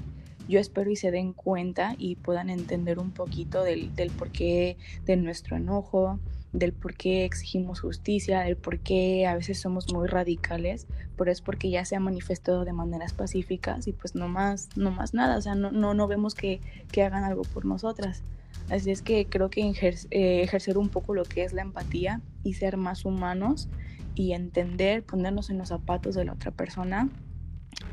yo 0.48 0.60
espero 0.60 0.90
y 0.90 0.96
se 0.96 1.10
den 1.10 1.32
cuenta 1.32 1.94
y 1.96 2.16
puedan 2.16 2.50
entender 2.50 2.98
un 2.98 3.12
poquito 3.12 3.64
del, 3.64 3.94
del 3.94 4.10
porqué 4.10 4.76
de 5.06 5.16
nuestro 5.16 5.56
enojo, 5.56 6.20
del 6.52 6.72
por 6.72 6.94
qué 6.94 7.24
exigimos 7.24 7.80
justicia, 7.80 8.40
del 8.40 8.56
por 8.56 8.80
qué 8.80 9.26
a 9.26 9.34
veces 9.34 9.60
somos 9.60 9.92
muy 9.92 10.08
radicales, 10.08 10.86
pero 11.16 11.30
es 11.30 11.40
porque 11.40 11.70
ya 11.70 11.84
se 11.84 11.96
ha 11.96 12.00
manifestado 12.00 12.64
de 12.64 12.72
maneras 12.72 13.12
pacíficas 13.12 13.86
y 13.86 13.92
pues 13.92 14.14
no 14.14 14.28
más, 14.28 14.68
no 14.76 14.90
más 14.90 15.14
nada, 15.14 15.36
o 15.36 15.40
sea, 15.40 15.54
no, 15.54 15.70
no, 15.70 15.94
no 15.94 16.08
vemos 16.08 16.34
que, 16.34 16.60
que 16.90 17.02
hagan 17.02 17.24
algo 17.24 17.42
por 17.42 17.64
nosotras. 17.64 18.22
Así 18.68 18.90
es 18.90 19.02
que 19.02 19.26
creo 19.26 19.50
que 19.50 19.62
eh, 19.62 20.42
ejercer 20.42 20.78
un 20.78 20.88
poco 20.88 21.14
lo 21.14 21.24
que 21.24 21.44
es 21.44 21.52
la 21.52 21.62
empatía 21.62 22.20
y 22.44 22.54
ser 22.54 22.76
más 22.76 23.04
humanos 23.04 23.68
y 24.14 24.32
entender, 24.32 25.04
ponernos 25.04 25.50
en 25.50 25.58
los 25.58 25.68
zapatos 25.68 26.14
de 26.14 26.24
la 26.24 26.32
otra 26.32 26.50
persona, 26.50 27.08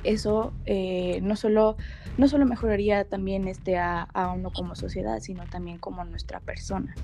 eso 0.03 0.53
eh, 0.65 1.19
no, 1.21 1.35
solo, 1.35 1.77
no 2.17 2.27
solo 2.27 2.45
mejoraría 2.45 3.05
también 3.05 3.47
este 3.47 3.77
a, 3.77 4.03
a 4.03 4.31
uno 4.31 4.51
como 4.51 4.75
sociedad, 4.75 5.19
sino 5.19 5.45
también 5.45 5.77
como 5.77 6.03
nuestra 6.05 6.39
persona. 6.39 6.95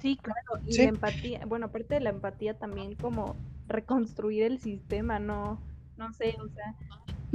Sí, 0.00 0.18
claro, 0.20 0.62
y 0.66 0.76
la 0.76 0.84
empatía, 0.84 1.40
bueno, 1.46 1.66
aparte 1.66 1.94
de 1.94 2.00
la 2.00 2.10
empatía 2.10 2.54
también 2.54 2.94
como 2.94 3.36
reconstruir 3.68 4.42
el 4.42 4.60
sistema, 4.60 5.18
no, 5.18 5.58
no 5.96 6.12
sé, 6.12 6.34
o 6.38 6.48
sea, 6.48 6.74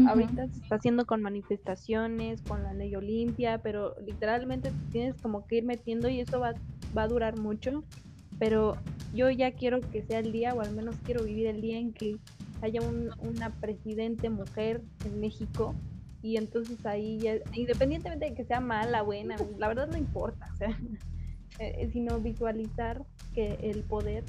ahorita 0.08 0.48
se 0.50 0.60
está 0.60 0.76
haciendo 0.76 1.06
con 1.06 1.22
manifestaciones, 1.22 2.42
con 2.42 2.64
la 2.64 2.74
ley 2.74 2.96
Olimpia, 2.96 3.60
pero 3.64 3.96
literalmente 4.06 4.72
tienes 4.92 5.16
como 5.22 5.48
que 5.48 5.58
ir 5.58 5.66
metiendo 5.66 6.10
y 6.10 6.20
eso 6.20 6.40
va, 6.40 6.54
va 6.96 7.04
a 7.04 7.08
durar 7.08 7.38
mucho, 7.38 7.84
pero 8.38 8.78
yo 9.14 9.30
ya 9.32 9.52
quiero 9.52 9.82
que 9.82 10.04
sea 10.04 10.20
el 10.20 10.32
día, 10.32 10.54
o 10.54 10.62
al 10.62 10.76
menos 10.76 10.96
quiero 11.06 11.24
vivir 11.24 11.48
el 11.48 11.62
día 11.62 11.80
en 11.80 11.92
que 11.92 12.18
haya 12.62 12.82
un, 12.82 13.10
una 13.20 13.50
presidente 13.50 14.30
mujer 14.30 14.82
en 15.06 15.20
México 15.20 15.74
y 16.22 16.38
entonces 16.38 16.86
ahí 16.86 17.18
ya, 17.20 17.36
independientemente 17.54 18.30
de 18.30 18.36
que 18.36 18.44
sea 18.44 18.60
mala, 18.60 19.02
buena, 19.02 19.38
la 19.58 19.68
verdad 19.68 19.88
no 19.88 19.98
importa, 19.98 20.48
o 20.54 20.58
sea, 20.58 20.78
eh, 21.60 21.90
sino 21.92 22.20
visualizar 22.20 23.04
que 23.34 23.56
el 23.62 23.84
poder, 23.84 24.24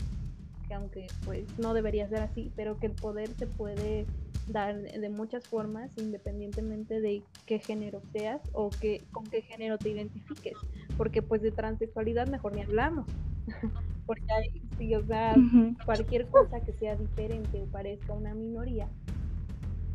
que 0.68 0.74
aunque 0.74 1.06
pues 1.24 1.46
no 1.58 1.74
debería 1.74 2.08
ser 2.08 2.20
así, 2.20 2.52
pero 2.56 2.78
que 2.78 2.86
el 2.86 2.92
poder 2.92 3.28
se 3.38 3.46
puede 3.46 4.06
dar 4.48 4.80
de 4.80 5.08
muchas 5.10 5.46
formas 5.46 5.96
independientemente 5.96 7.00
de 7.00 7.22
qué 7.46 7.58
género 7.60 8.02
seas 8.12 8.40
o 8.52 8.70
que, 8.70 9.04
con 9.12 9.24
qué 9.24 9.42
género 9.42 9.78
te 9.78 9.90
identifiques, 9.90 10.54
porque 10.96 11.22
pues 11.22 11.40
de 11.42 11.52
transexualidad 11.52 12.26
mejor 12.26 12.54
ni 12.54 12.62
hablamos, 12.62 13.06
porque 14.06 14.32
hay, 14.32 14.62
sí, 14.76 14.94
o 14.94 15.04
sea, 15.06 15.36
cualquier 15.84 16.26
cosa 16.28 16.60
que 16.60 16.72
sea 16.72 16.96
diferente 16.96 17.62
o 17.62 17.66
parezca 17.66 18.12
una 18.12 18.34
minoría 18.34 18.88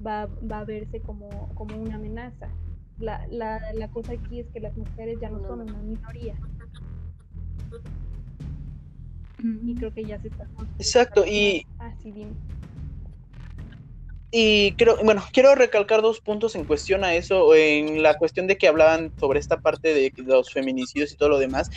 va, 0.05 0.27
va 0.49 0.59
a 0.59 0.65
verse 0.65 1.01
como, 1.01 1.49
como 1.55 1.77
una 1.77 1.95
amenaza. 1.95 2.47
La, 2.97 3.27
la, 3.27 3.59
la 3.73 3.89
cosa 3.89 4.13
aquí 4.13 4.39
es 4.39 4.47
que 4.51 4.61
las 4.61 4.77
mujeres 4.77 5.19
ya 5.19 5.29
no 5.29 5.41
son 5.41 5.61
una 5.61 5.81
minoría, 5.81 6.35
y 9.37 9.77
creo 9.77 9.91
que 9.93 10.05
ya 10.05 10.19
se 10.19 10.29
está. 10.29 10.47
Exacto, 10.77 11.25
y. 11.25 11.63
Ah, 11.79 11.93
sí, 12.01 12.13
Y 14.31 14.75
creo, 14.75 14.97
bueno, 15.03 15.23
quiero 15.31 15.55
recalcar 15.55 16.01
dos 16.01 16.19
puntos 16.19 16.55
en 16.55 16.65
cuestión 16.65 17.05
a 17.05 17.15
eso, 17.15 17.55
en 17.55 18.03
la 18.03 18.15
cuestión 18.15 18.47
de 18.47 18.57
que 18.57 18.67
hablaban 18.67 19.13
sobre 19.17 19.39
esta 19.39 19.57
parte 19.57 19.93
de 19.93 20.11
los 20.17 20.51
feminicidios 20.51 21.13
y 21.13 21.15
todo 21.15 21.29
lo 21.29 21.37
demás. 21.39 21.69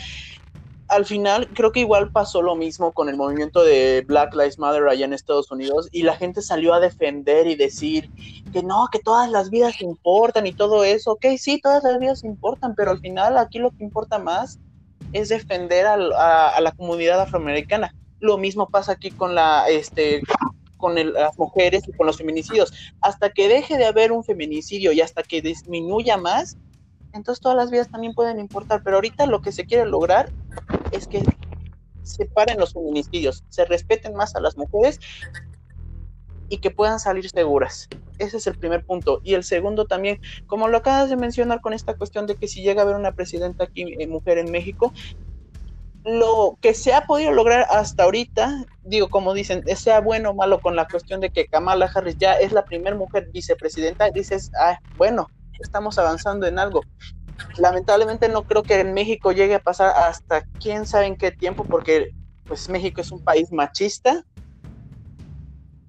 Al 0.89 1.05
final, 1.05 1.47
creo 1.55 1.71
que 1.71 1.81
igual 1.81 2.09
pasó 2.11 2.41
lo 2.41 2.55
mismo 2.55 2.91
con 2.93 3.09
el 3.09 3.15
movimiento 3.15 3.63
de 3.63 4.03
Black 4.07 4.33
Lives 4.33 4.57
Matter 4.59 4.87
allá 4.87 5.05
en 5.05 5.13
Estados 5.13 5.51
Unidos 5.51 5.87
y 5.91 6.01
la 6.03 6.15
gente 6.15 6.41
salió 6.41 6.73
a 6.73 6.79
defender 6.79 7.47
y 7.47 7.55
decir 7.55 8.09
que 8.51 8.63
no, 8.63 8.87
que 8.91 8.99
todas 8.99 9.29
las 9.29 9.51
vidas 9.51 9.79
importan 9.81 10.47
y 10.47 10.53
todo 10.53 10.83
eso. 10.83 11.11
Ok, 11.13 11.25
sí, 11.37 11.59
todas 11.61 11.83
las 11.83 11.99
vidas 11.99 12.23
importan, 12.23 12.73
pero 12.75 12.91
al 12.91 12.99
final 12.99 13.37
aquí 13.37 13.59
lo 13.59 13.71
que 13.71 13.83
importa 13.83 14.17
más 14.19 14.59
es 15.13 15.29
defender 15.29 15.85
a, 15.85 15.97
la 16.59 16.71
comunidad 16.71 17.21
afroamericana. 17.21 17.93
Lo 18.19 18.37
mismo 18.37 18.69
pasa 18.69 18.93
aquí 18.93 19.11
con 19.11 19.35
la, 19.35 19.67
este, 19.69 20.21
con 20.77 20.95
las 20.95 21.37
mujeres 21.37 21.87
y 21.87 21.93
con 21.93 22.07
los 22.07 22.17
feminicidios. 22.17 22.73
Hasta 23.01 23.29
que 23.29 23.47
deje 23.47 23.77
de 23.77 23.85
haber 23.85 24.11
un 24.11 24.23
feminicidio 24.23 24.91
y 24.91 25.01
hasta 25.01 25.23
que 25.23 25.41
disminuya 25.41 26.17
más, 26.17 26.57
entonces 27.13 27.41
todas 27.41 27.57
las 27.57 27.71
vidas 27.71 27.89
también 27.89 28.13
pueden 28.13 28.39
importar. 28.39 28.81
Pero 28.83 28.97
ahorita 28.97 29.25
lo 29.25 29.41
que 29.41 29.51
se 29.51 29.65
quiere 29.65 29.85
lograr 29.85 30.31
es 30.91 31.07
que 31.07 31.23
se 32.03 32.25
paren 32.25 32.59
los 32.59 32.73
feminicidios, 32.73 33.43
se 33.49 33.65
respeten 33.65 34.15
más 34.15 34.35
a 34.35 34.41
las 34.41 34.57
mujeres 34.57 34.99
y 36.49 36.57
que 36.57 36.71
puedan 36.71 36.99
salir 36.99 37.29
seguras. 37.29 37.87
Ese 38.17 38.37
es 38.37 38.47
el 38.47 38.57
primer 38.57 38.85
punto. 38.85 39.21
Y 39.23 39.33
el 39.33 39.43
segundo 39.43 39.85
también, 39.85 40.19
como 40.47 40.67
lo 40.67 40.77
acabas 40.77 41.09
de 41.09 41.15
mencionar 41.15 41.61
con 41.61 41.73
esta 41.73 41.95
cuestión 41.95 42.27
de 42.27 42.35
que 42.35 42.47
si 42.47 42.61
llega 42.61 42.81
a 42.81 42.83
haber 42.83 42.95
una 42.95 43.13
presidenta 43.13 43.65
aquí, 43.65 43.95
eh, 43.99 44.07
mujer 44.07 44.37
en 44.37 44.51
México, 44.51 44.93
lo 46.03 46.57
que 46.61 46.73
se 46.73 46.93
ha 46.93 47.05
podido 47.05 47.31
lograr 47.31 47.65
hasta 47.69 48.03
ahorita, 48.03 48.65
digo, 48.83 49.09
como 49.09 49.33
dicen, 49.33 49.63
sea 49.75 49.99
bueno 50.01 50.31
o 50.31 50.33
malo 50.33 50.59
con 50.59 50.75
la 50.75 50.87
cuestión 50.87 51.19
de 51.19 51.29
que 51.29 51.47
Kamala 51.47 51.91
Harris 51.93 52.17
ya 52.17 52.33
es 52.33 52.51
la 52.51 52.65
primera 52.65 52.95
mujer 52.95 53.29
vicepresidenta, 53.33 54.09
dices, 54.09 54.51
ah, 54.59 54.79
bueno, 54.97 55.29
estamos 55.59 55.97
avanzando 55.97 56.47
en 56.47 56.57
algo. 56.57 56.81
Lamentablemente 57.57 58.29
no 58.29 58.43
creo 58.43 58.63
que 58.63 58.79
en 58.79 58.93
México 58.93 59.31
llegue 59.31 59.55
a 59.55 59.59
pasar 59.59 59.93
hasta 59.95 60.43
quién 60.59 60.85
sabe 60.85 61.05
en 61.05 61.15
qué 61.15 61.31
tiempo, 61.31 61.63
porque 61.63 62.13
pues 62.45 62.69
México 62.69 63.01
es 63.01 63.11
un 63.11 63.23
país 63.23 63.51
machista, 63.51 64.25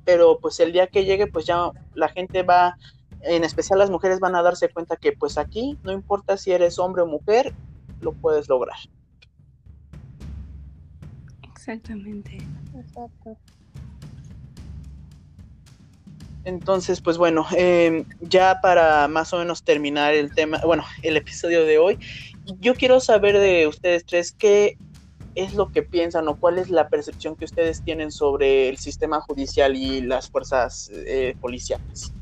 pero 0.05 0.39
pues 0.41 0.61
el 0.61 0.73
día 0.73 0.87
que 0.87 1.05
llegue, 1.05 1.27
pues 1.27 1.47
ya 1.47 1.71
la 1.95 2.09
gente 2.09 2.43
va, 2.43 2.77
en 3.23 3.45
especial 3.45 3.79
las 3.79 3.91
mujeres 3.91 4.21
van 4.21 4.35
a 4.35 4.43
darse 4.43 4.69
cuenta 4.69 4.97
que 4.97 5.13
pues 5.13 5.39
aquí, 5.39 5.79
no 5.83 5.93
importa 5.93 6.37
si 6.37 6.53
eres 6.53 6.79
hombre 6.79 7.03
o 7.03 7.07
mujer, 7.07 7.55
lo 8.01 8.13
puedes 8.13 8.49
lograr. 8.49 8.79
Exactamente. 11.43 12.39
Exacto. 12.75 13.37
Entonces, 16.45 17.03
pues 17.03 17.19
bueno, 17.19 17.47
em, 17.55 18.07
ya 18.21 18.61
para 18.63 19.09
más 19.09 19.33
o 19.35 19.39
menos 19.39 19.63
terminar 19.63 20.15
el 20.15 20.35
tema, 20.35 20.61
bueno, 20.65 20.85
el 21.03 21.17
episodio 21.17 21.65
de 21.67 21.79
hoy, 21.79 21.99
yo 22.61 22.75
quiero 22.75 22.99
saber 23.01 23.39
de 23.39 23.67
ustedes 23.67 24.07
tres 24.07 24.33
qué 24.33 24.79
es 25.41 25.55
lo 25.55 25.71
que 25.73 25.83
piensan 25.83 26.29
o 26.29 26.37
cuál 26.37 26.59
es 26.59 26.69
la 26.69 26.89
percepción 26.89 27.35
que 27.35 27.47
ustedes 27.47 27.83
tienen 27.83 28.11
sobre 28.11 28.69
el 28.69 28.77
sistema 28.77 29.21
judicial 29.21 29.75
y 29.75 30.03
las 30.03 30.29
fuerzas 30.29 30.91
eh, 30.93 31.35
policiales. 31.41 32.13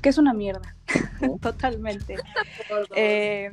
Que 0.00 0.08
es 0.08 0.18
una 0.18 0.32
mierda, 0.32 0.76
totalmente. 1.40 2.16
Eh, 2.94 3.52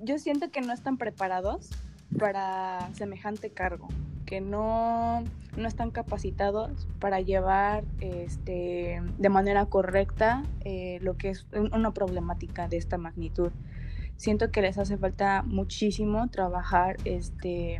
yo 0.00 0.18
siento 0.18 0.50
que 0.50 0.60
no 0.60 0.72
están 0.72 0.98
preparados 0.98 1.70
para 2.18 2.90
semejante 2.94 3.50
cargo, 3.50 3.88
que 4.26 4.40
no, 4.42 5.24
no 5.56 5.68
están 5.68 5.90
capacitados 5.90 6.86
para 6.98 7.20
llevar 7.20 7.84
este, 8.00 9.02
de 9.16 9.28
manera 9.30 9.66
correcta 9.66 10.42
eh, 10.64 10.98
lo 11.00 11.16
que 11.16 11.30
es 11.30 11.46
una 11.52 11.92
problemática 11.92 12.68
de 12.68 12.76
esta 12.76 12.98
magnitud. 12.98 13.52
Siento 14.16 14.50
que 14.50 14.62
les 14.62 14.78
hace 14.78 14.96
falta 14.96 15.42
muchísimo 15.42 16.28
trabajar 16.28 16.96
este, 17.04 17.78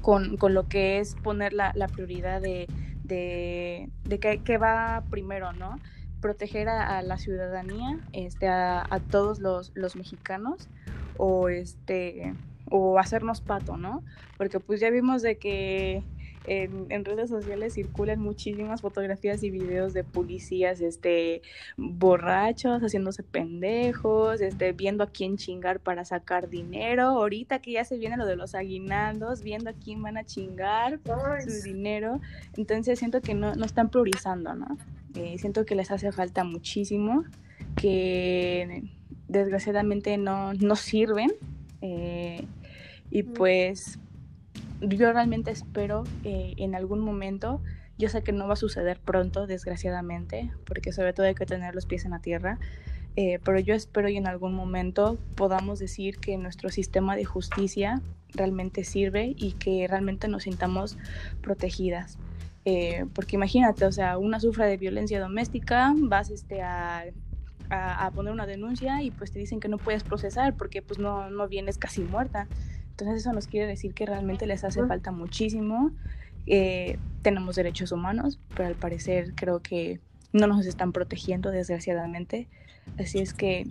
con, 0.00 0.36
con 0.36 0.54
lo 0.54 0.68
que 0.68 0.98
es 0.98 1.14
poner 1.16 1.52
la, 1.52 1.72
la 1.74 1.88
prioridad 1.88 2.40
de, 2.40 2.66
de, 3.04 3.88
de 4.04 4.18
que, 4.18 4.58
va 4.58 5.02
primero, 5.10 5.52
¿no? 5.52 5.78
Proteger 6.20 6.68
a, 6.68 6.98
a 6.98 7.02
la 7.02 7.18
ciudadanía, 7.18 7.98
este, 8.12 8.48
a, 8.48 8.86
a 8.88 9.00
todos 9.00 9.40
los, 9.40 9.72
los 9.74 9.96
mexicanos 9.96 10.68
o 11.16 11.48
este 11.48 12.34
o 12.70 12.98
hacernos 12.98 13.40
pato, 13.40 13.76
¿no? 13.76 14.02
Porque 14.38 14.60
pues 14.60 14.80
ya 14.80 14.90
vimos 14.90 15.22
de 15.22 15.36
que 15.38 16.04
en, 16.46 17.04
redes 17.04 17.28
sociales 17.28 17.74
circulan 17.74 18.18
muchísimas 18.18 18.80
fotografías 18.80 19.42
y 19.42 19.50
videos 19.50 19.92
de 19.92 20.04
policías 20.04 20.80
este 20.80 21.42
borrachos, 21.76 22.80
haciéndose 22.80 23.22
pendejos, 23.22 24.40
este, 24.40 24.72
viendo 24.72 25.04
a 25.04 25.08
quién 25.08 25.36
chingar 25.36 25.80
para 25.80 26.04
sacar 26.04 26.48
dinero. 26.48 27.04
Ahorita 27.04 27.60
que 27.60 27.72
ya 27.72 27.84
se 27.84 27.98
viene 27.98 28.16
lo 28.16 28.26
de 28.26 28.36
los 28.36 28.54
aguinaldos, 28.54 29.42
viendo 29.42 29.70
a 29.70 29.74
quién 29.74 30.02
van 30.02 30.16
a 30.16 30.24
chingar 30.24 30.98
su 31.46 31.62
dinero. 31.62 32.20
Entonces 32.56 32.98
siento 32.98 33.20
que 33.20 33.34
no, 33.34 33.54
no 33.54 33.64
están 33.64 33.90
priorizando, 33.90 34.54
¿no? 34.54 34.78
Eh, 35.14 35.36
siento 35.38 35.64
que 35.64 35.74
les 35.74 35.90
hace 35.90 36.12
falta 36.12 36.44
muchísimo, 36.44 37.24
que 37.76 38.84
desgraciadamente 39.28 40.16
no, 40.16 40.54
no 40.54 40.76
sirven. 40.76 41.32
Eh, 41.82 42.44
y 43.10 43.24
pues 43.24 43.98
yo 44.80 45.12
realmente 45.12 45.50
espero 45.50 46.04
eh, 46.24 46.54
en 46.56 46.74
algún 46.74 47.00
momento, 47.00 47.60
yo 47.98 48.08
sé 48.08 48.22
que 48.22 48.32
no 48.32 48.46
va 48.46 48.54
a 48.54 48.56
suceder 48.56 49.00
pronto, 49.00 49.46
desgraciadamente, 49.46 50.50
porque 50.64 50.92
sobre 50.92 51.12
todo 51.12 51.26
hay 51.26 51.34
que 51.34 51.46
tener 51.46 51.74
los 51.74 51.86
pies 51.86 52.04
en 52.04 52.12
la 52.12 52.20
tierra, 52.20 52.58
eh, 53.16 53.38
pero 53.44 53.58
yo 53.58 53.74
espero 53.74 54.08
y 54.08 54.16
en 54.16 54.26
algún 54.26 54.54
momento 54.54 55.18
podamos 55.34 55.78
decir 55.78 56.18
que 56.18 56.36
nuestro 56.38 56.70
sistema 56.70 57.16
de 57.16 57.24
justicia 57.24 58.00
realmente 58.32 58.84
sirve 58.84 59.34
y 59.36 59.52
que 59.52 59.86
realmente 59.88 60.28
nos 60.28 60.44
sintamos 60.44 60.96
protegidas. 61.42 62.18
Eh, 62.64 63.06
porque 63.14 63.36
imagínate, 63.36 63.84
o 63.84 63.92
sea, 63.92 64.18
una 64.18 64.38
sufre 64.38 64.66
de 64.66 64.76
violencia 64.76 65.18
doméstica, 65.18 65.92
vas 65.96 66.30
este, 66.30 66.62
a, 66.62 67.04
a, 67.70 68.10
poner 68.10 68.32
una 68.32 68.46
denuncia 68.46 69.02
y 69.02 69.10
pues 69.10 69.32
te 69.32 69.38
dicen 69.38 69.60
que 69.60 69.68
no 69.68 69.78
puedes 69.78 70.04
procesar 70.04 70.56
porque 70.56 70.82
pues 70.82 70.98
no, 70.98 71.30
no 71.30 71.48
vienes 71.48 71.78
casi 71.78 72.02
muerta. 72.02 72.48
Entonces 73.00 73.22
eso 73.22 73.32
nos 73.32 73.46
quiere 73.46 73.66
decir 73.66 73.94
que 73.94 74.04
realmente 74.04 74.46
les 74.46 74.62
hace 74.62 74.84
falta 74.84 75.10
muchísimo. 75.10 75.90
Eh, 76.46 76.98
tenemos 77.22 77.56
derechos 77.56 77.92
humanos, 77.92 78.38
pero 78.54 78.68
al 78.68 78.74
parecer 78.74 79.34
creo 79.34 79.60
que 79.60 80.00
no 80.32 80.46
nos 80.46 80.66
están 80.66 80.92
protegiendo 80.92 81.50
desgraciadamente. 81.50 82.46
Así 82.98 83.18
es 83.18 83.32
que 83.32 83.66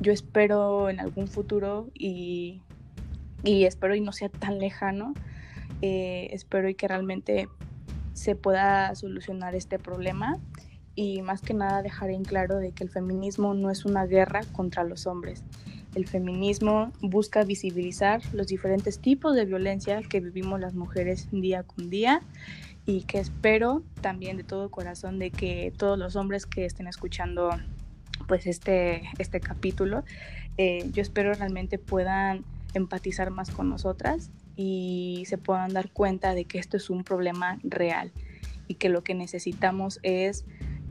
yo 0.00 0.12
espero 0.12 0.90
en 0.90 0.98
algún 0.98 1.28
futuro 1.28 1.88
y, 1.94 2.62
y 3.44 3.64
espero 3.64 3.94
y 3.94 4.00
no 4.00 4.10
sea 4.10 4.28
tan 4.28 4.58
lejano, 4.58 5.14
eh, 5.80 6.30
espero 6.32 6.68
y 6.68 6.74
que 6.74 6.88
realmente 6.88 7.48
se 8.12 8.34
pueda 8.34 8.92
solucionar 8.96 9.54
este 9.54 9.78
problema 9.78 10.38
y 10.96 11.22
más 11.22 11.42
que 11.42 11.54
nada 11.54 11.82
dejar 11.82 12.10
en 12.10 12.24
claro 12.24 12.58
de 12.58 12.72
que 12.72 12.82
el 12.82 12.90
feminismo 12.90 13.54
no 13.54 13.70
es 13.70 13.84
una 13.84 14.06
guerra 14.06 14.40
contra 14.52 14.82
los 14.82 15.06
hombres, 15.06 15.44
el 15.94 16.06
feminismo 16.06 16.92
busca 17.00 17.44
visibilizar 17.44 18.20
los 18.32 18.46
diferentes 18.46 18.98
tipos 18.98 19.34
de 19.34 19.44
violencia 19.44 20.02
que 20.02 20.20
vivimos 20.20 20.60
las 20.60 20.74
mujeres 20.74 21.28
día 21.30 21.62
con 21.62 21.90
día 21.90 22.22
y 22.86 23.02
que 23.02 23.18
espero 23.18 23.82
también 24.00 24.36
de 24.36 24.44
todo 24.44 24.70
corazón 24.70 25.18
de 25.18 25.30
que 25.30 25.72
todos 25.76 25.98
los 25.98 26.16
hombres 26.16 26.46
que 26.46 26.64
estén 26.64 26.86
escuchando 26.86 27.50
pues 28.26 28.46
este, 28.46 29.02
este 29.18 29.40
capítulo, 29.40 30.04
eh, 30.56 30.88
yo 30.92 31.02
espero 31.02 31.32
realmente 31.34 31.78
puedan 31.78 32.44
empatizar 32.74 33.30
más 33.30 33.50
con 33.50 33.68
nosotras 33.68 34.30
y 34.56 35.24
se 35.26 35.38
puedan 35.38 35.72
dar 35.72 35.90
cuenta 35.90 36.34
de 36.34 36.44
que 36.44 36.58
esto 36.58 36.76
es 36.76 36.90
un 36.90 37.04
problema 37.04 37.58
real 37.62 38.12
y 38.66 38.74
que 38.74 38.88
lo 38.88 39.02
que 39.02 39.14
necesitamos 39.14 40.00
es 40.02 40.44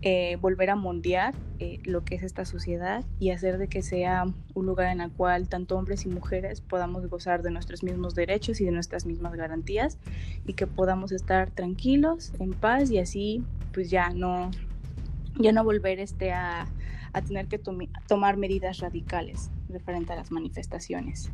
eh, 0.05 0.35
volver 0.41 0.69
a 0.69 0.75
moldear 0.75 1.33
eh, 1.59 1.79
lo 1.85 2.03
que 2.03 2.15
es 2.15 2.23
esta 2.23 2.43
sociedad 2.43 3.05
y 3.19 3.29
hacer 3.29 3.57
de 3.57 3.69
que 3.69 3.81
sea 3.81 4.25
un 4.53 4.65
lugar 4.65 4.87
en 4.87 4.99
el 4.99 5.09
cual 5.13 5.47
tanto 5.47 5.77
hombres 5.77 6.05
y 6.05 6.09
mujeres 6.09 6.59
podamos 6.59 7.07
gozar 7.07 7.41
de 7.41 7.51
nuestros 7.51 7.83
mismos 7.83 8.13
derechos 8.13 8.59
y 8.59 8.65
de 8.65 8.71
nuestras 8.71 9.05
mismas 9.05 9.33
garantías 9.35 9.97
y 10.45 10.55
que 10.55 10.67
podamos 10.67 11.13
estar 11.13 11.51
tranquilos, 11.51 12.33
en 12.39 12.51
paz 12.51 12.91
y 12.91 12.99
así 12.99 13.45
pues 13.71 13.89
ya 13.89 14.09
no, 14.09 14.51
ya 15.39 15.53
no 15.53 15.63
volver 15.63 15.99
este 16.01 16.33
a, 16.33 16.67
a 17.13 17.21
tener 17.21 17.47
que 17.47 17.61
tomar 18.05 18.35
medidas 18.35 18.79
radicales 18.79 19.51
referente 19.69 20.11
a 20.11 20.17
las 20.17 20.31
manifestaciones. 20.31 21.31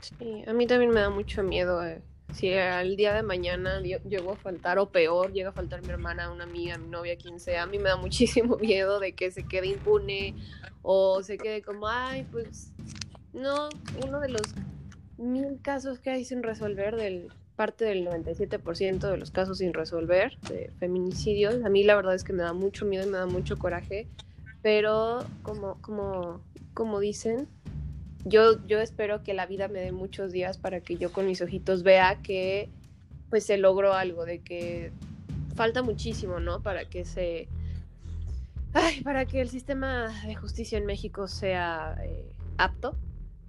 Sí, 0.00 0.42
a 0.44 0.52
mí 0.52 0.66
también 0.66 0.90
me 0.90 0.98
da 0.98 1.10
mucho 1.10 1.44
miedo 1.44 1.86
eh, 1.86 2.02
si 2.32 2.52
al 2.54 2.96
día 2.96 3.14
de 3.14 3.22
mañana 3.22 3.80
llego 3.80 4.32
a 4.32 4.36
faltar 4.36 4.78
o 4.78 4.90
peor, 4.90 5.32
llega 5.32 5.50
a 5.50 5.52
faltar 5.52 5.82
mi 5.82 5.90
hermana, 5.90 6.30
una 6.30 6.44
amiga, 6.44 6.78
mi 6.78 6.88
novia, 6.88 7.16
quien 7.16 7.38
sea, 7.40 7.64
a 7.64 7.66
mí 7.66 7.78
me 7.78 7.88
da 7.88 7.96
muchísimo 7.98 8.56
miedo 8.56 9.00
de 9.00 9.12
que 9.12 9.30
se 9.30 9.44
quede 9.44 9.68
impune 9.68 10.34
o 10.82 11.22
se 11.22 11.38
quede 11.38 11.62
como, 11.62 11.88
ay, 11.88 12.26
pues 12.30 12.72
no, 13.32 13.68
uno 14.06 14.20
de 14.20 14.28
los 14.28 14.42
mil 15.18 15.60
casos 15.62 16.00
que 16.00 16.10
hay 16.10 16.24
sin 16.24 16.42
resolver, 16.42 16.96
del 16.96 17.28
parte 17.56 17.84
del 17.84 18.06
97% 18.06 19.10
de 19.10 19.16
los 19.16 19.30
casos 19.30 19.58
sin 19.58 19.74
resolver 19.74 20.38
de 20.48 20.72
feminicidios, 20.78 21.62
a 21.64 21.68
mí 21.68 21.84
la 21.84 21.94
verdad 21.94 22.14
es 22.14 22.24
que 22.24 22.32
me 22.32 22.42
da 22.42 22.52
mucho 22.52 22.86
miedo 22.86 23.06
y 23.06 23.10
me 23.10 23.18
da 23.18 23.26
mucho 23.26 23.58
coraje, 23.58 24.08
pero 24.62 25.24
como, 25.42 25.80
como, 25.82 26.40
como 26.74 26.98
dicen, 26.98 27.46
yo, 28.24 28.64
yo 28.66 28.80
espero 28.80 29.22
que 29.22 29.34
la 29.34 29.46
vida 29.46 29.68
me 29.68 29.80
dé 29.80 29.92
muchos 29.92 30.32
días 30.32 30.58
para 30.58 30.80
que 30.80 30.96
yo 30.96 31.12
con 31.12 31.26
mis 31.26 31.40
ojitos 31.40 31.82
vea 31.82 32.20
que 32.22 32.68
pues 33.30 33.46
se 33.46 33.56
logró 33.56 33.94
algo, 33.94 34.24
de 34.24 34.40
que 34.40 34.92
falta 35.54 35.82
muchísimo, 35.82 36.38
¿no? 36.38 36.62
Para 36.62 36.84
que 36.84 37.04
se... 37.04 37.48
Ay, 38.74 39.02
para 39.02 39.26
que 39.26 39.40
el 39.40 39.48
sistema 39.48 40.08
de 40.26 40.34
justicia 40.34 40.78
en 40.78 40.86
México 40.86 41.28
sea 41.28 41.96
eh, 42.04 42.30
apto, 42.58 42.96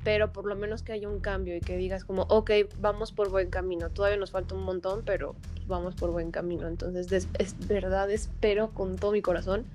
pero 0.03 0.34
por 0.34 0.45
lo 0.45 0.55
menos 0.55 0.84
que 0.84 0.91
haya 0.91 1.07
un 1.07 1.19
cambio 1.19 1.55
y 1.55 1.61
que 1.61 1.78
digas 1.78 2.03
como, 2.03 2.24
ok, 2.24 2.51
vamos 2.80 3.11
por 3.11 3.30
buen 3.30 3.49
camino, 3.49 3.89
todavía 3.89 4.17
nos 4.17 4.32
falta 4.32 4.55
un 4.55 4.63
montón, 4.63 5.03
pero 5.05 5.36
vamos 5.67 5.95
por 5.95 6.11
buen 6.11 6.32
camino. 6.32 6.67
Entonces, 6.67 7.28
es 7.38 7.67
verdad, 7.67 8.11
espero 8.11 8.71
con 8.71 8.97
todo 8.97 9.11
mi 9.11 9.21
corazón 9.21 9.65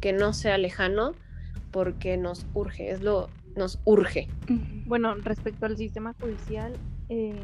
que 0.00 0.12
no 0.12 0.32
sea 0.32 0.58
lejano 0.58 1.14
porque 1.70 2.16
nos 2.16 2.46
urge, 2.54 2.90
es 2.90 3.02
lo, 3.02 3.28
nos 3.58 3.80
urge. 3.84 4.28
Bueno, 4.86 5.14
respecto 5.16 5.66
al 5.66 5.76
sistema 5.76 6.14
judicial, 6.18 6.72
eh, 7.10 7.38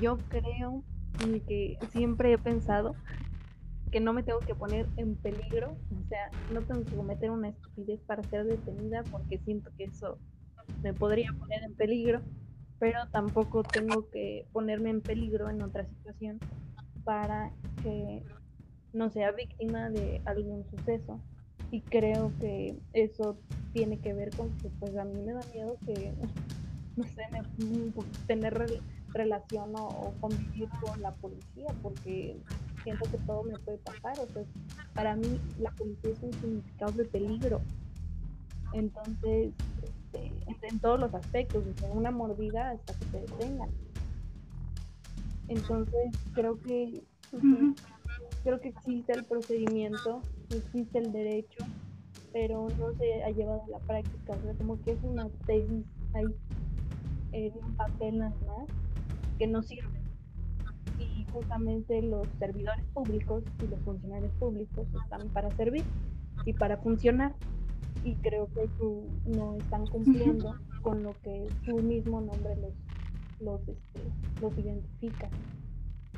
yo 0.00 0.18
creo 0.28 0.82
que 1.46 1.78
siempre 1.90 2.32
he 2.32 2.38
pensado 2.38 2.94
que 3.90 4.00
no 4.00 4.12
me 4.12 4.22
tengo 4.22 4.40
que 4.40 4.54
poner 4.54 4.86
en 4.96 5.16
peligro, 5.16 5.70
o 5.72 6.08
sea, 6.08 6.30
no 6.52 6.60
tengo 6.62 6.84
que 6.84 6.94
cometer 6.94 7.30
una 7.30 7.48
estupidez 7.48 8.00
para 8.02 8.22
ser 8.24 8.44
detenida 8.44 9.02
porque 9.10 9.38
siento 9.38 9.70
que 9.76 9.84
eso 9.84 10.18
me 10.82 10.92
podría 10.92 11.32
poner 11.32 11.62
en 11.62 11.74
peligro, 11.74 12.20
pero 12.78 13.08
tampoco 13.10 13.62
tengo 13.62 14.08
que 14.10 14.46
ponerme 14.52 14.90
en 14.90 15.00
peligro 15.00 15.48
en 15.48 15.62
otra 15.62 15.86
situación 15.86 16.38
para 17.04 17.50
que 17.82 18.22
no 18.92 19.10
sea 19.10 19.32
víctima 19.32 19.88
de 19.90 20.20
algún 20.26 20.64
suceso 20.70 21.20
y 21.70 21.80
creo 21.82 22.32
que 22.40 22.76
eso 22.92 23.36
tiene 23.72 23.98
que 23.98 24.14
ver 24.14 24.34
con 24.36 24.50
que 24.58 24.68
pues 24.80 24.96
a 24.96 25.04
mí 25.04 25.20
me 25.24 25.32
da 25.32 25.40
miedo 25.52 25.76
que 25.84 26.12
no 26.96 27.04
sé 27.04 27.22
tener 28.26 28.80
relación 29.12 29.72
o, 29.76 30.12
convivir 30.20 30.68
con 30.80 31.00
la 31.00 31.12
policía 31.12 31.66
porque 31.82 32.36
siento 32.82 33.10
que 33.10 33.18
todo 33.18 33.42
me 33.44 33.58
puede 33.58 33.78
pasar 33.78 34.18
o 34.18 34.26
sea 34.32 34.44
para 34.94 35.16
mí 35.16 35.40
la 35.60 35.70
policía 35.72 36.10
es 36.10 36.22
un 36.22 36.32
significado 36.32 36.92
de 36.92 37.04
peligro. 37.04 37.60
Entonces 38.74 39.52
este, 39.82 40.32
en 40.66 40.78
todos 40.78 41.00
los 41.00 41.14
aspectos 41.14 41.64
desde 41.64 41.90
una 41.90 42.10
mordida 42.10 42.70
hasta 42.70 42.94
que 42.94 43.04
te 43.06 43.20
detengan. 43.20 43.70
Entonces, 45.48 46.12
creo 46.34 46.58
que 46.60 47.02
creo 48.42 48.60
que 48.60 48.68
existe 48.68 49.12
el 49.12 49.24
procedimiento, 49.24 50.22
existe 50.56 50.98
el 50.98 51.12
derecho, 51.12 51.64
pero 52.32 52.68
no 52.78 52.92
se 52.94 53.22
ha 53.22 53.30
llevado 53.30 53.62
a 53.64 53.68
la 53.68 53.78
práctica, 53.80 54.32
o 54.32 54.42
sea, 54.42 54.54
como 54.54 54.80
que 54.82 54.92
es 54.92 55.02
una 55.02 55.28
tesis 55.46 55.84
ahí 56.14 56.26
en 57.32 57.52
un 57.62 57.74
papel 57.76 58.18
nada 58.18 58.34
más 58.46 58.68
que 59.38 59.46
no 59.46 59.62
sirve. 59.62 59.98
Y 60.98 61.24
justamente 61.32 62.02
los 62.02 62.26
servidores 62.38 62.84
públicos 62.92 63.44
y 63.62 63.68
los 63.68 63.80
funcionarios 63.80 64.32
públicos 64.32 64.86
están 65.02 65.28
para 65.28 65.50
servir 65.56 65.84
y 66.44 66.52
para 66.52 66.76
funcionar. 66.78 67.34
Y 68.04 68.14
creo 68.16 68.48
que 68.54 68.68
no 69.26 69.56
están 69.56 69.86
cumpliendo 69.86 70.54
con 70.82 71.02
lo 71.02 71.12
que 71.22 71.46
su 71.64 71.76
mismo 71.76 72.20
nombre 72.20 72.56
los, 72.56 72.72
los, 73.40 73.60
este, 73.68 74.00
los 74.40 74.56
identifica. 74.58 75.28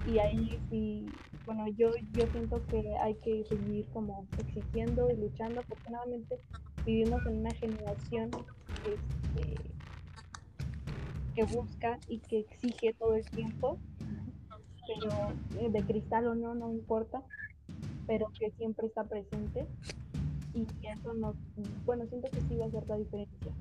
Y 0.07 0.19
ahí 0.19 0.59
sí, 0.71 1.07
bueno, 1.45 1.67
yo, 1.69 1.91
yo 2.13 2.27
siento 2.33 2.65
que 2.67 2.97
hay 2.99 3.15
que 3.17 3.45
seguir 3.45 3.87
como 3.93 4.27
exigiendo 4.39 5.11
y 5.11 5.17
luchando. 5.17 5.61
Afortunadamente 5.61 6.39
vivimos 6.85 7.25
en 7.27 7.39
una 7.39 7.51
generación 7.53 8.31
este, 8.85 9.55
que 11.35 11.45
busca 11.45 11.99
y 12.09 12.19
que 12.19 12.41
exige 12.41 12.95
todo 12.95 13.15
el 13.15 13.25
tiempo, 13.27 13.79
pero 14.87 15.11
eh, 15.61 15.71
de 15.71 15.83
cristal 15.83 16.27
o 16.27 16.35
no, 16.35 16.55
no 16.55 16.73
importa, 16.73 17.23
pero 18.07 18.27
que 18.39 18.51
siempre 18.53 18.87
está 18.87 19.05
presente 19.05 19.67
y 20.55 20.67
eso 20.87 21.15
no, 21.15 21.35
bueno, 21.85 22.07
siento 22.07 22.29
que 22.31 22.41
sí 22.41 22.57
va 22.57 22.65
a 22.65 22.69
hacer 22.69 22.87
la 22.89 22.97
diferencia. 22.97 23.53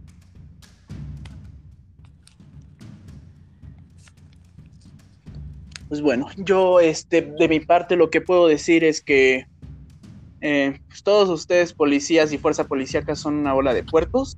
Pues 5.90 6.02
bueno, 6.02 6.28
yo 6.38 6.80
este, 6.80 7.24
de 7.24 7.50
mi 7.50 7.60
parte 7.60 7.96
lo 7.96 8.12
que 8.12 8.22
puedo 8.22 8.48
decir 8.48 8.84
es 8.84 9.02
que 9.02 9.48
eh, 10.42 10.80
pues 10.88 11.04
todos 11.04 11.30
ustedes, 11.30 11.74
policías 11.74 12.32
y 12.32 12.38
fuerza 12.38 12.68
policíaca, 12.68 13.16
son 13.16 13.36
una 13.36 13.56
ola 13.56 13.74
de 13.74 13.84
puertos, 13.84 14.38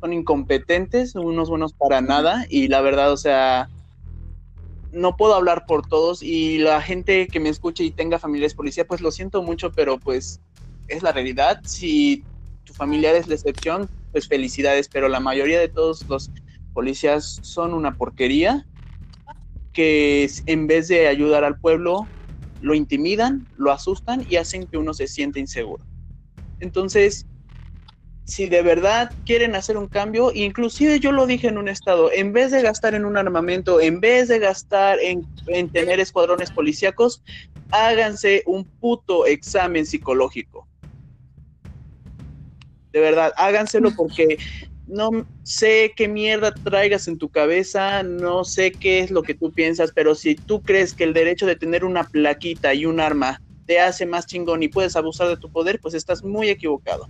son 0.00 0.12
incompetentes, 0.12 1.16
unos 1.16 1.50
buenos 1.50 1.72
para 1.72 2.00
nada, 2.00 2.46
y 2.48 2.68
la 2.68 2.80
verdad, 2.80 3.12
o 3.12 3.16
sea, 3.16 3.68
no 4.92 5.16
puedo 5.16 5.34
hablar 5.34 5.66
por 5.66 5.86
todos, 5.86 6.22
y 6.22 6.58
la 6.58 6.80
gente 6.80 7.26
que 7.26 7.40
me 7.40 7.48
escuche 7.48 7.82
y 7.82 7.90
tenga 7.90 8.20
familiares 8.20 8.54
policía, 8.54 8.86
pues 8.86 9.00
lo 9.00 9.10
siento 9.10 9.42
mucho, 9.42 9.72
pero 9.72 9.98
pues 9.98 10.40
es 10.86 11.02
la 11.02 11.10
realidad. 11.10 11.60
Si 11.64 12.24
tu 12.64 12.72
familiar 12.72 13.16
es 13.16 13.26
la 13.26 13.34
excepción, 13.34 13.90
pues 14.12 14.28
felicidades, 14.28 14.88
pero 14.88 15.08
la 15.08 15.18
mayoría 15.20 15.58
de 15.58 15.68
todos 15.68 16.08
los 16.08 16.30
policías 16.72 17.40
son 17.42 17.74
una 17.74 17.96
porquería 17.96 18.64
que 19.76 20.26
en 20.46 20.66
vez 20.66 20.88
de 20.88 21.06
ayudar 21.06 21.44
al 21.44 21.58
pueblo, 21.60 22.08
lo 22.60 22.74
intimidan, 22.74 23.46
lo 23.58 23.70
asustan 23.70 24.24
y 24.26 24.36
hacen 24.36 24.66
que 24.66 24.78
uno 24.78 24.94
se 24.94 25.06
sienta 25.06 25.38
inseguro. 25.38 25.84
Entonces, 26.60 27.26
si 28.24 28.46
de 28.46 28.62
verdad 28.62 29.12
quieren 29.26 29.54
hacer 29.54 29.76
un 29.76 29.86
cambio, 29.86 30.32
inclusive 30.34 30.98
yo 30.98 31.12
lo 31.12 31.26
dije 31.26 31.48
en 31.48 31.58
un 31.58 31.68
estado, 31.68 32.10
en 32.10 32.32
vez 32.32 32.52
de 32.52 32.62
gastar 32.62 32.94
en 32.94 33.04
un 33.04 33.18
armamento, 33.18 33.78
en 33.78 34.00
vez 34.00 34.28
de 34.28 34.38
gastar 34.38 34.98
en, 34.98 35.28
en 35.48 35.68
tener 35.68 36.00
escuadrones 36.00 36.50
policíacos, 36.50 37.22
háganse 37.70 38.44
un 38.46 38.64
puto 38.80 39.26
examen 39.26 39.84
psicológico. 39.84 40.66
De 42.94 43.00
verdad, 43.00 43.34
háganselo 43.36 43.90
porque 43.94 44.38
no 44.86 45.26
sé 45.42 45.92
qué 45.96 46.08
mierda 46.08 46.54
traigas 46.54 47.08
en 47.08 47.18
tu 47.18 47.28
cabeza, 47.28 48.02
no 48.02 48.44
sé 48.44 48.72
qué 48.72 49.00
es 49.00 49.10
lo 49.10 49.22
que 49.22 49.34
tú 49.34 49.52
piensas, 49.52 49.92
pero 49.94 50.14
si 50.14 50.34
tú 50.34 50.62
crees 50.62 50.94
que 50.94 51.04
el 51.04 51.12
derecho 51.12 51.46
de 51.46 51.56
tener 51.56 51.84
una 51.84 52.04
plaquita 52.04 52.72
y 52.72 52.86
un 52.86 53.00
arma 53.00 53.40
te 53.66 53.80
hace 53.80 54.06
más 54.06 54.26
chingón 54.26 54.62
y 54.62 54.68
puedes 54.68 54.94
abusar 54.94 55.28
de 55.28 55.36
tu 55.36 55.50
poder, 55.50 55.80
pues 55.80 55.94
estás 55.94 56.22
muy 56.22 56.48
equivocado. 56.48 57.08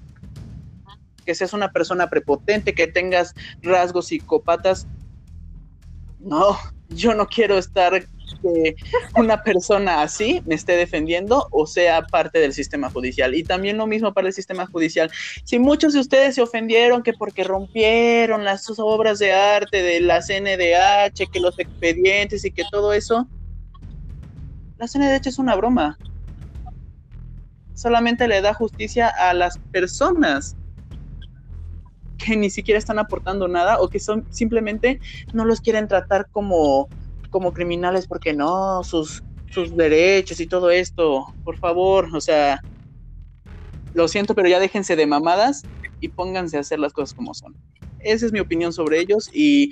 Que 1.24 1.34
seas 1.34 1.52
una 1.52 1.70
persona 1.70 2.08
prepotente, 2.08 2.74
que 2.74 2.86
tengas 2.86 3.34
rasgos 3.60 4.06
psicópatas. 4.06 4.86
No, 6.18 6.56
yo 6.88 7.14
no 7.14 7.26
quiero 7.26 7.58
estar 7.58 8.06
que 8.42 8.76
una 9.16 9.42
persona 9.42 10.02
así 10.02 10.42
me 10.46 10.54
esté 10.54 10.76
defendiendo 10.76 11.48
o 11.50 11.66
sea 11.66 12.02
parte 12.02 12.38
del 12.38 12.52
sistema 12.52 12.90
judicial. 12.90 13.34
Y 13.34 13.44
también 13.44 13.76
lo 13.76 13.86
mismo 13.86 14.12
para 14.12 14.28
el 14.28 14.32
sistema 14.32 14.66
judicial. 14.66 15.10
Si 15.44 15.58
muchos 15.58 15.92
de 15.92 16.00
ustedes 16.00 16.34
se 16.34 16.42
ofendieron 16.42 17.02
que 17.02 17.12
porque 17.12 17.44
rompieron 17.44 18.44
las 18.44 18.66
obras 18.78 19.18
de 19.18 19.32
arte 19.32 19.82
de 19.82 20.00
la 20.00 20.20
CNDH, 20.20 21.30
que 21.30 21.40
los 21.40 21.58
expedientes 21.58 22.44
y 22.44 22.50
que 22.50 22.64
todo 22.70 22.92
eso, 22.92 23.28
la 24.78 24.86
CNDH 24.86 25.28
es 25.28 25.38
una 25.38 25.54
broma. 25.54 25.98
Solamente 27.74 28.26
le 28.26 28.40
da 28.40 28.54
justicia 28.54 29.08
a 29.08 29.34
las 29.34 29.58
personas 29.58 30.56
que 32.16 32.36
ni 32.36 32.50
siquiera 32.50 32.78
están 32.78 32.98
aportando 32.98 33.48
nada 33.48 33.80
o 33.80 33.88
que 33.88 34.00
son 34.00 34.26
simplemente 34.30 35.00
no 35.32 35.44
los 35.44 35.60
quieren 35.60 35.86
tratar 35.86 36.28
como 36.30 36.88
como 37.28 37.52
criminales 37.52 38.06
porque 38.06 38.32
no, 38.32 38.82
sus, 38.84 39.22
sus 39.50 39.76
derechos 39.76 40.40
y 40.40 40.46
todo 40.46 40.70
esto, 40.70 41.26
por 41.44 41.56
favor, 41.58 42.08
o 42.14 42.20
sea, 42.20 42.60
lo 43.94 44.08
siento, 44.08 44.34
pero 44.34 44.48
ya 44.48 44.60
déjense 44.60 44.96
de 44.96 45.06
mamadas 45.06 45.64
y 46.00 46.08
pónganse 46.08 46.56
a 46.56 46.60
hacer 46.60 46.78
las 46.78 46.92
cosas 46.92 47.14
como 47.14 47.34
son. 47.34 47.56
Esa 47.98 48.26
es 48.26 48.32
mi 48.32 48.40
opinión 48.40 48.72
sobre 48.72 49.00
ellos 49.00 49.30
y 49.32 49.70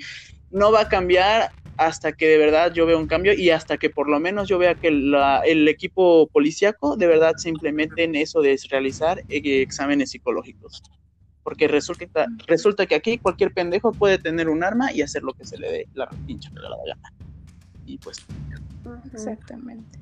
no 0.49 0.71
va 0.71 0.81
a 0.81 0.87
cambiar 0.87 1.51
hasta 1.77 2.13
que 2.13 2.27
de 2.27 2.37
verdad 2.37 2.73
yo 2.73 2.85
vea 2.85 2.97
un 2.97 3.07
cambio 3.07 3.33
y 3.33 3.49
hasta 3.49 3.77
que 3.77 3.89
por 3.89 4.09
lo 4.09 4.19
menos 4.19 4.47
yo 4.47 4.57
vea 4.57 4.75
que 4.75 4.87
el 4.87 5.67
equipo 5.67 6.27
policíaco 6.27 6.95
de 6.95 7.07
verdad 7.07 7.33
se 7.37 7.49
implemente 7.49 8.03
en 8.03 8.15
eso 8.15 8.41
de 8.41 8.57
realizar 8.69 9.19
eh, 9.29 9.61
exámenes 9.61 10.11
psicológicos. 10.11 10.81
Porque 11.43 11.67
resulta, 11.67 12.25
resulta 12.47 12.87
que 12.87 12.95
aquí 12.95 13.19
cualquier 13.19 13.53
pendejo 13.53 13.91
puede 13.91 14.17
tener 14.17 14.49
un 14.49 14.63
arma 14.63 14.91
y 14.91 15.03
hacer 15.03 15.21
lo 15.21 15.33
que 15.33 15.45
se 15.45 15.59
le 15.59 15.71
dé 15.71 15.87
la 15.93 16.09
pinche 16.25 16.49
la 16.55 16.69
gana 16.69 17.24
y 17.85 17.97
pues. 17.97 18.17
Exactamente. 19.13 19.99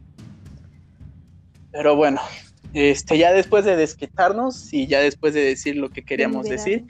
Pero 1.72 1.96
bueno, 1.96 2.22
este, 2.74 3.18
ya 3.18 3.32
después 3.32 3.66
de 3.66 3.76
desquitarnos 3.76 4.74
y 4.74 4.88
ya 4.88 5.00
después 5.00 5.34
de 5.34 5.42
decir 5.42 5.76
lo 5.76 5.90
que 5.90 6.04
queríamos 6.04 6.48
decir, 6.48 6.86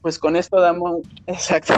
pues 0.00 0.18
con 0.18 0.36
esto 0.36 0.60
damos, 0.60 1.00
exacto, 1.26 1.74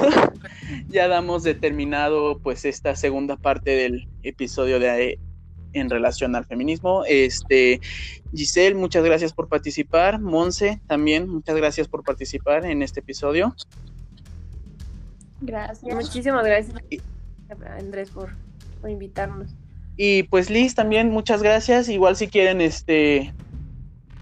ya 0.88 1.08
damos 1.08 1.42
determinado 1.42 2.38
pues 2.38 2.64
esta 2.64 2.94
segunda 2.96 3.36
parte 3.36 3.70
del 3.70 4.08
episodio 4.22 4.78
de 4.78 5.18
en 5.72 5.90
relación 5.90 6.34
al 6.34 6.44
feminismo. 6.44 7.04
Este, 7.06 7.80
Giselle, 8.34 8.74
muchas 8.74 9.04
gracias 9.04 9.32
por 9.32 9.48
participar. 9.48 10.20
Monse, 10.20 10.80
también 10.86 11.28
muchas 11.28 11.56
gracias 11.56 11.88
por 11.88 12.04
participar 12.04 12.64
en 12.64 12.82
este 12.82 13.00
episodio. 13.00 13.54
Gracias. 15.40 15.94
Muchísimas 15.94 16.44
gracias. 16.44 16.74
Andrés, 17.48 18.10
por, 18.10 18.30
invitarnos. 18.88 19.50
Y 19.96 20.24
pues 20.24 20.50
Liz, 20.50 20.74
también 20.74 21.10
muchas 21.10 21.42
gracias. 21.42 21.88
Igual 21.88 22.16
si 22.16 22.28
quieren 22.28 22.60
este 22.60 23.34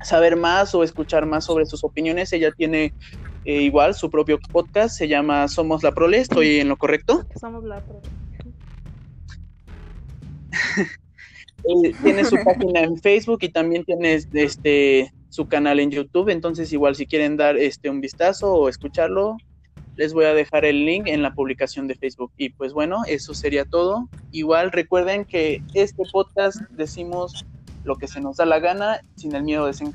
saber 0.03 0.37
más 0.37 0.75
o 0.75 0.83
escuchar 0.83 1.27
más 1.27 1.45
sobre 1.45 1.67
sus 1.67 1.85
opiniones, 1.85 2.33
ella 2.33 2.53
tiene 2.53 2.95
eh, 3.45 3.63
igual 3.63 3.95
su 3.95 4.11
propio 4.11 4.39
podcast, 4.39 4.97
se 4.97 5.09
llama 5.09 5.49
Somos 5.49 5.83
la 5.83 5.93
Prole, 5.93 6.19
¿estoy 6.19 6.61
en 6.61 6.69
lo 6.69 6.77
correcto? 6.77 7.27
Somos 7.39 7.65
la 7.65 7.81
Prole. 7.81 8.09
Eh, 11.65 11.93
tiene 12.01 12.25
su 12.25 12.37
página 12.45 12.81
en 12.81 12.97
Facebook 12.97 13.39
y 13.41 13.49
también 13.49 13.85
tiene 13.85 14.23
este 14.35 15.13
su 15.31 15.49
canal 15.49 15.81
en 15.81 15.91
YouTube, 15.91 16.29
entonces 16.29 16.73
igual 16.73 16.95
si 16.95 17.07
quieren 17.07 17.37
dar 17.37 17.57
este 17.57 17.91
un 17.91 18.01
vistazo 18.01 18.53
o 18.55 18.69
escucharlo, 18.69 19.37
les 19.97 20.13
voy 20.13 20.27
a 20.27 20.35
dejar 20.35 20.65
el 20.65 20.85
link 20.85 21.07
en 21.07 21.23
la 21.23 21.35
publicación 21.35 21.87
de 21.89 21.95
Facebook. 21.95 22.33
Y 22.37 22.51
pues 22.51 22.73
bueno, 22.73 23.03
eso 23.07 23.35
sería 23.35 23.65
todo. 23.65 24.09
Igual 24.31 24.73
recuerden 24.73 25.25
que 25.25 25.63
este 25.75 26.03
podcast 26.13 26.61
decimos 26.71 27.45
lo 27.85 27.97
que 27.97 28.09
se 28.09 28.21
nos 28.21 28.37
da 28.37 28.47
la 28.47 28.59
gana, 28.59 29.01
sin 29.17 29.35
el 29.35 29.45
miedo 29.45 29.67
de 29.67 29.73
ser 29.73 29.89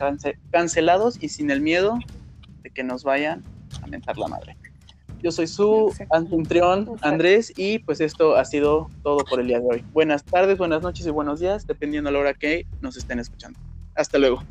cancelados 0.52 1.22
y 1.22 1.30
sin 1.30 1.52
el 1.52 1.62
miedo 1.62 2.00
de 2.64 2.70
que 2.70 2.84
nos 2.84 3.04
vayan 3.04 3.44
a 3.84 3.88
mentar 3.88 4.18
la 4.18 4.28
madre. 4.28 4.58
Yo 5.22 5.32
soy 5.32 5.46
su 5.46 5.94
anfitrión 6.10 6.90
Andrés 7.02 7.54
y 7.56 7.78
pues 7.80 8.02
esto 8.02 8.38
ha 8.38 8.46
sido 8.46 8.90
todo 9.04 9.20
por 9.20 9.40
el 9.40 9.48
día 9.48 9.60
de 9.60 9.68
hoy. 9.68 9.86
Buenas 9.94 10.24
tardes, 10.24 10.58
buenas 10.58 10.82
noches 10.82 11.06
y 11.06 11.12
buenos 11.12 11.40
días, 11.40 11.68
dependiendo 11.68 12.10
a 12.10 12.14
la 12.14 12.20
hora 12.20 12.34
que 12.34 12.66
nos 12.82 12.98
estén 12.98 13.20
escuchando. 13.20 13.60
Hasta 13.94 14.18
luego. 14.18 14.42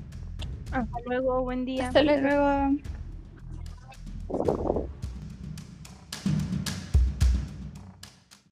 Hasta 0.71 0.99
luego, 1.07 1.43
buen 1.43 1.65
día. 1.65 1.89
Hasta 1.89 2.03
luego. 2.05 2.77